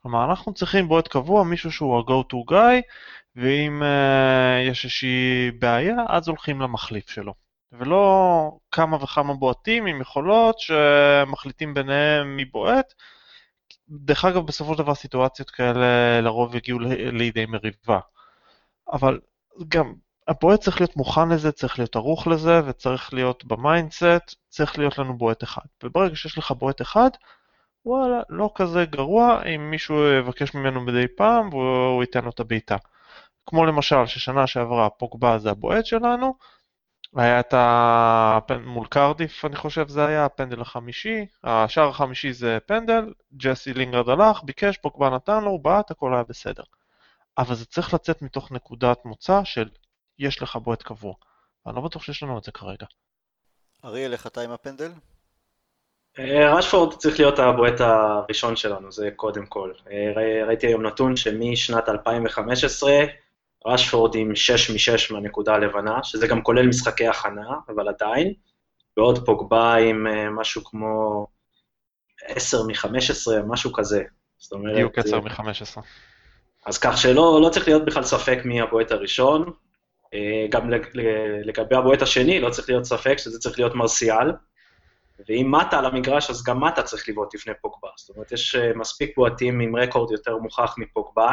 כלומר, 0.03 0.25
אנחנו 0.25 0.55
צריכים 0.55 0.89
בועט 0.89 1.09
קבוע, 1.09 1.45
מישהו 1.45 1.73
שהוא 1.73 1.99
ה-go 1.99 2.33
to 2.33 2.53
guy, 2.53 2.83
ואם 3.37 3.83
uh, 3.83 4.71
יש 4.71 4.85
איזושהי 4.85 5.51
בעיה, 5.59 5.97
אז 6.09 6.29
הולכים 6.29 6.61
למחליף 6.61 7.11
שלו. 7.11 7.44
ולא 7.79 8.59
כמה 8.71 8.97
וכמה 8.97 9.35
בועטים 9.35 9.87
עם 9.87 10.01
יכולות 10.01 10.57
שמחליטים 10.61 11.75
ביניהם 11.75 12.37
מי 12.37 12.45
בועט. 12.45 12.95
דרך 13.89 14.25
אגב, 14.25 14.47
בסופו 14.47 14.73
של 14.75 14.79
דבר 14.79 14.95
סיטואציות 14.95 15.51
כאלה 15.51 16.21
לרוב 16.21 16.55
יגיעו 16.55 16.79
לידי 17.13 17.47
מריבה. 17.47 18.01
אבל 18.93 19.21
גם 19.69 19.95
הבועט 20.29 20.61
צריך 20.61 20.81
להיות 20.81 20.97
מוכן 20.97 21.29
לזה, 21.29 21.53
צריך 21.53 21.79
להיות 21.79 21.97
ערוך 21.97 22.27
לזה, 22.27 22.61
וצריך 22.67 23.15
להיות 23.15 23.45
ב 23.45 23.55
mindset, 23.55 24.35
צריך 24.49 24.79
להיות 24.79 24.99
לנו 24.99 25.19
בועט 25.19 25.43
אחד. 25.43 25.63
וברגע 25.83 26.17
שיש 26.17 26.39
לך 26.39 26.51
בועט 26.51 26.83
אחד, 26.83 27.11
וואלה, 27.87 28.21
לא 28.29 28.51
כזה 28.55 28.85
גרוע 28.85 29.43
אם 29.43 29.71
מישהו 29.71 30.13
יבקש 30.19 30.55
ממנו 30.55 30.81
מדי 30.81 31.07
פעם 31.17 31.49
והוא 31.49 32.03
ייתן 32.03 32.25
לו 32.25 32.31
את 32.31 32.41
הבעיטה. 32.41 32.77
כמו 33.47 33.65
למשל, 33.67 34.07
ששנה 34.07 34.47
שעברה 34.47 34.91
פוגבה 34.91 35.39
זה 35.39 35.51
הבועט 35.51 35.87
שלנו, 35.87 36.35
היה 37.17 37.41
את 37.41 37.55
הפנדל 37.57 38.65
מול 38.65 38.87
קרדיף, 38.87 39.45
אני 39.45 39.57
חושב 39.57 39.89
זה 39.89 40.07
היה, 40.07 40.25
הפנדל 40.25 40.61
החמישי, 40.61 41.27
השער 41.45 41.89
החמישי 41.89 42.33
זה 42.33 42.59
פנדל, 42.67 43.13
ג'סי 43.37 43.75
לינגרד 43.75 44.09
הלך, 44.09 44.43
ביקש, 44.45 44.77
פוגבה 44.77 45.11
נתן 45.11 45.45
לו, 45.45 45.51
הוא 45.51 45.61
בעט, 45.61 45.91
הכל 45.91 46.15
היה 46.15 46.23
בסדר. 46.23 46.63
אבל 47.39 47.55
זה 47.55 47.67
צריך 47.67 47.95
לצאת 47.95 48.23
מתוך 48.23 48.53
נקודת 48.53 49.05
מוצא 49.05 49.45
של 49.45 49.69
יש 50.19 50.43
לך 50.43 50.57
בועט 50.57 50.83
קבוע. 50.83 51.15
אני 51.67 51.77
לא 51.77 51.81
בטוח 51.81 52.03
שיש 52.03 52.23
לנו 52.23 52.39
את 52.39 52.45
זה 52.45 52.53
כרגע. 52.53 52.87
אריאל, 53.85 54.13
איך 54.13 54.27
אתה 54.27 54.41
עם 54.41 54.51
הפנדל? 54.51 54.93
אה, 56.19 56.55
רשפורד 56.55 56.97
צריך 56.97 57.21
להיות 57.21 57.39
הבועט 57.39 57.81
הראשון 57.81 58.57
שלנו, 58.57 58.93
זה 58.93 59.09
קודם 59.17 59.47
כל. 59.47 59.73
אה, 59.91 60.45
ראיתי 60.47 60.67
היום 60.67 60.87
נתון 60.87 61.17
שמשנת 61.17 61.89
2015, 61.89 62.93
רשפורד 63.67 64.15
עם 64.15 64.35
6 64.35 64.71
מ-6 64.71 65.13
מהנקודה 65.13 65.55
הלבנה, 65.55 66.03
שזה 66.03 66.27
גם 66.27 66.43
כולל 66.43 66.67
משחקי 66.67 67.09
הכנה, 67.09 67.49
אבל 67.69 67.89
עדיין, 67.89 68.33
ועוד 68.97 69.27
פוגבה 69.27 69.75
עם 69.75 70.07
uh, 70.07 70.31
משהו 70.41 70.65
כמו 70.65 71.27
10 72.25 72.63
מ-15, 72.63 73.43
משהו 73.47 73.73
כזה. 73.73 74.03
זאת 74.39 74.53
אומרת... 74.53 74.75
בדיוק 74.75 74.99
10 74.99 75.21
מ-15. 75.21 75.81
אז 76.67 76.79
כך 76.79 76.99
שלא 76.99 77.41
לא 77.43 77.49
צריך 77.49 77.69
להיות 77.69 77.85
בכלל 77.85 78.03
ספק 78.03 78.39
מי 78.45 78.61
הבועט 78.61 78.93
הראשון. 78.93 79.53
Uh, 80.07 80.19
גם 80.51 80.71
לגבי 81.45 81.77
הבועט 81.77 82.03
השני, 82.03 82.41
לא 82.41 82.51
צריך 82.51 82.69
להיות 82.69 82.85
ספק 82.85 83.19
שזה 83.19 83.39
צריך 83.39 83.59
להיות 83.59 83.75
מרסיאל. 83.75 84.33
ואם 85.29 85.51
מטה 85.51 85.79
על 85.79 85.87
המגרש, 85.87 86.31
אז 86.31 86.45
גם 86.45 86.65
מטה 86.65 86.83
צריך 86.83 87.09
לבעוט 87.09 87.35
לפני 87.35 87.53
פוגבה. 87.63 87.89
זאת 87.97 88.17
אומרת, 88.17 88.33
יש 88.33 88.57
מספיק 88.57 89.17
בועטים 89.17 89.61
עם 89.61 89.77
רקורד 89.77 90.13
יותר 90.13 90.37
מוכח 90.37 90.75
מפוגבה. 90.79 91.33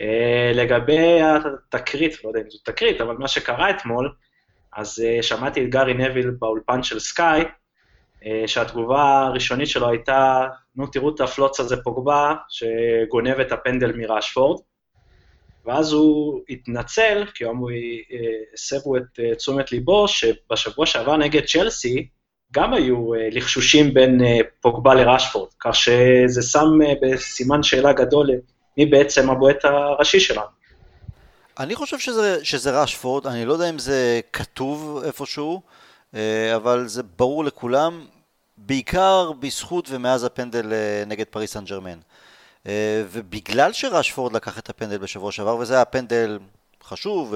אה, 0.00 0.52
לגבי 0.54 1.20
התקרית, 1.22 2.24
לא 2.24 2.28
יודע 2.28 2.40
אם 2.40 2.50
זו 2.50 2.58
תקרית, 2.64 3.00
אבל 3.00 3.14
מה 3.14 3.28
שקרה 3.28 3.70
אתמול, 3.70 4.12
אז 4.72 5.04
אה, 5.06 5.22
שמעתי 5.22 5.64
את 5.64 5.70
גארי 5.70 5.94
נביל 5.94 6.30
באולפן 6.30 6.82
של 6.82 7.00
סקאי, 7.00 7.44
אה, 8.26 8.42
שהתגובה 8.46 9.20
הראשונית 9.26 9.68
שלו 9.68 9.88
הייתה, 9.88 10.46
נו 10.76 10.86
תראו 10.86 11.14
את 11.14 11.20
הפלוץ 11.20 11.60
הזה 11.60 11.76
פוגבה, 11.84 12.34
שגונב 12.48 13.40
את 13.40 13.52
הפנדל 13.52 13.92
מראשפורד, 13.96 14.60
ואז 15.66 15.92
הוא 15.92 16.40
התנצל, 16.48 17.24
כי 17.34 17.44
הם 17.44 17.56
הסבו 18.54 18.96
את 18.96 19.20
תשומת 19.36 19.72
ליבו, 19.72 20.08
שבשבוע 20.08 20.86
שעבר 20.86 21.16
נגד 21.16 21.44
צ'לסי, 21.44 22.08
גם 22.52 22.74
היו 22.74 23.12
לחשושים 23.14 23.94
בין 23.94 24.20
פוגבה 24.60 24.94
לראשפורד, 24.94 25.48
כך 25.60 25.74
שזה 25.74 26.42
שם 26.42 26.68
בסימן 27.02 27.62
שאלה 27.62 27.92
גדול 27.92 28.30
מי 28.76 28.86
בעצם 28.86 29.30
הבועט 29.30 29.64
הראשי 29.64 30.20
שלנו. 30.20 30.60
אני 31.58 31.74
חושב 31.74 31.98
שזה, 31.98 32.44
שזה 32.44 32.82
רשפורד, 32.82 33.26
אני 33.26 33.44
לא 33.44 33.52
יודע 33.52 33.70
אם 33.70 33.78
זה 33.78 34.20
כתוב 34.32 35.02
איפשהו, 35.04 35.62
אה, 36.14 36.56
אבל 36.56 36.88
זה 36.88 37.02
ברור 37.02 37.44
לכולם, 37.44 38.06
בעיקר 38.58 39.32
בזכות 39.32 39.88
ומאז 39.90 40.24
הפנדל 40.24 40.72
אה, 40.72 41.04
נגד 41.06 41.26
פריס 41.26 41.52
סן 41.52 41.64
ג'רמן. 41.64 41.98
אה, 42.66 43.02
ובגלל 43.10 43.72
שרשפורד 43.72 44.32
לקח 44.32 44.58
את 44.58 44.70
הפנדל 44.70 44.98
בשבוע 44.98 45.32
שעבר, 45.32 45.56
וזה 45.56 45.74
היה 45.74 45.84
פנדל 45.84 46.38
חשוב, 46.84 47.34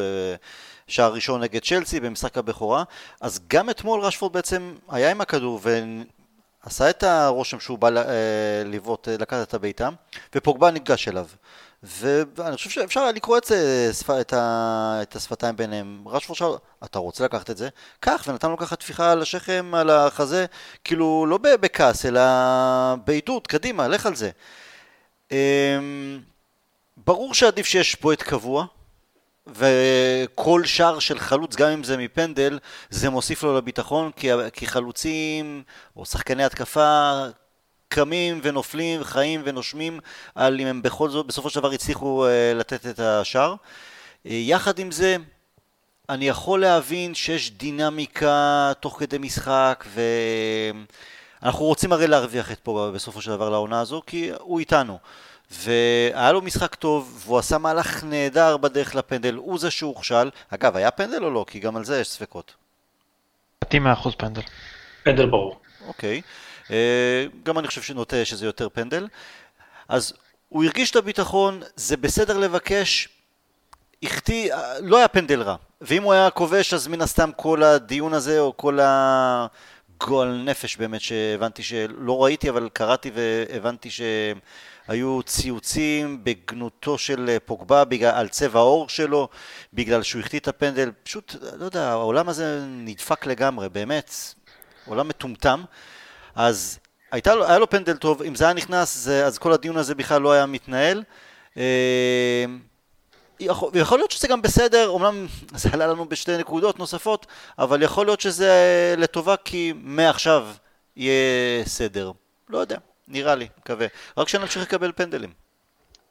שער 0.88 1.12
ראשון 1.12 1.40
נגד 1.40 1.62
צ'לסי 1.62 2.00
במשחק 2.00 2.38
הבכורה, 2.38 2.84
אז 3.20 3.40
גם 3.48 3.70
אתמול 3.70 4.00
רשפורד 4.00 4.32
בעצם 4.32 4.74
היה 4.88 5.10
עם 5.10 5.20
הכדור 5.20 5.60
עשה 6.66 6.90
את 6.90 7.02
הרושם 7.02 7.60
שהוא 7.60 7.78
בא 7.78 7.90
לבעוט, 8.64 9.08
לקחת 9.08 9.48
את 9.48 9.54
הבעיטה, 9.54 9.88
ופוגבה 10.34 10.70
ניגש 10.70 11.08
אליו. 11.08 11.26
ואני 11.82 12.56
חושב 12.56 12.70
שאפשר 12.70 13.00
היה 13.00 13.12
לקרוא 13.12 13.38
את, 13.38 13.44
זה, 13.44 13.90
את, 14.20 14.32
ה, 14.32 14.98
את 15.02 15.16
השפתיים 15.16 15.56
ביניהם. 15.56 16.04
רשפורד 16.06 16.38
שאל, 16.38 16.48
אתה 16.84 16.98
רוצה 16.98 17.24
לקחת 17.24 17.50
את 17.50 17.56
זה? 17.56 17.68
קח, 18.00 18.24
ונתן 18.28 18.50
לו 18.50 18.58
ככה 18.58 18.76
טפיחה 18.76 19.12
על 19.12 19.22
השכם, 19.22 19.72
על 19.74 19.90
החזה, 19.90 20.46
כאילו 20.84 21.26
לא 21.28 21.38
בכעס, 21.38 22.06
אלא 22.06 22.20
בעידוד, 23.04 23.46
קדימה, 23.46 23.88
לך 23.88 24.06
על 24.06 24.14
זה. 24.14 24.30
אמ, 25.32 25.36
ברור 26.96 27.34
שעדיף 27.34 27.66
שיש 27.66 28.00
בועט 28.00 28.22
קבוע, 28.22 28.66
וכל 29.46 30.64
שער 30.64 30.98
של 30.98 31.18
חלוץ, 31.18 31.56
גם 31.56 31.68
אם 31.68 31.84
זה 31.84 31.96
מפנדל, 31.96 32.58
זה 32.90 33.10
מוסיף 33.10 33.42
לו 33.42 33.56
לביטחון, 33.56 34.10
כי, 34.16 34.28
כי 34.52 34.66
חלוצים 34.66 35.62
או 35.96 36.06
שחקני 36.06 36.44
התקפה 36.44 37.22
קמים 37.88 38.40
ונופלים, 38.42 39.04
חיים 39.04 39.42
ונושמים 39.44 40.00
על 40.34 40.60
אם 40.60 40.66
הם 40.66 40.82
בכל 40.82 41.10
זאת, 41.10 41.26
בסופו 41.26 41.50
של 41.50 41.60
דבר 41.60 41.70
הצליחו 41.70 42.26
uh, 42.26 42.58
לתת 42.58 42.86
את 42.86 43.00
השער. 43.00 43.54
Uh, 43.54 43.56
יחד 44.24 44.78
עם 44.78 44.90
זה, 44.90 45.16
אני 46.08 46.28
יכול 46.28 46.60
להבין 46.60 47.14
שיש 47.14 47.50
דינמיקה 47.50 48.72
תוך 48.80 48.98
כדי 48.98 49.18
משחק, 49.18 49.84
ואנחנו 51.42 51.64
רוצים 51.64 51.92
הרי 51.92 52.06
להרוויח 52.06 52.52
את 52.52 52.60
פה 52.62 52.90
בסופו 52.94 53.22
של 53.22 53.30
דבר 53.30 53.50
לעונה 53.50 53.80
הזו, 53.80 54.02
כי 54.06 54.30
הוא 54.40 54.60
איתנו. 54.60 54.98
והיה 55.50 56.32
לו 56.32 56.42
משחק 56.42 56.74
טוב, 56.74 57.22
והוא 57.24 57.38
עשה 57.38 57.58
מהלך 57.58 58.04
נהדר 58.04 58.56
בדרך 58.56 58.94
לפנדל, 58.94 59.34
הוא 59.34 59.58
זה 59.58 59.70
שהוכשל. 59.70 60.30
אגב, 60.48 60.76
היה 60.76 60.90
פנדל 60.90 61.24
או 61.24 61.30
לא? 61.30 61.44
כי 61.48 61.58
גם 61.58 61.76
על 61.76 61.84
זה 61.84 62.00
יש 62.00 62.08
ספקות. 62.08 62.54
לדעתי 63.64 63.78
100% 63.78 64.16
פנדל. 64.18 64.42
פנדל 65.02 65.26
ברור. 65.26 65.58
אוקיי. 65.86 66.22
אה, 66.70 67.26
גם 67.42 67.58
אני 67.58 67.68
חושב 67.68 67.82
שנוטה 67.82 68.24
שזה 68.24 68.46
יותר 68.46 68.68
פנדל. 68.68 69.08
אז 69.88 70.12
הוא 70.48 70.64
הרגיש 70.64 70.90
את 70.90 70.96
הביטחון, 70.96 71.62
זה 71.76 71.96
בסדר 71.96 72.38
לבקש, 72.38 73.08
החטיא, 74.02 74.54
לא 74.80 74.96
היה 74.96 75.08
פנדל 75.08 75.42
רע. 75.42 75.56
ואם 75.80 76.02
הוא 76.02 76.12
היה 76.12 76.30
כובש, 76.30 76.74
אז 76.74 76.86
מן 76.88 77.00
הסתם 77.00 77.30
כל 77.36 77.62
הדיון 77.62 78.14
הזה, 78.14 78.40
או 78.40 78.56
כל 78.56 78.78
הגועל 78.82 80.42
נפש 80.44 80.76
באמת, 80.76 81.00
שהבנתי 81.00 81.62
שלא 81.62 82.24
ראיתי, 82.24 82.50
אבל 82.50 82.68
קראתי 82.72 83.10
והבנתי 83.14 83.88
שהיו 84.86 85.22
ציוצים 85.22 86.24
בגנותו 86.24 86.98
של 86.98 87.36
פוגבה 87.44 87.84
בגלל, 87.84 88.14
על 88.14 88.28
צבע 88.28 88.58
העור 88.58 88.88
שלו, 88.88 89.28
בגלל 89.72 90.02
שהוא 90.02 90.20
החטיא 90.20 90.38
את 90.38 90.48
הפנדל. 90.48 90.90
פשוט, 91.02 91.34
לא 91.58 91.64
יודע, 91.64 91.88
העולם 91.88 92.28
הזה 92.28 92.60
נדפק 92.66 93.26
לגמרי, 93.26 93.68
באמת, 93.68 94.14
עולם 94.86 95.08
מטומטם. 95.08 95.64
אז 96.34 96.78
הייתה 97.12 97.32
היה 97.32 97.58
לו 97.58 97.70
פנדל 97.70 97.96
טוב, 97.96 98.22
אם 98.22 98.34
זה 98.34 98.44
היה 98.44 98.54
נכנס, 98.54 98.96
זה, 98.96 99.26
אז 99.26 99.38
כל 99.38 99.52
הדיון 99.52 99.76
הזה 99.76 99.94
בכלל 99.94 100.22
לא 100.22 100.32
היה 100.32 100.46
מתנהל. 100.46 101.02
אה, 101.56 102.44
יכול, 103.40 103.70
ויכול 103.72 103.98
להיות 103.98 104.10
שזה 104.10 104.28
גם 104.28 104.42
בסדר, 104.42 104.88
אומנם 104.88 105.26
זה 105.54 105.68
עלה 105.72 105.86
לנו 105.86 106.08
בשתי 106.08 106.36
נקודות 106.36 106.78
נוספות, 106.78 107.26
אבל 107.58 107.82
יכול 107.82 108.06
להיות 108.06 108.20
שזה 108.20 108.94
לטובה 108.98 109.36
כי 109.36 109.72
מעכשיו 109.76 110.48
יהיה 110.96 111.64
סדר. 111.64 112.12
לא 112.48 112.58
יודע, 112.58 112.76
נראה 113.08 113.34
לי, 113.34 113.48
מקווה. 113.58 113.86
רק 114.18 114.28
שנמשיך 114.28 114.62
לקבל 114.62 114.92
פנדלים. 114.92 115.32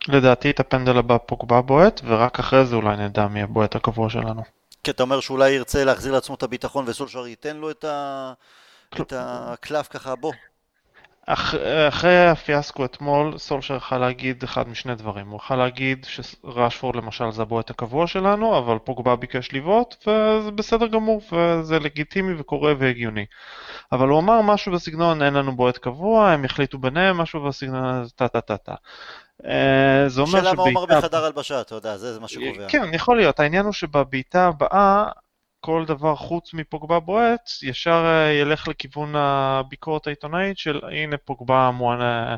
לדעתי 0.07 0.49
את 0.49 0.59
הפנדל 0.59 0.97
הבא 0.97 1.17
פוגבה 1.25 1.61
בועט, 1.61 2.01
ורק 2.05 2.39
אחרי 2.39 2.65
זה 2.65 2.75
אולי 2.75 2.97
נדע 2.97 3.27
מי 3.27 3.41
הבועט 3.41 3.75
הקבוע 3.75 4.09
שלנו. 4.09 4.43
כי 4.83 4.91
אתה 4.91 5.03
אומר 5.03 5.19
שאולי 5.19 5.51
ירצה 5.51 5.83
להחזיר 5.83 6.13
לעצמו 6.13 6.35
את 6.35 6.43
הביטחון 6.43 6.85
וסולשר 6.87 7.27
ייתן 7.27 7.57
לו 7.57 7.71
את, 7.71 7.83
ה... 7.83 8.33
את 9.01 9.13
הקלף 9.15 9.87
ככה, 9.87 10.15
בוא, 10.15 10.33
אח, 11.27 11.55
אחרי 11.87 12.27
הפיאסקו 12.27 12.85
אתמול, 12.85 13.37
סולשר 13.37 13.75
יכול 13.75 13.97
להגיד 13.97 14.43
אחד 14.43 14.69
משני 14.69 14.95
דברים. 14.95 15.29
הוא 15.29 15.37
יכול 15.37 15.57
להגיד 15.57 16.05
שרשפורד 16.09 16.95
למשל 16.95 17.31
זה 17.31 17.41
הבועט 17.41 17.69
הקבוע 17.69 18.07
שלנו, 18.07 18.57
אבל 18.57 18.77
פוגבה 18.77 19.15
ביקש 19.15 19.53
לבעוט, 19.53 19.95
וזה 20.07 20.51
בסדר 20.51 20.87
גמור, 20.87 21.21
וזה 21.31 21.79
לגיטימי 21.79 22.33
וקורה 22.37 22.73
והגיוני. 22.79 23.25
אבל 23.91 24.07
הוא 24.07 24.19
אמר 24.19 24.41
משהו 24.41 24.71
בסגנון, 24.71 25.21
אין 25.21 25.33
לנו 25.33 25.55
בועט 25.55 25.77
קבוע, 25.77 26.29
הם 26.29 26.45
החליטו 26.45 26.77
ביניהם, 26.77 27.17
משהו 27.17 27.43
בסגנון, 27.43 28.05
טה 28.15 28.27
טה 28.27 28.41
טה 28.41 28.57
טה. 28.57 28.75
אה, 29.45 30.09
זה 30.09 30.21
אומר 30.21 30.31
שבעיטה... 30.31 30.49
שאלה 30.49 30.53
מה 30.55 30.63
הוא 30.63 30.85
אמר 30.85 30.99
בחדר 30.99 31.25
הלבשה, 31.25 31.61
אתה 31.61 31.75
יודע, 31.75 31.97
זה 31.97 32.19
מה 32.19 32.27
שקובע. 32.27 32.67
כן, 32.67 32.93
יכול 32.93 33.17
להיות. 33.17 33.39
העניין 33.39 33.65
הוא 33.65 33.73
שבבעיטה 33.73 34.47
הבאה, 34.47 35.05
כל 35.65 35.85
דבר 35.87 36.15
חוץ 36.15 36.53
מפוגבה 36.53 36.99
בועט, 36.99 37.49
ישר 37.61 38.05
אה, 38.05 38.31
ילך 38.31 38.67
לכיוון 38.67 39.15
הביקורת 39.15 40.07
העיתונאית 40.07 40.57
של 40.57 40.81
הנה 40.91 41.17
פוגבה 41.17 41.71
מוענה, 41.71 42.35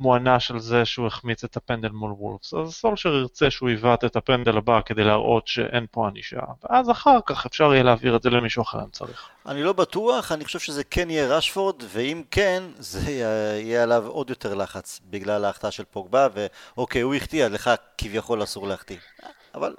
מוענה 0.00 0.40
של 0.40 0.58
זה 0.58 0.84
שהוא 0.84 1.06
החמיץ 1.06 1.44
את 1.44 1.56
הפנדל 1.56 1.88
מול 1.88 2.12
וולפס. 2.12 2.54
אז 2.54 2.74
סולשר 2.74 3.14
ירצה 3.14 3.50
שהוא 3.50 3.70
יבעט 3.70 4.04
את 4.04 4.16
הפנדל 4.16 4.56
הבא 4.56 4.80
כדי 4.86 5.04
להראות 5.04 5.48
שאין 5.48 5.86
פה 5.90 6.08
ענישה, 6.08 6.40
ואז 6.64 6.90
אחר 6.90 7.18
כך 7.26 7.46
אפשר 7.46 7.74
יהיה 7.74 7.82
להעביר 7.82 8.16
את 8.16 8.22
זה 8.22 8.30
למישהו 8.30 8.62
אחר 8.62 8.78
אם 8.84 8.90
צריך. 8.90 9.28
אני 9.46 9.62
לא 9.62 9.72
בטוח, 9.72 10.32
אני 10.32 10.44
חושב 10.44 10.58
שזה 10.58 10.84
כן 10.84 11.10
יהיה 11.10 11.36
רשפורד, 11.36 11.82
ואם 11.88 12.22
כן, 12.30 12.62
זה 12.78 13.10
יהיה 13.10 13.82
עליו 13.82 14.06
עוד 14.06 14.30
יותר 14.30 14.54
לחץ 14.54 15.00
בגלל 15.10 15.44
ההחטאה 15.44 15.70
של 15.70 15.84
פוגבה, 15.84 16.28
ואוקיי, 16.76 17.00
הוא 17.00 17.14
החטיא, 17.14 17.46
לך 17.46 17.70
כביכול 17.98 18.42
אסור 18.42 18.68
להחטיא. 18.68 18.98
אבל 19.54 19.74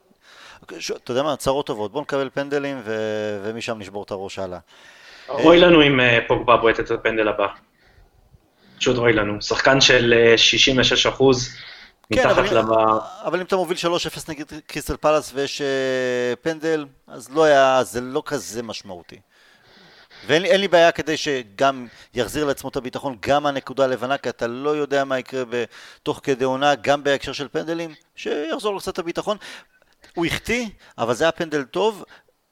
אתה 1.03 1.11
יודע 1.11 1.23
מה, 1.23 1.35
צרות 1.35 1.65
טובות, 1.65 1.91
בוא 1.91 2.01
נקבל 2.01 2.29
פנדלים 2.33 2.81
ו... 2.83 2.95
ומשם 3.43 3.79
נשבור 3.79 4.03
את 4.03 4.11
הראש 4.11 4.39
הלאה. 4.39 4.59
אוי 5.29 5.59
לנו 5.59 5.83
אם 5.83 5.99
אה, 5.99 6.19
פוגבה 6.27 6.57
בועט 6.57 6.79
את 6.79 6.91
הפנדל 6.91 7.27
הבא. 7.27 7.47
פשוט 8.77 8.97
אוי 8.97 9.13
לנו. 9.13 9.41
שחקן 9.41 9.81
של 9.81 10.33
66 10.37 11.05
אה, 11.05 11.11
אחוז. 11.11 11.55
כן, 12.13 12.29
אבל, 12.29 12.57
למה... 12.57 12.99
אבל 13.23 13.39
אם 13.39 13.45
אתה 13.45 13.55
מוביל 13.55 13.77
3-0 13.77 13.85
נגד 14.29 14.45
קריסטל 14.67 14.97
פלאס 14.97 15.31
ויש 15.35 15.61
פנדל, 16.41 16.85
אז 17.07 17.29
לא 17.31 17.43
היה, 17.43 17.83
זה 17.83 18.01
לא 18.01 18.23
כזה 18.25 18.63
משמעותי. 18.63 19.19
ואין 20.27 20.41
לי, 20.41 20.57
לי 20.57 20.67
בעיה 20.67 20.91
כדי 20.91 21.17
שגם 21.17 21.87
יחזיר 22.13 22.45
לעצמו 22.45 22.69
את 22.69 22.75
הביטחון, 22.75 23.17
גם 23.19 23.45
הנקודה 23.45 23.83
הלבנה, 23.83 24.17
כי 24.17 24.29
אתה 24.29 24.47
לא 24.47 24.69
יודע 24.69 25.03
מה 25.03 25.19
יקרה 25.19 25.43
תוך 26.03 26.19
כדי 26.23 26.45
עונה, 26.45 26.75
גם 26.75 27.03
בהקשר 27.03 27.33
של 27.33 27.47
פנדלים, 27.47 27.93
שיחזור 28.15 28.73
לו 28.73 28.79
קצת 28.79 28.99
הביטחון. 28.99 29.37
הוא 30.15 30.25
החטיא, 30.25 30.65
אבל 30.97 31.13
זה 31.13 31.23
היה 31.23 31.31
פנדל 31.31 31.63
טוב, 31.63 32.03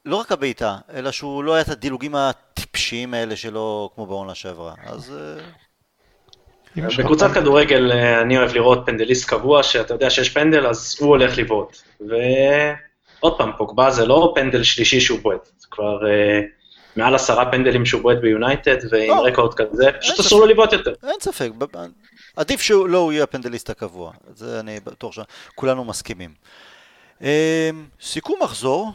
לא 0.04 0.16
רק 0.16 0.32
הבעיטה, 0.32 0.76
אלא 0.94 1.10
שהוא 1.10 1.44
לא 1.44 1.54
היה 1.54 1.62
את 1.62 1.68
הדילוגים 1.68 2.14
הטיפשיים 2.14 3.14
האלה 3.14 3.36
שלו 3.36 3.90
כמו 3.94 4.06
בעונה 4.06 4.34
שעברה. 4.34 4.74
אז... 4.86 5.16
אה, 5.18 5.44
בקבוצת 6.98 7.30
כדורגל 7.34 7.92
אה, 7.92 8.20
אני 8.20 8.38
אוהב 8.38 8.54
לראות 8.54 8.82
פנדליסט 8.86 9.28
קבוע, 9.28 9.62
שאתה 9.62 9.94
יודע 9.94 10.10
שיש 10.10 10.28
פנדל, 10.28 10.66
אז 10.66 10.96
הוא 11.00 11.08
הולך 11.08 11.38
לבעוט. 11.38 11.76
ועוד 12.00 13.38
פעם, 13.38 13.50
פוגבה 13.58 13.90
זה 13.90 14.06
לא 14.06 14.32
פנדל 14.34 14.62
שלישי 14.62 15.00
שהוא 15.00 15.18
בועט, 15.22 15.48
זה 15.58 15.66
כבר 15.70 15.98
uh, 16.00 16.44
מעל 16.96 17.14
עשרה 17.14 17.50
פנדלים 17.50 17.86
שהוא 17.86 18.02
בועט 18.02 18.18
ביונייטד, 18.18 18.76
ועם 18.90 19.08
לא, 19.08 19.26
רקורד 19.26 19.54
כזה, 19.54 19.90
פשוט 20.00 20.20
אסור 20.20 20.40
לו 20.40 20.46
לבעוט 20.46 20.72
יותר. 20.72 20.92
אין 21.02 21.20
ספק, 21.20 21.50
עדיף 22.36 22.60
שהוא 22.60 22.88
לא 22.88 23.12
יהיה 23.12 23.24
הפנדליסט 23.24 23.70
הקבוע, 23.70 24.12
זה 24.34 24.60
אני 24.60 24.80
בטוח 24.84 25.14
שכולנו 25.14 25.84
מסכימים. 25.84 26.30
אמ, 27.24 27.86
סיכום 28.00 28.38
מחזור, 28.42 28.92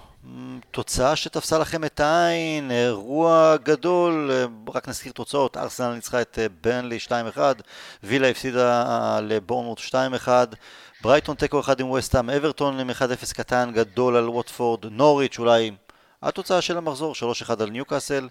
תוצאה 0.71 1.15
שתפסה 1.15 1.59
לכם 1.59 1.83
את 1.83 1.99
העין, 1.99 2.71
אירוע 2.71 3.55
גדול, 3.63 4.31
אמ, 4.31 4.65
רק 4.75 4.89
נזכיר 4.89 5.11
תוצאות, 5.11 5.57
ארסנל 5.57 5.93
ניצחה 5.93 6.21
את 6.21 6.39
אה, 6.39 6.45
ברנלי 6.61 6.97
2-1, 7.35 7.39
וילה 8.03 8.27
הפסידה 8.29 8.83
אה, 8.83 9.21
לבורנמוט 9.21 9.79
2-1, 9.79 10.27
ברייטון 11.01 11.35
תיקו 11.35 11.59
1 11.59 11.79
עם 11.79 11.89
וסטאם, 11.89 12.29
אברטון 12.29 12.79
עם 12.79 12.89
1-0 12.89 13.33
קטן 13.33 13.71
גדול 13.73 14.15
על 14.15 14.29
ווטפורד, 14.29 14.85
נוריץ' 14.85 15.39
אולי 15.39 15.71
התוצאה 16.21 16.61
של 16.61 16.77
המחזור, 16.77 17.13
3-1 17.47 17.61
על 17.63 17.69
ניוקאסל, 17.69 18.27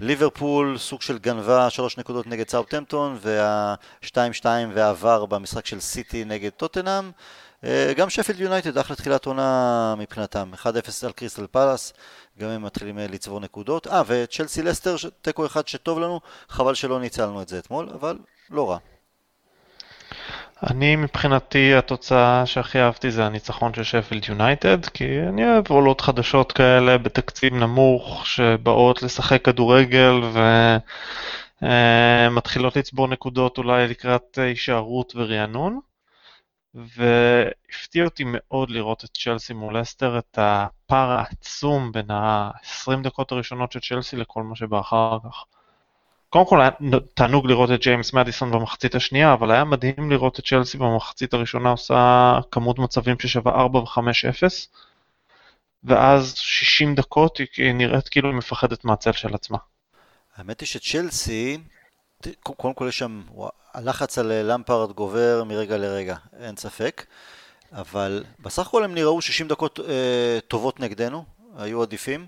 ליברפול 0.00 0.78
סוג 0.78 1.02
של 1.02 1.18
גנבה, 1.18 1.70
3 1.70 1.98
נקודות 1.98 2.26
נגד 2.26 2.48
סאוטהמפטון, 2.48 3.18
וה-2-2 3.20 4.46
וה 4.74 4.95
VAR 4.95 5.26
במשחק 5.26 5.66
של 5.66 5.80
סיטי 5.80 6.24
נגד 6.24 6.50
טוטנאם. 6.50 7.10
אה, 7.64 7.92
גם 7.96 8.10
שפילד 8.10 8.40
יונייטד, 8.40 8.78
אחלה 8.78 8.96
תחילת 8.96 9.26
עונה 9.26 9.94
מבחינתם, 9.98 10.50
1-0 10.54 10.66
על 11.06 11.12
קריסטל 11.12 11.46
פלאס, 11.46 11.92
גם 12.38 12.48
הם 12.48 12.62
מתחילים 12.62 12.98
אה, 12.98 13.06
לצבור 13.06 13.40
נקודות. 13.40 13.86
אה, 13.86 14.02
וצ'לסי 14.06 14.62
לסטר, 14.62 14.96
תיקו 15.22 15.46
אחד 15.46 15.68
שטוב 15.68 15.98
לנו, 15.98 16.20
חבל 16.48 16.74
שלא 16.74 17.00
ניצלנו 17.00 17.42
את 17.42 17.48
זה 17.48 17.58
אתמול, 17.58 17.88
אבל 17.94 18.18
לא 18.50 18.70
רע. 18.70 18.78
אני 20.70 20.96
מבחינתי 20.96 21.74
התוצאה 21.74 22.46
שהכי 22.46 22.78
אהבתי 22.80 23.10
זה 23.10 23.24
הניצחון 23.24 23.74
של 23.74 23.82
שפילד 23.82 24.24
יונייטד, 24.28 24.86
כי 24.86 25.04
אני 25.28 25.44
אוהב 25.44 25.68
עולות 25.68 26.00
חדשות 26.00 26.52
כאלה 26.52 26.98
בתקציב 26.98 27.54
נמוך 27.54 28.26
שבאות 28.26 29.02
לשחק 29.02 29.44
כדורגל 29.44 30.20
ומתחילות 31.62 32.76
אה, 32.76 32.80
לצבור 32.80 33.08
נקודות 33.08 33.58
אולי 33.58 33.88
לקראת 33.88 34.38
הישארות 34.38 35.12
ורענון. 35.16 35.80
והפתיע 36.76 38.04
אותי 38.04 38.24
מאוד 38.26 38.70
לראות 38.70 39.04
את 39.04 39.10
צ'לסי 39.10 39.52
מול 39.52 39.82
אסטר, 39.82 40.18
את 40.18 40.38
הפער 40.40 41.10
העצום 41.10 41.92
בין 41.92 42.10
ה-20 42.10 43.02
דקות 43.02 43.32
הראשונות 43.32 43.72
של 43.72 43.80
צ'לסי 43.80 44.16
לכל 44.16 44.42
מה 44.42 44.56
שבא 44.56 44.80
אחר 44.80 45.18
כך. 45.24 45.44
קודם 46.28 46.46
כל 46.46 46.60
היה 46.60 46.70
תענוג 47.14 47.46
לראות 47.46 47.70
את 47.70 47.80
ג'יימס 47.80 48.12
מדיסון 48.12 48.50
במחצית 48.50 48.94
השנייה, 48.94 49.32
אבל 49.32 49.50
היה 49.50 49.64
מדהים 49.64 50.10
לראות 50.10 50.38
את 50.40 50.46
צ'לסי 50.46 50.78
במחצית 50.78 51.34
הראשונה 51.34 51.70
עושה 51.70 52.38
כמות 52.50 52.78
מצבים 52.78 53.18
ששווה 53.18 53.52
4 53.52 53.78
ו-5-0, 53.78 54.42
ואז 55.84 56.34
60 56.36 56.94
דקות 56.94 57.38
היא 57.56 57.72
נראית 57.72 58.08
כאילו 58.08 58.28
היא 58.28 58.36
מפחדת 58.36 58.84
מהצל 58.84 59.12
של 59.12 59.34
עצמה. 59.34 59.58
האמת 60.36 60.60
היא 60.60 60.66
שצ'לסי, 60.66 61.58
קודם 62.42 62.74
כל 62.74 62.86
יש 62.88 62.98
שם, 62.98 63.22
הלחץ 63.74 64.18
על 64.18 64.32
למפרד 64.32 64.92
גובר 64.92 65.44
מרגע 65.46 65.76
לרגע, 65.76 66.16
אין 66.40 66.56
ספק, 66.56 67.06
אבל 67.72 68.24
בסך 68.40 68.66
הכל 68.66 68.84
הם 68.84 68.94
נראו 68.94 69.20
60 69.20 69.48
דקות 69.48 69.80
אה, 69.80 70.38
טובות 70.48 70.80
נגדנו, 70.80 71.24
היו 71.58 71.82
עדיפים. 71.82 72.26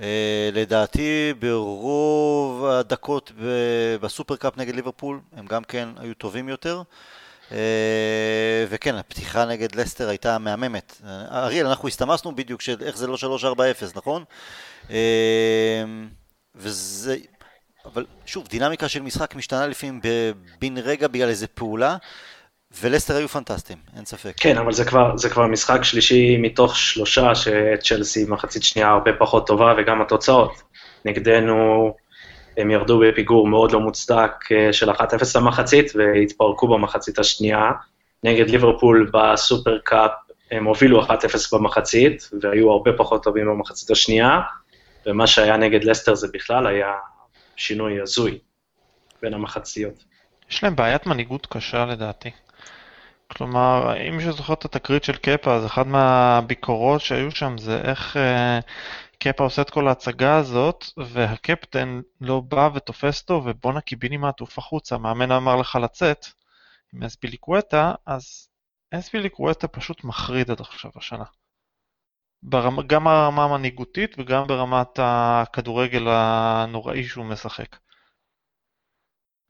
אה, 0.00 0.50
לדעתי 0.52 1.34
ברוב 1.38 2.64
הדקות 2.64 3.32
בסופרקאפ 4.00 4.56
נגד 4.56 4.74
ליברפול 4.74 5.20
הם 5.36 5.46
גם 5.46 5.64
כן 5.64 5.88
היו 5.96 6.14
טובים 6.14 6.48
יותר. 6.48 6.82
אה, 7.52 8.66
וכן, 8.68 8.94
הפתיחה 8.94 9.44
נגד 9.44 9.74
לסטר 9.74 10.08
הייתה 10.08 10.38
מהממת. 10.38 11.00
אריאל, 11.30 11.66
אנחנו 11.66 11.88
הסתמסנו 11.88 12.34
בדיוק 12.34 12.60
של 12.60 12.76
איך 12.82 12.96
זה 12.96 13.06
לא 13.06 13.16
3-4-0, 13.42 13.56
נכון? 13.94 14.24
אה, 14.90 14.96
וזה 16.54 17.16
אבל 17.92 18.04
שוב, 18.26 18.48
דינמיקה 18.48 18.88
של 18.88 19.02
משחק 19.02 19.34
משתנה 19.34 19.66
לפעמים 19.66 20.00
בן 20.60 20.78
רגע 20.78 21.08
בגלל 21.08 21.28
איזה 21.28 21.46
פעולה, 21.46 21.96
ולסטר 22.80 23.16
היו 23.16 23.28
פנטסטיים, 23.28 23.78
אין 23.96 24.04
ספק. 24.04 24.32
כן, 24.36 24.58
אבל 24.58 24.72
זה 24.72 24.84
כבר, 24.84 25.16
זה 25.16 25.30
כבר 25.30 25.46
משחק 25.46 25.84
שלישי 25.84 26.36
מתוך 26.36 26.76
שלושה 26.76 27.32
שצ'לסי 27.34 28.24
מחצית 28.28 28.62
שנייה 28.62 28.88
הרבה 28.88 29.10
פחות 29.18 29.46
טובה, 29.46 29.74
וגם 29.78 30.02
התוצאות. 30.02 30.62
נגדנו 31.04 31.94
הם 32.56 32.70
ירדו 32.70 32.98
בפיגור 32.98 33.48
מאוד 33.48 33.72
לא 33.72 33.80
מוצדק 33.80 34.52
אה, 34.52 34.72
של 34.72 34.90
1-0 34.90 34.94
למחצית, 35.34 35.92
והתפרקו 35.94 36.68
במחצית 36.68 37.18
השנייה. 37.18 37.70
נגד 38.24 38.50
ליברפול 38.50 39.10
בסופר 39.12 39.78
קאפ, 39.84 40.10
הם 40.50 40.64
הובילו 40.64 41.02
1-0 41.02 41.08
במחצית, 41.52 42.30
והיו 42.42 42.70
הרבה 42.70 42.90
פחות 42.96 43.22
טובים 43.22 43.46
במחצית 43.46 43.90
השנייה, 43.90 44.40
ומה 45.06 45.26
שהיה 45.26 45.56
נגד 45.56 45.84
לסטר 45.84 46.14
זה 46.14 46.28
בכלל 46.32 46.66
היה 46.66 46.92
שינוי 47.56 48.00
הזוי 48.00 48.38
בין 49.22 49.34
המחציות. 49.34 50.04
יש 50.50 50.64
להם 50.64 50.76
בעיית 50.76 51.06
מנהיגות 51.06 51.46
קשה 51.46 51.84
לדעתי. 51.84 52.30
כלומר, 53.28 53.96
אם 54.08 54.16
מישהו 54.16 54.32
זוכר 54.32 54.52
את 54.52 54.64
התקרית 54.64 55.04
של 55.04 55.16
קפה, 55.16 55.54
אז 55.54 55.66
אחת 55.66 55.86
מהביקורות 55.86 57.00
שהיו 57.00 57.30
שם 57.30 57.58
זה 57.58 57.80
איך 57.80 58.16
uh, 58.16 58.64
קפה 59.18 59.44
עושה 59.44 59.62
את 59.62 59.70
כל 59.70 59.88
ההצגה 59.88 60.36
הזאת, 60.36 60.84
והקפטן 60.96 62.00
לא 62.20 62.40
בא 62.40 62.70
ותופס 62.74 63.22
אותו, 63.22 63.42
ובואנה 63.44 63.80
קיבינימט 63.80 64.40
עוף 64.40 64.58
החוצה, 64.58 64.94
המאמן 64.94 65.32
אמר 65.32 65.56
לך 65.56 65.78
לצאת 65.82 66.26
עם 66.94 67.02
אספילי 67.02 67.36
קווטה, 67.36 67.94
אז 68.06 68.48
אספילי 68.90 69.28
קווטה 69.28 69.68
פשוט 69.68 70.04
מחריד 70.04 70.50
עד 70.50 70.60
עכשיו 70.60 70.90
השנה. 70.96 71.24
ברמה, 72.42 72.82
גם 72.82 73.04
ברמה 73.04 73.44
המנהיגותית 73.44 74.16
וגם 74.18 74.46
ברמת 74.46 74.98
הכדורגל 74.98 76.08
הנוראי 76.08 77.04
שהוא 77.04 77.24
משחק. 77.24 77.76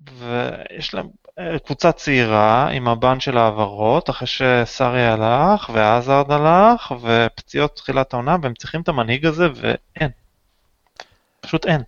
ויש 0.01 0.95
להם 0.95 1.09
אה, 1.39 1.59
קבוצה 1.59 1.93
צעירה 1.93 2.69
עם 2.69 2.89
הבן 2.89 3.21
של 3.21 3.39
העברות, 3.39 4.11
אחרי 4.11 4.27
שסארי 4.27 5.07
הלך 5.07 5.71
ועזרד 5.75 6.31
הלך 6.31 6.95
ופציעות 7.03 7.77
תחילת 7.77 8.13
העונה, 8.13 8.37
והם 8.43 8.55
צריכים 8.55 8.81
את 8.81 8.89
המנהיג 8.89 9.27
הזה 9.27 9.45
ואין. 9.55 10.11
פשוט 11.41 11.67
אין. 11.67 11.83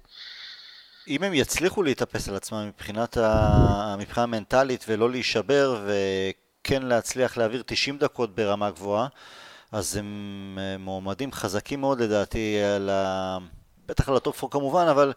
אם 1.09 1.23
הם 1.23 1.35
יצליחו 1.35 1.83
להתאפס 1.83 2.29
על 2.29 2.37
עצמם 2.37 2.67
מבחינת 2.69 3.17
ה... 3.17 3.97
מבחינה 3.99 4.27
מנטלית 4.27 4.85
ולא 4.89 5.11
להישבר 5.11 5.87
וכן 5.87 6.83
להצליח 6.83 7.37
להעביר 7.37 7.63
90 7.67 7.99
דקות 7.99 8.35
ברמה 8.35 8.71
גבוהה, 8.71 9.07
אז 9.73 9.97
הם 9.97 10.59
אה, 10.61 10.79
מועמדים 10.79 11.33
חזקים 11.33 11.81
מאוד 11.81 12.01
לדעתי 12.01 12.59
על 12.77 12.91
ה... 12.91 13.39
בטח 13.87 14.09
על 14.09 14.17
ה 14.17 14.24
top 14.24 14.45
4 14.45 14.53
כמובן, 14.53 14.87
אבל 14.87 15.13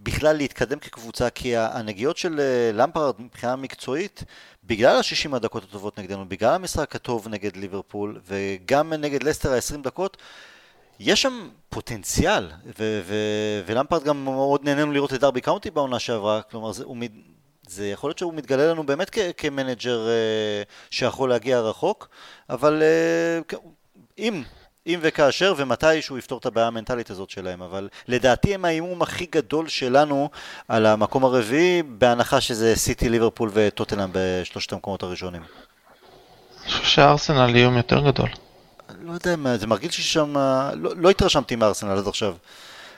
בכלל 0.00 0.36
להתקדם 0.36 0.78
כקבוצה, 0.78 1.30
כי 1.30 1.56
הנגיעות 1.56 2.16
של 2.16 2.40
אה, 2.40 2.70
למפרד 2.72 3.14
מבחינה 3.18 3.56
מקצועית, 3.56 4.24
בגלל 4.64 4.96
ה-60 4.96 5.36
הדקות 5.36 5.64
הטובות 5.64 5.98
נגדנו, 5.98 6.28
בגלל 6.28 6.54
המשחק 6.54 6.96
הטוב 6.96 7.28
נגד 7.28 7.56
ליברפול, 7.56 8.20
וגם 8.26 8.92
נגד 8.92 9.22
לסטר 9.22 9.52
ה-20 9.52 9.82
דקות, 9.82 10.16
יש 11.00 11.22
שם 11.22 11.48
פוטנציאל, 11.68 12.50
ו- 12.78 13.00
ו- 13.04 13.62
ולמפרד 13.66 14.04
גם 14.04 14.24
מאוד 14.24 14.64
נהנינו 14.64 14.92
לראות 14.92 15.14
את 15.14 15.20
דרבי 15.20 15.40
קאונטי 15.40 15.70
בעונה 15.70 15.98
שעברה, 15.98 16.42
כלומר 16.42 16.72
זה, 16.72 16.84
הוא, 16.84 16.96
זה 17.68 17.86
יכול 17.88 18.10
להיות 18.10 18.18
שהוא 18.18 18.34
מתגלה 18.34 18.70
לנו 18.70 18.86
באמת 18.86 19.10
כ- 19.10 19.32
כ 19.36 19.52
manager 19.52 20.06
uh, 20.06 20.68
שיכול 20.90 21.28
להגיע 21.28 21.60
רחוק, 21.60 22.08
אבל 22.50 22.82
uh, 23.52 23.56
אם 24.18 24.42
אם 24.86 24.98
וכאשר 25.02 25.54
ומתי 25.56 26.02
שהוא 26.02 26.18
יפתור 26.18 26.38
את 26.38 26.46
הבעיה 26.46 26.66
המנטלית 26.66 27.10
הזאת 27.10 27.30
שלהם, 27.30 27.62
אבל 27.62 27.88
לדעתי 28.08 28.54
הם 28.54 28.64
האימום 28.64 29.02
הכי 29.02 29.26
גדול 29.26 29.68
שלנו 29.68 30.30
על 30.68 30.86
המקום 30.86 31.24
הרביעי, 31.24 31.82
בהנחה 31.82 32.40
שזה 32.40 32.76
סיטי, 32.76 33.08
ליברפול 33.08 33.50
וטוטנאם 33.52 34.08
בשלושת 34.12 34.72
המקומות 34.72 35.02
הראשונים. 35.02 35.42
אני 36.62 36.70
חושב 36.70 36.84
שהארסנל 36.84 37.56
איום 37.56 37.76
יותר 37.76 38.00
גדול. 38.00 38.28
לא 39.02 39.12
יודע, 39.12 39.56
זה 39.56 39.66
מרגיש 39.66 39.96
ששם, 39.96 40.34
לא, 40.74 40.90
לא 40.96 41.10
התרשמתי 41.10 41.56
מארסנל 41.56 41.98
עד 41.98 42.08
עכשיו. 42.08 42.34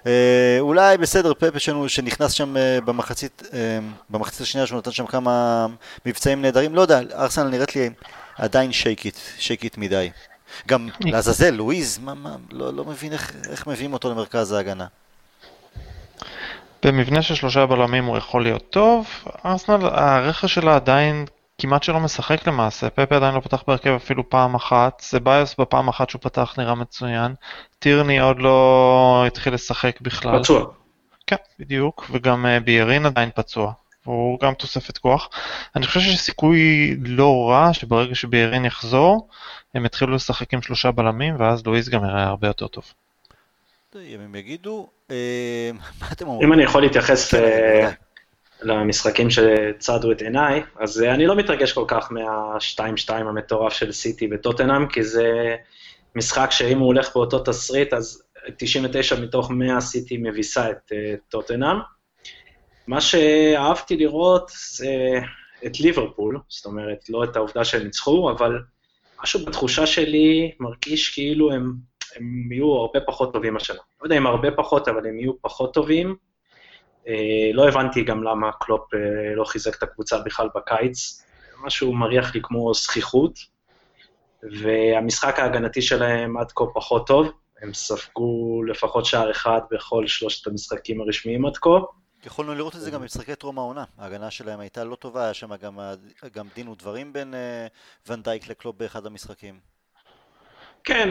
אה, 0.07 0.57
אולי 0.61 0.99
בסדר, 0.99 1.35
פפה 1.35 1.59
שלנו 1.59 1.89
שנכנס 1.89 2.33
שם 2.33 2.57
אה, 2.57 2.79
במחצית, 2.85 3.43
אה, 3.53 3.79
במחצית 4.11 4.41
השנייה 4.41 4.66
שהוא 4.66 4.79
נתן 4.79 4.91
שם 4.91 5.07
כמה 5.07 5.66
מבצעים 6.07 6.43
נהדרים, 6.43 6.75
לא 6.75 6.81
יודע, 6.81 7.01
ארסנל 7.14 7.49
נראית 7.49 7.77
לי 7.77 7.91
עדיין 8.39 8.73
שייקית, 8.73 9.21
שייקית 9.39 9.79
מדי. 9.79 10.11
גם 10.68 10.88
לעזאזל, 11.01 11.51
לואיז, 11.51 11.99
מה, 11.99 12.14
מה, 12.14 12.36
לא, 12.53 12.74
לא 12.74 12.84
מבין 12.84 13.12
איך, 13.12 13.32
איך 13.51 13.66
מביאים 13.66 13.92
אותו 13.92 14.11
למרכז 14.11 14.53
ההגנה. 14.53 14.86
במבנה 16.84 17.22
של 17.22 17.34
שלושה 17.34 17.66
בלמים 17.66 18.05
הוא 18.05 18.16
יכול 18.16 18.42
להיות 18.42 18.70
טוב, 18.70 19.09
ארסנל, 19.44 19.86
הרכש 19.86 20.55
שלה 20.55 20.76
עדיין 20.76 21.26
כמעט 21.59 21.82
שלא 21.82 22.01
משחק 22.01 22.46
למעשה, 22.46 22.90
פפה 22.90 23.16
עדיין 23.16 23.34
לא 23.34 23.40
פתח 23.40 23.62
בהרכב 23.66 23.90
אפילו 23.90 24.30
פעם 24.30 24.55
אחת, 24.55 25.01
סביוס 25.01 25.55
בפעם 25.59 25.88
אחת 25.88 26.11
שהוא 26.11 26.22
פתח 26.22 26.55
נראה 26.59 26.74
מצוין, 26.74 27.34
טירני 27.78 28.20
עוד 28.20 28.38
לא 28.38 29.24
התחיל 29.26 29.55
לשחק 29.55 30.01
בכלל. 30.01 30.38
פצוע. 30.42 30.66
כן, 31.26 31.36
בדיוק, 31.59 32.07
וגם 32.11 32.46
uh, 32.46 32.64
ביארין 32.64 33.07
עדיין 33.07 33.30
פצוע, 33.34 33.72
הוא 34.09 34.40
גם 34.40 34.54
תוספת 34.54 34.98
כוח. 34.98 35.28
אני 35.76 35.86
חושב 35.86 36.00
שיש 36.00 36.20
סיכוי 36.20 36.96
לא 37.04 37.48
רע 37.50 37.72
שברגע 37.72 38.14
שביארין 38.14 38.64
יחזור, 38.64 39.28
הם 39.74 39.84
התחילו 39.84 40.14
לשחק 40.14 40.54
עם 40.54 40.62
שלושה 40.62 40.90
בלמים, 40.90 41.34
ואז 41.38 41.66
לואיס 41.66 41.88
גם 41.88 42.04
יראה 42.04 42.24
הרבה 42.24 42.46
יותר 42.46 42.66
טוב. 42.66 42.84
אם 43.96 44.20
הם 44.20 44.34
יגידו, 44.34 44.88
אה, 45.11 45.70
מה 46.00 46.06
אתם 46.12 46.28
אומרים? 46.28 46.48
אם 46.48 46.52
אני 46.52 46.62
יכול 46.62 46.82
להתייחס 46.82 47.34
כן, 47.34 47.42
אה, 47.42 47.90
למשחקים 48.62 49.28
שצדו 49.30 50.12
את 50.12 50.22
עיניי, 50.22 50.62
אז 50.78 51.02
אה, 51.02 51.14
אני 51.14 51.26
לא 51.26 51.36
מתרגש 51.36 51.72
כל 51.72 51.84
כך 51.88 52.12
מה-2-2 52.12 53.12
המטורף 53.14 53.72
של 53.72 53.92
סיטי 53.92 54.28
וטוטנאם, 54.32 54.88
כי 54.88 55.04
זה 55.04 55.56
משחק 56.14 56.50
שאם 56.50 56.78
הוא 56.78 56.86
הולך 56.86 57.14
באותו 57.14 57.38
תסריט, 57.38 57.92
אז 57.92 58.22
99 58.56 59.20
מתוך 59.20 59.50
100 59.50 59.80
סיטי 59.80 60.16
מביסה 60.16 60.70
את 60.70 60.92
טוטנאם. 61.28 61.76
מה 62.89 63.01
שאהבתי 63.01 63.97
לראות 63.97 64.51
זה 64.70 65.20
את 65.66 65.80
ליברפול, 65.80 66.41
זאת 66.49 66.66
אומרת, 66.66 67.09
לא 67.09 67.24
את 67.24 67.36
העובדה 67.36 67.64
שהם 67.64 67.82
ניצחו, 67.82 68.30
אבל 68.30 68.59
משהו 69.22 69.45
בתחושה 69.45 69.86
שלי 69.86 70.53
מרגיש 70.61 71.14
כאילו 71.14 71.53
הם, 71.53 71.72
הם 72.16 72.53
יהיו 72.53 72.72
הרבה 72.72 73.01
פחות 73.01 73.32
טובים 73.32 73.57
השנה. 73.57 73.76
לא 74.01 74.07
יודע 74.07 74.18
אם 74.18 74.26
הרבה 74.26 74.51
פחות, 74.51 74.89
אבל 74.89 75.07
הם 75.07 75.18
יהיו 75.18 75.32
פחות 75.43 75.74
טובים. 75.74 76.16
אה, 77.09 77.51
לא 77.53 77.68
הבנתי 77.68 78.05
גם 78.05 78.22
למה 78.22 78.51
קלופ 78.61 78.95
אה, 78.95 79.34
לא 79.34 79.45
חיזק 79.45 79.78
את 79.78 79.82
הקבוצה 79.82 80.18
בכלל 80.18 80.49
בקיץ. 80.55 81.24
משהו 81.64 81.93
מריח 81.93 82.34
לי 82.34 82.41
כמו 82.43 82.74
זכיחות. 82.74 83.39
והמשחק 84.43 85.39
ההגנתי 85.39 85.82
שלהם 85.82 86.36
עד 86.36 86.53
כה 86.53 86.64
פחות 86.74 87.07
טוב. 87.07 87.28
הם 87.62 87.74
ספגו 87.74 88.62
לפחות 88.62 89.05
שער 89.05 89.30
אחד 89.30 89.61
בכל 89.70 90.07
שלושת 90.07 90.47
המשחקים 90.47 91.01
הרשמיים 91.01 91.47
עד 91.47 91.57
כה. 91.57 91.70
יכולנו 92.27 92.55
לראות 92.55 92.77
את 92.77 92.81
זה 92.81 92.91
גם 92.91 93.01
במשחקי 93.01 93.35
טרום 93.35 93.59
העונה, 93.59 93.85
ההגנה 93.99 94.31
שלהם 94.31 94.61
הייתה 94.61 94.85
לא 94.85 94.95
טובה, 94.97 95.25
היה 95.25 95.35
שם 95.35 95.57
גם, 95.57 95.79
גם 96.33 96.47
דין 96.55 96.69
ודברים 96.69 97.12
בין 97.12 97.35
uh, 97.35 98.09
ונדייק 98.11 98.49
לקלוב 98.49 98.79
באחד 98.79 99.07
המשחקים. 99.07 99.59
כן, 100.85 101.11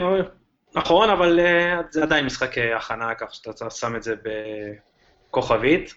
נכון, 0.75 1.09
אבל 1.09 1.39
uh, 1.39 1.85
זה 1.89 2.03
עדיין 2.03 2.25
משחק 2.25 2.57
אה, 2.57 2.77
הכנה, 2.77 3.15
כך 3.15 3.35
שאתה 3.35 3.69
שם 3.69 3.95
את 3.95 4.03
זה 4.03 4.15
בכוכבית. 5.29 5.93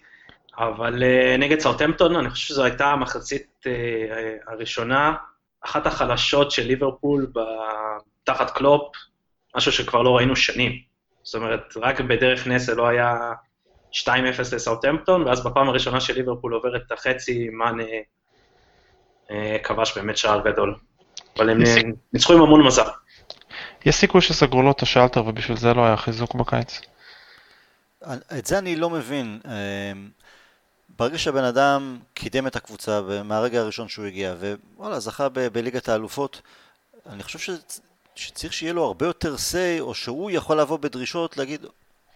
אבל 0.57 1.03
uh, 1.03 1.37
נגד 1.39 1.59
סאוטמפטון, 1.59 2.15
אני 2.15 2.29
חושב 2.29 2.47
שזו 2.47 2.63
הייתה 2.63 2.87
המחצית 2.87 3.47
uh, 3.63 4.51
הראשונה, 4.51 5.13
אחת 5.61 5.85
החלשות 5.85 6.51
של 6.51 6.63
ליברפול 6.67 7.31
תחת 8.23 8.51
קלופ, 8.51 8.95
משהו 9.55 9.71
שכבר 9.71 10.01
לא 10.01 10.17
ראינו 10.17 10.35
שנים. 10.35 10.71
זאת 11.23 11.35
אומרת, 11.35 11.73
רק 11.75 12.01
בדרך 12.01 12.47
נס 12.47 12.65
זה 12.65 12.75
לא 12.75 12.87
היה 12.87 13.15
2-0 13.93 14.07
לסאוטהמפטון, 14.39 15.27
ואז 15.27 15.43
בפעם 15.43 15.69
הראשונה 15.69 15.99
של 15.99 16.13
ליברפול 16.13 16.53
עוברת 16.53 16.81
את 16.87 16.91
החצי, 16.91 17.49
מאנה 17.49 17.83
אה, 19.31 19.57
כבש 19.63 19.97
באמת 19.97 20.17
שער 20.17 20.51
גדול. 20.51 20.75
אבל 21.37 21.49
הם 21.49 21.63
ניצחו 22.13 22.33
עם 22.33 22.41
המון 22.41 22.65
מזל. 22.67 22.89
יש 23.85 23.95
סיכוי 23.95 24.21
שסגרו 24.21 24.61
לו 24.61 24.71
את 24.71 24.81
השלטר 24.81 25.25
ובשביל 25.25 25.57
זה 25.57 25.73
לא 25.73 25.85
היה 25.85 25.97
חיזוק 25.97 26.35
בקיץ. 26.35 26.81
את 28.37 28.45
זה 28.45 28.57
אני 28.57 28.75
לא 28.75 28.89
מבין. 28.89 29.39
אה, 29.45 29.91
ברגע 30.97 31.17
שהבן 31.17 31.43
אדם 31.43 31.99
קידם 32.13 32.47
את 32.47 32.55
הקבוצה 32.55 33.01
מהרגע 33.23 33.59
הראשון 33.59 33.87
שהוא 33.87 34.05
הגיע, 34.05 34.35
ווואלה, 34.77 34.99
זכה 34.99 35.29
ב- 35.29 35.47
בליגת 35.47 35.89
האלופות, 35.89 36.41
אני 37.09 37.23
חושב 37.23 37.39
ש... 37.39 37.49
שצריך 38.15 38.53
שיהיה 38.53 38.73
לו 38.73 38.85
הרבה 38.85 39.05
יותר 39.05 39.35
say, 39.35 39.79
או 39.79 39.93
שהוא 39.93 40.31
יכול 40.31 40.59
לבוא 40.59 40.77
בדרישות, 40.77 41.37
להגיד, 41.37 41.65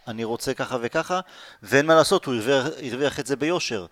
אני 0.08 0.24
רוצה 0.24 0.54
ככה 0.54 0.76
וככה, 0.80 1.20
ואין 1.62 1.86
מה 1.86 1.94
לעשות, 1.94 2.24
הוא 2.24 2.34
הרוויח, 2.82 3.20
את 3.20 3.26
זה 3.26 3.36
ביושר. 3.36 3.86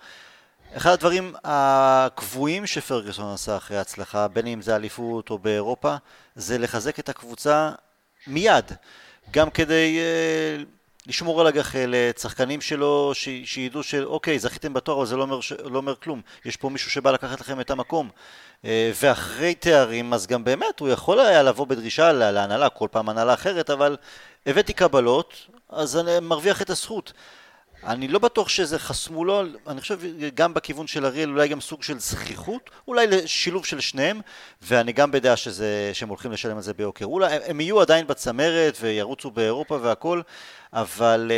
אחד 0.76 0.90
הדברים 0.90 1.34
הקבועים 1.44 2.66
שפרגוסון 2.66 3.34
עשה 3.34 3.56
אחרי 3.56 3.76
ההצלחה, 3.76 4.28
בין 4.28 4.46
אם 4.46 4.62
זה 4.62 4.76
אליפות 4.76 5.30
או 5.30 5.38
באירופה, 5.38 5.96
זה 6.36 6.58
לחזק 6.58 6.98
את 6.98 7.08
הקבוצה 7.08 7.70
מיד, 8.26 8.72
גם 9.30 9.50
כדי 9.50 9.98
uh, 9.98 10.66
לשמור 11.06 11.40
על 11.40 11.46
הגחלת, 11.46 12.18
שחקנים 12.18 12.60
שלו 12.60 13.10
ש, 13.14 13.28
שידעו 13.44 13.82
שאוקיי, 13.82 14.38
זכיתם 14.38 14.74
בתואר, 14.74 14.96
אבל 14.96 15.06
זה 15.06 15.16
לא 15.16 15.22
אומר, 15.22 15.38
לא 15.64 15.78
אומר 15.78 15.94
כלום, 15.94 16.20
יש 16.44 16.56
פה 16.56 16.70
מישהו 16.70 16.90
שבא 16.90 17.10
לקחת 17.10 17.40
לכם 17.40 17.60
את 17.60 17.70
המקום. 17.70 18.10
Uh, 18.62 18.66
ואחרי 19.02 19.54
תארים, 19.54 20.14
אז 20.14 20.26
גם 20.26 20.44
באמת, 20.44 20.80
הוא 20.80 20.88
יכול 20.88 21.20
היה 21.20 21.42
לבוא 21.42 21.66
בדרישה 21.66 22.12
להנהלה, 22.12 22.68
כל 22.68 22.88
פעם 22.90 23.08
הנהלה 23.08 23.34
אחרת, 23.34 23.70
אבל 23.70 23.96
הבאתי 24.46 24.72
קבלות, 24.72 25.46
אז 25.74 25.96
אני 25.96 26.20
מרוויח 26.20 26.62
את 26.62 26.70
הזכות. 26.70 27.12
אני 27.86 28.08
לא 28.08 28.18
בטוח 28.18 28.48
שזה 28.48 28.78
חסמו 28.78 29.24
לו, 29.24 29.42
אני 29.66 29.80
חושב 29.80 29.98
גם 30.34 30.54
בכיוון 30.54 30.86
של 30.86 31.06
אריאל 31.06 31.30
אולי 31.30 31.48
גם 31.48 31.60
סוג 31.60 31.82
של 31.82 31.98
זכיחות, 31.98 32.70
אולי 32.88 33.06
שילוב 33.26 33.66
של 33.66 33.80
שניהם, 33.80 34.20
ואני 34.62 34.92
גם 34.92 35.10
בדעה 35.10 35.36
שזה, 35.36 35.90
שהם 35.92 36.08
הולכים 36.08 36.32
לשלם 36.32 36.56
על 36.56 36.62
זה 36.62 36.74
ביוקר. 36.74 37.04
אולי 37.04 37.34
הם 37.46 37.60
יהיו 37.60 37.80
עדיין 37.80 38.06
בצמרת 38.06 38.76
וירוצו 38.80 39.30
באירופה 39.30 39.78
והכל, 39.82 40.20
אבל 40.72 41.30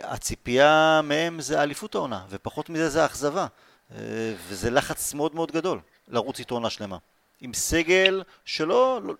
uh, 0.00 0.06
הציפייה 0.06 1.00
מהם 1.04 1.40
זה 1.40 1.62
אליפות 1.62 1.94
העונה, 1.94 2.24
ופחות 2.30 2.70
מזה 2.70 2.88
זה 2.88 3.04
אכזבה. 3.04 3.46
Uh, 3.90 3.94
וזה 4.48 4.70
לחץ 4.70 5.14
מאוד 5.14 5.34
מאוד 5.34 5.52
גדול 5.52 5.80
לרוץ 6.08 6.38
איתו 6.38 6.54
עונה 6.54 6.70
שלמה. 6.70 6.96
עם 7.40 7.54
סגל 7.54 8.22
שלא, 8.44 9.00
לא, 9.04 9.14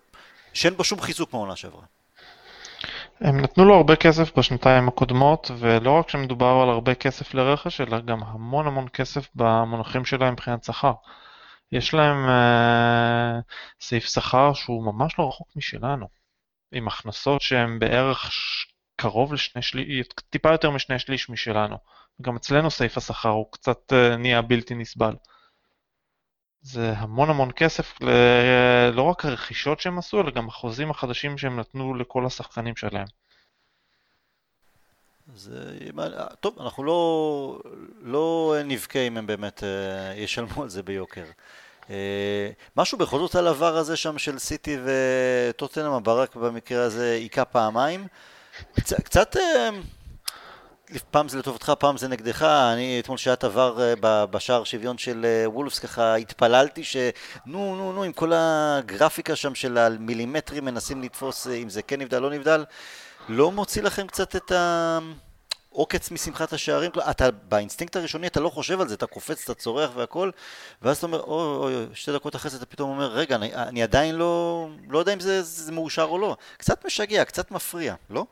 שאין 0.52 0.76
בו 0.76 0.84
שום 0.84 1.00
חיזוק 1.00 1.32
מהעונה 1.32 1.56
שעברה. 1.56 1.82
הם 3.20 3.40
נתנו 3.40 3.64
לו 3.64 3.74
הרבה 3.74 3.96
כסף 3.96 4.38
בשנתיים 4.38 4.88
הקודמות, 4.88 5.50
ולא 5.58 5.90
רק 5.90 6.08
שמדובר 6.08 6.60
על 6.62 6.68
הרבה 6.68 6.94
כסף 6.94 7.34
לרכש, 7.34 7.80
אלא 7.80 8.00
גם 8.00 8.22
המון 8.22 8.66
המון 8.66 8.88
כסף 8.88 9.28
במונחים 9.34 10.04
שלהם 10.04 10.32
מבחינת 10.32 10.64
שכר. 10.64 10.92
יש 11.72 11.94
להם 11.94 12.28
אה, 12.28 13.40
סעיף 13.80 14.04
שכר 14.04 14.52
שהוא 14.52 14.84
ממש 14.84 15.18
לא 15.18 15.28
רחוק 15.28 15.48
משלנו, 15.56 16.08
עם 16.72 16.88
הכנסות 16.88 17.40
שהן 17.40 17.78
בערך 17.78 18.30
קרוב 18.96 19.32
לשני 19.32 19.62
שליש, 19.62 20.06
טיפה 20.30 20.52
יותר 20.52 20.70
משני 20.70 20.98
שליש 20.98 21.30
משלנו. 21.30 21.76
גם 22.22 22.36
אצלנו 22.36 22.70
סעיף 22.70 22.96
השכר 22.96 23.28
הוא 23.28 23.46
קצת 23.52 23.92
אה, 23.92 24.16
נהיה 24.16 24.42
בלתי 24.42 24.74
נסבל. 24.74 25.14
זה 26.64 26.92
המון 26.96 27.30
המון 27.30 27.50
כסף, 27.56 28.02
ל... 28.02 28.08
לא 28.92 29.02
רק 29.02 29.24
הרכישות 29.24 29.80
שהם 29.80 29.98
עשו, 29.98 30.20
אלא 30.20 30.30
גם 30.30 30.48
החוזים 30.48 30.90
החדשים 30.90 31.38
שהם 31.38 31.60
נתנו 31.60 31.94
לכל 31.94 32.26
השחקנים 32.26 32.76
שלהם. 32.76 33.06
זה, 35.34 35.78
טוב, 36.40 36.56
אנחנו 36.60 36.84
לא, 36.84 37.60
לא 38.02 38.54
נבכה 38.64 38.98
אם 38.98 39.16
הם 39.16 39.26
באמת 39.26 39.64
אה, 39.64 40.14
ישלמו 40.16 40.62
על 40.62 40.68
זה 40.68 40.82
ביוקר. 40.82 41.24
אה, 41.90 42.50
משהו 42.76 42.98
בכל 42.98 43.18
זאת 43.18 43.34
על 43.34 43.46
העבר 43.46 43.76
הזה 43.76 43.96
שם 43.96 44.18
של 44.18 44.38
סיטי 44.38 44.76
וטוטנאם, 44.84 45.92
הברק 45.92 46.36
במקרה 46.36 46.82
הזה 46.82 47.12
היכה 47.12 47.44
פעמיים. 47.44 48.06
קצת, 48.76 49.00
קצת 49.00 49.36
אה, 49.36 49.70
פעם 51.10 51.28
זה 51.28 51.38
לטובתך, 51.38 51.72
פעם 51.78 51.96
זה 51.96 52.08
נגדך. 52.08 52.42
אני, 52.42 53.00
אתמול 53.00 53.18
את 53.32 53.44
עבר 53.44 53.80
אה, 53.82 54.26
בשער 54.26 54.64
שוויון 54.64 54.98
של 54.98 55.24
אה, 55.24 55.50
וולפס, 55.50 55.78
ככה 55.78 56.14
התפללתי 56.14 56.84
שנו, 56.84 57.10
נו, 57.46 57.92
נו, 57.92 58.02
עם 58.02 58.12
כל 58.12 58.32
הגרפיקה 58.34 59.36
שם 59.36 59.54
של 59.54 59.78
המילימטרים 59.78 60.64
מנסים 60.64 61.02
לתפוס 61.02 61.46
אם 61.46 61.68
זה 61.68 61.82
כן 61.82 62.00
נבדל, 62.00 62.18
לא 62.18 62.30
נבדל. 62.30 62.64
לא 63.28 63.52
מוציא 63.52 63.82
לכם 63.82 64.06
קצת 64.06 64.36
את 64.36 64.52
העוקץ 65.72 66.10
משמחת 66.10 66.52
השערים? 66.52 66.90
אתה 67.10 67.30
באינסטינקט 67.30 67.96
הראשוני 67.96 68.26
אתה 68.26 68.40
לא 68.40 68.48
חושב 68.48 68.80
על 68.80 68.88
זה, 68.88 68.94
אתה 68.94 69.06
קופץ, 69.06 69.42
אתה 69.44 69.54
צורח 69.54 69.90
והכל, 69.94 70.30
ואז 70.82 70.96
אתה 70.96 71.06
אומר, 71.06 71.20
אוי, 71.20 71.74
אוי, 71.74 71.86
שתי 71.94 72.12
דקות 72.12 72.36
אחרי 72.36 72.50
זה 72.50 72.56
אתה 72.56 72.66
פתאום 72.66 72.90
אומר, 72.90 73.12
רגע, 73.12 73.36
אני, 73.36 73.54
אני 73.54 73.82
עדיין 73.82 74.14
לא, 74.14 74.68
לא 74.88 74.98
יודע 74.98 75.12
אם 75.12 75.20
זה, 75.20 75.42
זה 75.42 75.72
מאושר 75.72 76.04
או 76.04 76.18
לא. 76.18 76.36
קצת 76.56 76.86
משגע, 76.86 77.24
קצת 77.24 77.50
מפריע, 77.50 77.94
לא? 78.10 78.26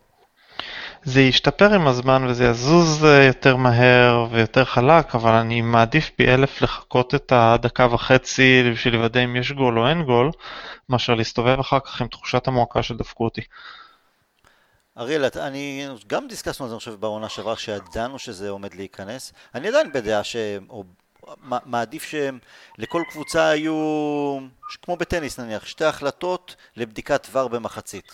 זה 1.05 1.21
ישתפר 1.21 1.75
עם 1.75 1.87
הזמן 1.87 2.27
וזה 2.29 2.45
יזוז 2.45 3.05
אה, 3.05 3.25
יותר 3.25 3.57
מהר 3.57 4.27
ויותר 4.31 4.65
חלק, 4.65 5.15
אבל 5.15 5.33
אני 5.33 5.61
מעדיף 5.61 6.11
פי 6.17 6.35
אלף 6.35 6.63
לחכות 6.63 7.15
את 7.15 7.33
הדקה 7.35 7.87
וחצי 7.95 8.71
בשביל 8.73 8.97
לוודא 8.97 9.25
אם 9.25 9.37
יש 9.37 9.53
גול 9.53 9.79
או 9.79 9.89
אין 9.89 10.03
גול, 10.03 10.31
מאשר 10.89 11.15
להסתובב 11.15 11.59
אחר 11.61 11.81
כך 11.81 12.01
עם 12.01 12.09
תחושת 12.09 12.49
המועקה 12.49 12.83
שדפקו 12.83 13.25
אותי. 13.25 13.41
אריאל, 14.99 15.25
אני 15.37 15.87
גם 16.07 16.29
דיסקסנו 16.29 16.65
על 16.65 16.69
זה, 16.69 16.75
אני 16.75 16.79
חושב, 16.79 16.95
בעונה 16.95 17.29
שעברה, 17.29 17.57
שידענו 17.57 18.19
שזה 18.19 18.51
עומד 18.51 18.75
להיכנס. 18.75 19.33
אני 19.55 19.69
עדיין 19.69 19.93
בדעה 19.93 20.25
ש... 20.25 20.37
או 20.71 20.85
מעדיף 21.47 22.05
שלכל 22.05 23.03
קבוצה 23.11 23.49
היו, 23.49 23.75
כמו 24.83 24.97
בטניס 24.97 25.41
נניח, 25.41 25.67
שתי 25.67 25.85
החלטות 25.85 26.57
לבדיקת 26.77 27.27
ור 27.33 27.49
במחצית. 27.49 28.13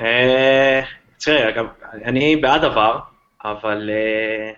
אה, 0.00 0.80
תראה, 1.24 1.62
אני 2.04 2.36
בעד 2.36 2.64
עבר, 2.64 2.98
אבל 3.44 3.90
אה, 3.90 4.52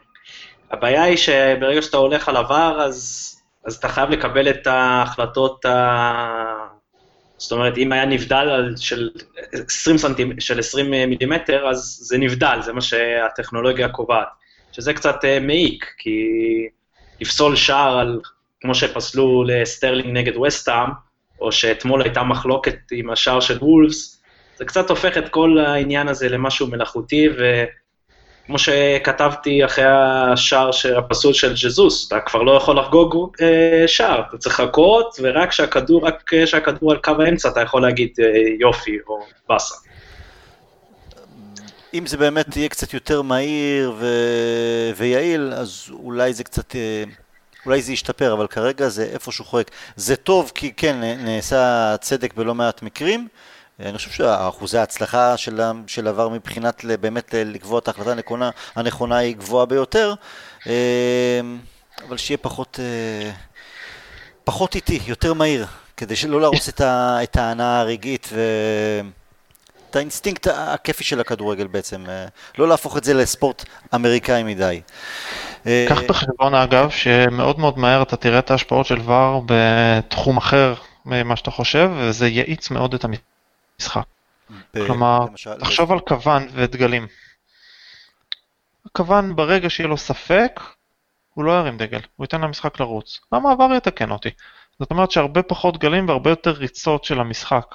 הבעיה 0.70 1.02
היא 1.02 1.16
שברגע 1.16 1.82
שאתה 1.82 1.96
הולך 1.96 2.28
על 2.28 2.36
עבר, 2.36 2.82
אז, 2.82 3.28
אז 3.64 3.74
אתה 3.74 3.88
חייב 3.88 4.10
לקבל 4.10 4.50
את 4.50 4.66
ההחלטות 4.66 5.64
ה... 5.64 6.72
זאת 7.36 7.52
אומרת, 7.52 7.78
אם 7.78 7.92
היה 7.92 8.04
נבדל 8.04 8.74
של 8.76 9.10
20, 9.52 9.98
סנטימ... 9.98 10.40
של 10.40 10.58
20 10.58 10.90
מילימטר, 10.90 11.68
אז 11.68 11.98
זה 12.02 12.18
נבדל, 12.18 12.58
זה 12.60 12.72
מה 12.72 12.80
שהטכנולוגיה 12.80 13.88
קובעת. 13.88 14.28
שזה 14.72 14.94
קצת 14.94 15.24
אה, 15.24 15.40
מעיק, 15.40 15.94
כי 15.98 16.28
לפסול 17.20 17.56
שער 17.56 17.98
על, 17.98 18.20
כמו 18.60 18.74
שפסלו 18.74 19.44
לסטרלינג 19.44 20.18
נגד 20.18 20.36
וסטאם, 20.36 20.88
או 21.40 21.52
שאתמול 21.52 22.02
הייתה 22.02 22.22
מחלוקת 22.22 22.76
עם 22.92 23.10
השער 23.10 23.40
של 23.40 23.58
וולפס, 23.58 24.21
זה 24.56 24.64
קצת 24.64 24.90
הופך 24.90 25.18
את 25.18 25.28
כל 25.28 25.58
העניין 25.58 26.08
הזה 26.08 26.28
למשהו 26.28 26.66
מלאכותי, 26.66 27.28
וכמו 27.28 28.58
שכתבתי 28.58 29.64
אחרי 29.64 29.84
השער 29.88 30.70
הפסול 30.98 31.32
של 31.32 31.54
ג'זוס, 31.54 32.08
אתה 32.08 32.20
כבר 32.20 32.42
לא 32.42 32.52
יכול 32.52 32.78
לחגוג 32.78 33.36
אה, 33.40 33.84
שער, 33.88 34.22
אתה 34.28 34.38
צריך 34.38 34.60
לחכות, 34.60 35.16
ורק 35.22 35.48
כשהכדור, 35.48 36.06
רק 36.06 36.22
כשהכדור 36.26 36.92
על 36.92 36.98
קו 36.98 37.12
האמצע 37.18 37.48
אתה 37.48 37.60
יכול 37.60 37.82
להגיד 37.82 38.10
אה, 38.20 38.26
יופי 38.60 38.98
או 39.08 39.20
באסה. 39.48 39.74
אם 41.94 42.06
זה 42.06 42.16
באמת 42.16 42.56
יהיה 42.56 42.68
קצת 42.68 42.94
יותר 42.94 43.22
מהיר 43.22 43.92
ו... 43.98 44.06
ויעיל, 44.96 45.52
אז 45.52 45.90
אולי 45.92 46.32
זה 46.32 46.44
קצת... 46.44 46.76
אה, 46.76 47.04
אולי 47.66 47.82
זה 47.82 47.92
ישתפר, 47.92 48.32
אבל 48.32 48.46
כרגע 48.46 48.88
זה 48.88 49.04
איפשהו 49.04 49.44
חורק. 49.44 49.70
זה 49.96 50.16
טוב 50.16 50.52
כי 50.54 50.72
כן, 50.76 50.96
נעשה 51.18 51.96
צדק 52.00 52.34
בלא 52.34 52.54
מעט 52.54 52.82
מקרים, 52.82 53.28
אני 53.82 53.98
חושב 53.98 54.10
שאחוזי 54.10 54.78
ההצלחה 54.78 55.36
של, 55.36 55.60
של 55.86 56.08
עבר 56.08 56.28
מבחינת 56.28 56.84
באמת 57.00 57.34
לקבוע 57.46 57.78
את 57.78 57.88
ההחלטה 57.88 58.12
הנכונה, 58.12 58.50
הנכונה 58.76 59.16
היא 59.16 59.36
גבוהה 59.36 59.66
ביותר, 59.66 60.14
אה, 60.66 61.40
אבל 62.08 62.16
שיהיה 62.16 62.38
פחות, 62.38 62.80
אה, 62.82 63.30
פחות 64.44 64.74
איטי, 64.74 65.00
יותר 65.06 65.34
מהיר, 65.34 65.66
כדי 65.96 66.16
שלא 66.16 66.40
להרוס 66.40 66.68
את 66.78 67.36
ההנאה 67.36 67.80
הרגעית 67.80 68.28
ואת 68.32 69.96
האינסטינקט 69.96 70.46
הכיפי 70.46 71.04
של 71.04 71.20
הכדורגל 71.20 71.66
בעצם, 71.66 72.04
אה, 72.08 72.26
לא 72.58 72.68
להפוך 72.68 72.96
את 72.96 73.04
זה 73.04 73.14
לספורט 73.14 73.64
אמריקאי 73.94 74.42
מדי. 74.42 74.80
קח 75.64 76.00
בחשבון 76.08 76.54
אגב, 76.54 76.90
שמאוד 76.90 77.58
מאוד 77.58 77.78
מהר 77.78 78.02
אתה 78.02 78.16
תראה 78.16 78.38
את 78.38 78.50
ההשפעות 78.50 78.86
של 78.86 79.00
VAR 79.10 79.44
בתחום 79.46 80.36
אחר 80.36 80.74
ממה 81.06 81.36
שאתה 81.36 81.50
חושב, 81.50 81.90
וזה 81.98 82.28
יאיץ 82.28 82.70
מאוד 82.70 82.94
את 82.94 83.04
המשחק. 83.04 83.31
משחק. 83.82 84.04
כלומר, 84.72 85.26
תחשוב 85.60 85.92
על 85.92 86.00
כוון 86.00 86.48
ודגלים. 86.52 87.06
הכוון 88.86 89.36
ברגע 89.36 89.70
שיהיה 89.70 89.88
לו 89.88 89.96
ספק, 89.96 90.60
הוא 91.34 91.44
לא 91.44 91.52
ירים 91.52 91.76
דגל, 91.76 92.00
הוא 92.16 92.24
ייתן 92.24 92.40
למשחק 92.40 92.80
לרוץ. 92.80 93.20
המעבר 93.32 93.68
יתקן 93.76 94.10
אותי. 94.10 94.30
זאת 94.78 94.90
אומרת 94.90 95.10
שהרבה 95.10 95.42
פחות 95.42 95.78
גלים 95.78 96.08
והרבה 96.08 96.30
יותר 96.30 96.50
ריצות 96.50 97.04
של 97.04 97.20
המשחק. 97.20 97.74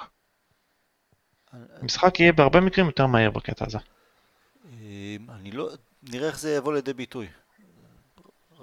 המשחק 1.80 2.20
יהיה 2.20 2.32
בהרבה 2.32 2.60
מקרים 2.60 2.86
יותר 2.86 3.06
מהיר 3.06 3.30
בקטע 3.30 3.64
הזה. 3.66 3.78
אמ, 4.72 5.26
אני 5.30 5.50
לא... 5.50 5.68
נראה 6.02 6.28
איך 6.28 6.38
זה 6.38 6.54
יבוא 6.56 6.74
לידי 6.74 6.92
ביטוי. 6.92 7.28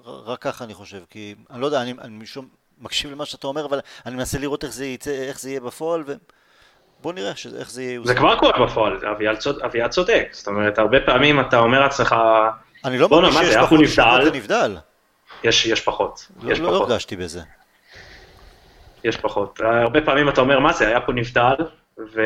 רק 0.05 0.41
ככה 0.41 0.63
אני 0.63 0.73
חושב, 0.73 1.03
כי 1.09 1.35
אני 1.49 1.61
לא 1.61 1.65
יודע, 1.65 1.81
אני, 1.81 1.91
אני 1.91 2.17
משום 2.17 2.47
מקשיב 2.77 3.11
למה 3.11 3.25
שאתה 3.25 3.47
אומר, 3.47 3.65
אבל 3.65 3.79
אני 4.05 4.15
מנסה 4.15 4.37
לראות 4.37 4.63
איך 4.63 4.73
זה, 4.73 4.85
יצא, 4.85 5.11
איך 5.11 5.39
זה 5.39 5.49
יהיה 5.49 5.59
בפועל, 5.59 6.03
ו... 6.07 6.13
בוא 7.05 7.13
נראה 7.13 7.31
איך 7.59 7.71
זה 7.71 7.83
יהיה. 7.83 7.99
זה 8.03 8.15
כבר 8.15 8.39
קורה 8.39 8.65
בפועל, 8.65 8.99
אביעד 9.63 9.89
צודק. 9.89 10.27
זאת 10.31 10.47
אומרת, 10.47 10.79
הרבה 10.79 10.99
פעמים 10.99 11.39
אתה 11.39 11.59
אומר 11.59 11.79
לעצמך, 11.79 12.15
אני 12.85 12.97
לא 12.97 13.09
מרגיש 13.09 13.35
שיש 13.35 13.55
פחות 13.55 13.79
נבדל. 13.79 14.31
נבדל. 14.33 14.77
יש, 15.43 15.65
יש 15.65 15.81
פחות. 15.81 16.27
לא, 16.43 16.51
יש 16.51 16.59
לא 16.59 16.69
פחות. 16.69 16.89
הרגשתי 16.89 17.15
בזה. 17.15 17.41
יש 19.03 19.17
פחות. 19.17 19.59
הרבה 19.63 20.01
פעמים 20.01 20.29
אתה 20.29 20.41
אומר, 20.41 20.59
מה 20.59 20.73
זה, 20.73 20.87
היה 20.87 21.01
פה 21.01 21.13
נבדל, 21.13 21.55
ו... 22.13 22.21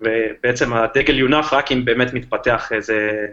ובעצם 0.00 0.72
הדגל 0.72 1.18
יונף 1.18 1.52
רק 1.52 1.72
אם 1.72 1.84
באמת 1.84 2.12
מתפתח 2.12 2.72
איזה 2.72 3.26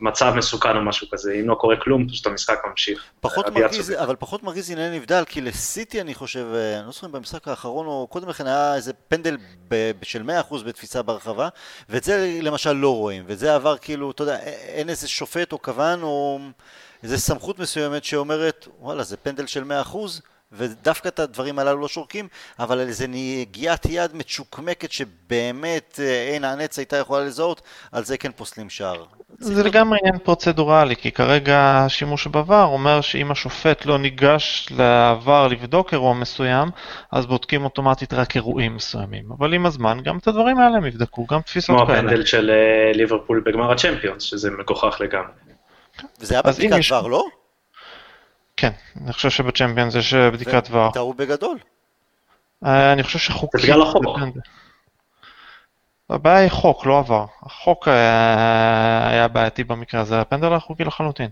מצב 0.00 0.32
מסוכן 0.36 0.76
או 0.76 0.82
משהו 0.82 1.06
כזה, 1.12 1.32
אם 1.40 1.48
לא 1.48 1.54
קורה 1.54 1.76
כלום, 1.76 2.08
פשוט 2.08 2.26
המשחק 2.26 2.58
ממשיך. 2.70 3.02
פחות 3.20 3.48
מרגיז, 3.48 3.90
אבל 3.90 4.16
פחות 4.18 4.42
מרגיז 4.42 4.70
עניין 4.70 4.94
נבדל, 4.94 5.24
כי 5.26 5.40
לסיטי 5.40 6.00
אני 6.00 6.14
חושב, 6.14 6.46
אה, 6.54 6.78
אני 6.78 6.86
לא 6.86 6.92
זוכר 6.92 7.06
אם 7.06 7.12
במשחק 7.12 7.48
האחרון 7.48 7.86
או 7.86 8.06
קודם 8.10 8.28
לכן 8.28 8.46
היה 8.46 8.74
איזה 8.74 8.92
פנדל 8.92 9.36
ב- 9.68 9.92
של 10.02 10.22
100% 10.22 10.54
בתפיסה 10.66 11.02
ברחבה, 11.02 11.48
ואת 11.88 12.04
זה 12.04 12.38
למשל 12.42 12.72
לא 12.72 12.96
רואים, 12.96 13.24
ואת 13.26 13.38
זה 13.38 13.54
עבר 13.54 13.76
כאילו, 13.76 14.10
אתה 14.10 14.22
יודע, 14.22 14.38
אין 14.46 14.88
איזה 14.88 15.08
שופט 15.08 15.52
או 15.52 15.62
כוון 15.62 16.02
או 16.02 16.38
איזה 17.02 17.18
סמכות 17.18 17.58
מסוימת 17.58 18.04
שאומרת, 18.04 18.68
וואלה, 18.80 19.02
זה 19.02 19.16
פנדל 19.16 19.46
של 19.46 19.64
100%, 19.64 19.96
ודווקא 20.52 21.08
את 21.08 21.18
הדברים 21.18 21.58
הללו 21.58 21.80
לא 21.80 21.88
שורקים, 21.88 22.28
אבל 22.58 22.80
על 22.80 22.88
איזה 22.88 23.06
נגיעת 23.08 23.86
יד 23.86 24.16
מצ'וקמקת 24.16 24.92
שבאמת 24.92 26.00
אה, 26.02 26.30
עין 26.30 26.44
הנץ 26.44 26.78
הייתה 26.78 26.96
יכולה 26.96 27.24
לזהות, 27.24 27.62
על 27.92 28.04
זה 28.04 28.18
כן 28.18 28.32
פוסלים 28.32 28.70
שער. 28.70 29.04
זה 29.38 29.62
לגמרי 29.62 29.98
עניין 30.02 30.18
פרוצדורלי, 30.18 30.96
כי 30.96 31.10
כרגע 31.10 31.84
השימוש 31.84 32.26
בעבר 32.26 32.64
אומר 32.64 33.00
שאם 33.00 33.30
השופט 33.30 33.86
לא 33.86 33.98
ניגש 33.98 34.68
לעבר 34.76 35.48
לבדוק 35.48 35.92
אירוע 35.92 36.14
מסוים, 36.14 36.68
אז 37.12 37.26
בודקים 37.26 37.64
אוטומטית 37.64 38.12
רק 38.12 38.36
אירועים 38.36 38.76
מסוימים. 38.76 39.24
אבל 39.38 39.54
עם 39.54 39.66
הזמן, 39.66 39.98
גם 40.04 40.18
את 40.18 40.28
הדברים 40.28 40.58
האלה 40.58 40.76
הם 40.76 40.86
יבדקו, 40.86 41.26
גם 41.26 41.40
תפיסות 41.40 41.76
כמו 41.76 41.86
כאלה. 41.86 41.98
הפנדל 41.98 42.24
של 42.24 42.50
אה, 42.50 42.92
ליברפול 42.94 43.42
בגמר 43.46 43.72
הצ'מפיונס, 43.72 44.22
שזה 44.22 44.50
מגוחך 44.50 44.96
לגמרי. 45.00 45.32
וזה 46.20 46.34
היה 46.34 46.42
בבדיקת 46.42 46.92
ור, 46.92 47.10
לא? 47.10 47.24
כן, 48.60 48.70
אני 49.04 49.12
חושב 49.12 49.30
שבצ'מפיונס 49.30 49.94
יש 49.94 50.14
אה, 50.14 50.30
בדיקת 50.30 50.68
ור. 50.70 50.92
טעו 50.92 51.14
בגדול. 51.14 51.58
אה, 52.66 52.92
אני 52.92 53.02
חושב 53.02 53.18
שחוקית... 53.18 53.60
זה 53.60 53.66
בגלל 53.66 53.82
החוק. 53.82 54.04
הבעיה 56.10 56.38
היא 56.38 56.50
חוק, 56.50 56.86
לא 56.86 56.98
ה 56.98 57.03
VAR. 57.03 57.24
החוק 57.42 57.88
אה, 57.88 59.08
היה 59.08 59.28
בעייתי 59.28 59.64
במקרה 59.64 60.00
הזה, 60.00 60.20
הפנדל 60.20 60.48
היה 60.48 60.58
חוקי 60.58 60.84
לחלוטין. 60.84 61.28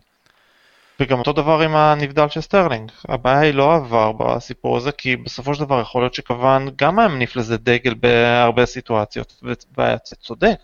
וגם 1.00 1.18
אותו 1.18 1.32
דבר 1.32 1.60
עם 1.60 1.76
הנבדל 1.76 2.28
של 2.28 2.40
סטרלינג. 2.40 2.92
הבעיה 3.08 3.40
היא 3.40 3.54
לא 3.54 3.74
ה 3.74 3.84
VAR 3.84 4.12
בסיפור 4.12 4.76
הזה, 4.76 4.92
כי 4.92 5.16
בסופו 5.16 5.54
של 5.54 5.64
דבר 5.64 5.80
יכול 5.80 6.02
להיות 6.02 6.14
שקוון 6.14 6.68
גם 6.76 6.98
היה 6.98 7.08
מניף 7.08 7.36
לזה 7.36 7.56
דגל 7.56 7.94
בהרבה 7.94 8.66
סיטואציות, 8.66 9.42
והיה 9.76 9.98
צודק. 9.98 10.58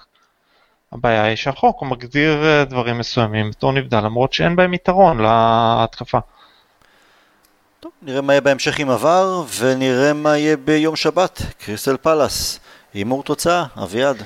הבעיה 0.92 1.24
היא 1.24 1.36
שהחוק 1.36 1.80
הוא 1.80 1.88
מגדיר 1.88 2.64
דברים 2.64 2.98
מסוימים 2.98 3.50
בתור 3.50 3.72
נבדל, 3.72 4.00
למרות 4.00 4.32
שאין 4.32 4.56
בהם 4.56 4.74
יתרון 4.74 5.20
להתקפה. 5.20 6.18
טוב, 7.82 7.92
נראה 8.02 8.20
מה 8.20 8.32
יהיה 8.32 8.40
בהמשך 8.40 8.78
עם 8.78 8.90
ה 8.90 9.01
VAR, 9.01 9.44
ונראה 9.58 10.12
מה 10.12 10.38
יהיה 10.38 10.56
ביום 10.56 10.96
שבת, 10.96 11.42
קריסטל 11.58 11.96
פלאס. 11.96 12.60
הימור 12.94 13.22
תוצאה, 13.22 13.64
אביעד. 13.82 14.22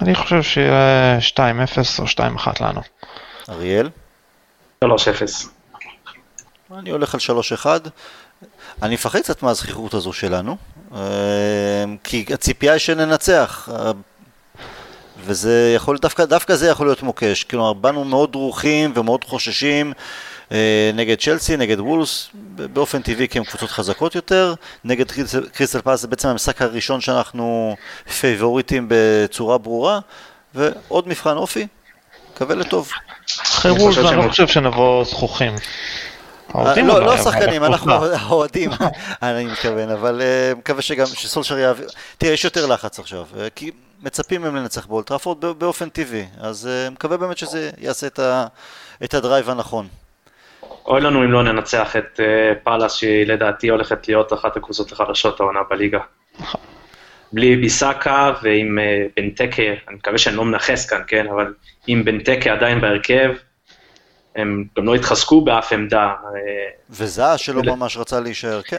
אני 0.00 0.14
חושב 0.14 0.42
שיהיה 0.42 1.18
2-0 1.18 1.40
או 1.98 2.04
2-1 2.04 2.20
לנו. 2.60 2.80
אריאל. 3.48 3.88
3-0. 4.84 4.88
אני 6.78 6.90
הולך 6.90 7.14
על 7.14 7.20
3-1. 7.64 7.66
אני 8.82 8.94
מפחד 8.94 9.20
קצת 9.20 9.42
מהזכיחות 9.42 9.94
הזו 9.94 10.12
שלנו, 10.12 10.56
אה, 10.94 11.84
כי 12.04 12.24
הציפייה 12.34 12.72
היא 12.72 12.78
שננצח. 12.80 13.68
אה, 13.72 13.90
וזה 15.18 15.72
יכול, 15.76 15.98
דווקא, 15.98 16.24
דווקא 16.24 16.54
זה 16.54 16.68
יכול 16.68 16.86
להיות 16.86 17.02
מוקש. 17.02 17.44
כלומר, 17.44 17.72
באנו 17.72 18.04
מאוד 18.04 18.32
דרוכים 18.32 18.92
ומאוד 18.96 19.24
חוששים 19.24 19.92
נגד 20.94 21.18
צ'לסי, 21.20 21.56
נגד 21.56 21.80
וולס, 21.80 22.28
באופן 22.54 23.02
טבעי 23.02 23.28
כי 23.28 23.38
הן 23.38 23.44
קבוצות 23.44 23.70
חזקות 23.70 24.14
יותר. 24.14 24.54
נגד 24.84 25.10
קריסטל- 25.10 25.80
פלאס 25.84 26.00
זה 26.00 26.08
בעצם 26.08 26.28
המשחק 26.28 26.62
הראשון 26.62 27.00
שאנחנו 27.00 27.76
פייבוריטים 28.20 28.86
בצורה 28.90 29.58
ברורה. 29.58 29.98
ועוד 30.54 31.08
מבחן 31.08 31.36
אופי, 31.36 31.66
מקווה 32.34 32.54
לטוב. 32.54 32.90
אחרי 33.42 33.72
אני 34.08 34.16
לא 34.16 34.28
חושב 34.28 34.46
שנבוא 34.48 35.04
זחוחים. 35.04 35.52
האוהדים 36.48 36.86
לא, 36.86 37.00
לא 37.00 37.14
אבל 37.14 37.22
שחקנים, 37.24 37.64
אנחנו 37.64 37.92
הקבוצה. 37.94 38.16
האוהדים, 38.22 38.70
אני 39.22 39.44
מתכוון, 39.44 39.90
אבל 39.90 40.20
אה, 40.22 40.54
מקווה 40.54 40.82
שגם, 40.82 41.06
שסולשר 41.06 41.58
יעביר, 41.58 41.88
תראה, 42.18 42.32
יש 42.32 42.44
יותר 42.44 42.66
לחץ 42.66 42.98
עכשיו, 42.98 43.24
אה, 43.40 43.48
כי 43.54 43.70
מצפים 44.02 44.42
מהם 44.42 44.56
לנצח 44.56 44.86
באולד 44.86 45.09
טראפורד 45.09 45.40
בא- 45.40 45.52
באופן 45.52 45.88
טבעי, 45.88 46.24
אז 46.40 46.66
אה, 46.66 46.90
מקווה 46.90 47.16
באמת 47.16 47.38
שזה 47.38 47.70
יעשה 47.78 48.06
את 49.04 49.14
ה 49.14 49.20
drive 49.20 49.50
הנכון. 49.50 49.88
אוי 50.86 51.00
לנו 51.00 51.24
אם 51.24 51.32
לא 51.32 51.42
ננצח 51.42 51.96
את 51.96 52.20
אה, 52.20 52.52
פאלאס, 52.62 52.94
שהיא 52.94 53.26
לדעתי 53.26 53.68
הולכת 53.68 54.08
להיות 54.08 54.32
אחת 54.32 54.56
הקבוצות 54.56 54.92
החלשות 54.92 55.40
העונה 55.40 55.60
בליגה. 55.70 55.98
בלי 57.32 57.56
ביסאקה 57.56 58.32
ועם 58.42 58.78
אה, 58.78 59.06
בנטקה, 59.16 59.62
אני 59.88 59.96
מקווה 59.96 60.18
שאני 60.18 60.36
לא 60.36 60.44
מנכס 60.44 60.86
כאן, 60.90 61.00
כן, 61.06 61.26
אבל 61.28 61.54
עם 61.86 62.04
בנטקה 62.04 62.52
עדיין 62.52 62.80
בהרכב, 62.80 63.30
הם 64.36 64.64
גם 64.78 64.84
לא 64.84 64.94
התחזקו 64.94 65.40
באף 65.44 65.72
עמדה. 65.72 66.04
אה, 66.06 66.14
וזהה 66.90 67.38
שלא 67.38 67.60
ול- 67.60 67.70
ממש 67.70 67.96
רצה 67.96 68.20
להישאר, 68.20 68.62
כן, 68.62 68.78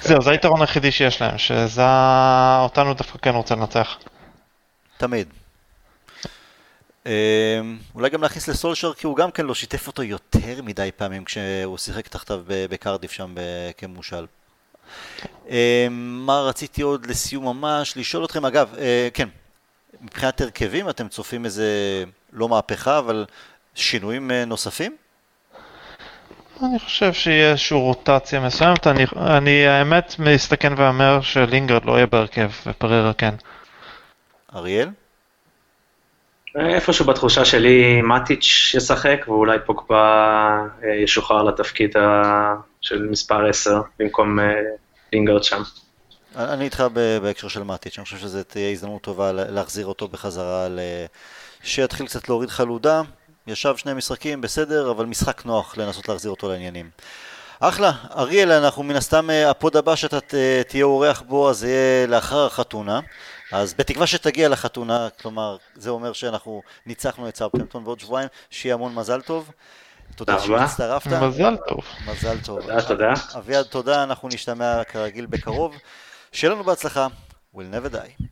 זהו, 0.00 0.22
זה 0.22 0.30
היתרון 0.30 0.60
היחידי 0.60 0.90
שיש 0.92 1.22
להם, 1.22 1.38
שזה 1.38 1.82
אותנו 2.62 2.94
דווקא 2.94 3.18
כן 3.22 3.34
רוצה 3.34 3.54
לנצח. 3.54 3.98
תמיד. 4.96 5.26
אה, 7.06 7.60
אולי 7.94 8.10
גם 8.10 8.22
להכניס 8.22 8.48
לסולשר, 8.48 8.94
כי 8.94 9.06
הוא 9.06 9.16
גם 9.16 9.30
כן 9.30 9.46
לא 9.46 9.54
שיתף 9.54 9.86
אותו 9.86 10.02
יותר 10.02 10.62
מדי 10.62 10.90
פעמים 10.96 11.24
כשהוא 11.24 11.78
שיחק 11.78 12.08
תחתיו 12.08 12.42
בקרדיף 12.46 13.12
שם 13.12 13.34
כמושל. 13.76 14.26
אה, 15.50 15.86
מה 15.90 16.40
רציתי 16.40 16.82
עוד 16.82 17.06
לסיום 17.06 17.44
ממש? 17.44 17.96
לשאול 17.96 18.24
אתכם, 18.24 18.44
אגב, 18.44 18.74
אה, 18.78 19.08
כן, 19.14 19.28
מבחינת 20.00 20.40
הרכבים 20.40 20.88
אתם 20.88 21.08
צופים 21.08 21.44
איזה, 21.44 21.66
לא 22.32 22.48
מהפכה, 22.48 22.98
אבל 22.98 23.26
שינויים 23.74 24.30
אה, 24.30 24.44
נוספים? 24.44 24.96
אני 26.62 26.78
חושב 26.78 27.12
שיהיה 27.12 27.50
איזושהי 27.50 27.76
רוטציה 27.76 28.40
מסוימת, 28.40 28.86
אני, 28.86 29.04
אני 29.16 29.66
האמת 29.66 30.14
מסתכן 30.18 30.72
ואומר 30.76 31.20
שלינגרד 31.20 31.84
לא 31.84 31.92
יהיה 31.92 32.06
בהרכב, 32.06 32.50
ופררה 32.66 33.12
כן. 33.12 33.34
אריאל? 34.54 34.88
איפשהו 36.56 37.04
בתחושה 37.04 37.44
שלי 37.44 38.02
מטיץ' 38.02 38.72
ישחק, 38.76 39.24
ואולי 39.28 39.58
פוגבה 39.66 40.04
אה, 40.84 40.94
ישוחרר 40.94 41.42
לתפקיד 41.42 41.96
של 42.80 43.02
מספר 43.10 43.46
10 43.48 43.80
במקום 43.98 44.40
אה, 44.40 44.44
לינגרד 45.12 45.44
שם. 45.44 45.62
אני 46.36 46.64
איתך 46.64 46.84
בהקשר 47.22 47.48
של 47.48 47.62
מאטיץ', 47.62 47.98
אני 47.98 48.04
חושב 48.04 48.18
שזו 48.18 48.42
תהיה 48.42 48.70
הזדמנות 48.70 49.02
טובה 49.02 49.32
לה- 49.32 49.50
להחזיר 49.50 49.86
אותו 49.86 50.08
בחזרה. 50.08 50.66
שיתחיל 51.62 52.06
קצת 52.06 52.28
להוריד 52.28 52.50
חלודה, 52.50 53.02
ישב 53.46 53.76
שני 53.76 53.94
משחקים, 53.94 54.40
בסדר, 54.40 54.90
אבל 54.90 55.04
משחק 55.06 55.44
נוח 55.44 55.78
לנסות 55.78 56.08
להחזיר 56.08 56.30
אותו 56.30 56.48
לעניינים. 56.48 56.90
אחלה, 57.60 57.92
אריאל, 58.16 58.52
אנחנו 58.52 58.82
מן 58.82 58.96
הסתם, 58.96 59.30
אה, 59.30 59.50
הפוד 59.50 59.76
הבא 59.76 59.94
שאתה 59.96 60.18
תהיה 60.68 60.84
אורח 60.84 61.22
בו, 61.26 61.50
אז 61.50 61.64
יהיה 61.64 62.06
לאחר 62.06 62.46
החתונה. 62.46 63.00
אז 63.52 63.74
בתקווה 63.74 64.06
שתגיע 64.06 64.48
לחתונה, 64.48 65.08
כלומר, 65.22 65.56
זה 65.74 65.90
אומר 65.90 66.12
שאנחנו 66.12 66.62
ניצחנו 66.86 67.28
את 67.28 67.36
סאוטהמפטון 67.36 67.84
בעוד 67.84 68.00
שבועיים, 68.00 68.28
שיהיה 68.50 68.74
המון 68.74 68.94
מזל 68.94 69.20
טוב. 69.20 69.50
תודה. 70.16 70.38
שהצטרפת, 70.38 71.12
מזל 71.12 71.56
טוב. 71.68 71.80
מזל 72.06 72.40
טוב. 72.44 72.60
תודה, 72.60 72.82
תודה. 72.82 73.12
אביעד, 73.38 73.64
תודה, 73.66 74.02
אנחנו 74.02 74.28
נשתמע 74.28 74.84
כרגיל 74.84 75.26
בקרוב. 75.26 75.74
שיהיה 76.32 76.54
לנו 76.54 76.64
בהצלחה, 76.64 77.06
we'll 77.54 77.58
never 77.58 77.94
die. 77.94 78.24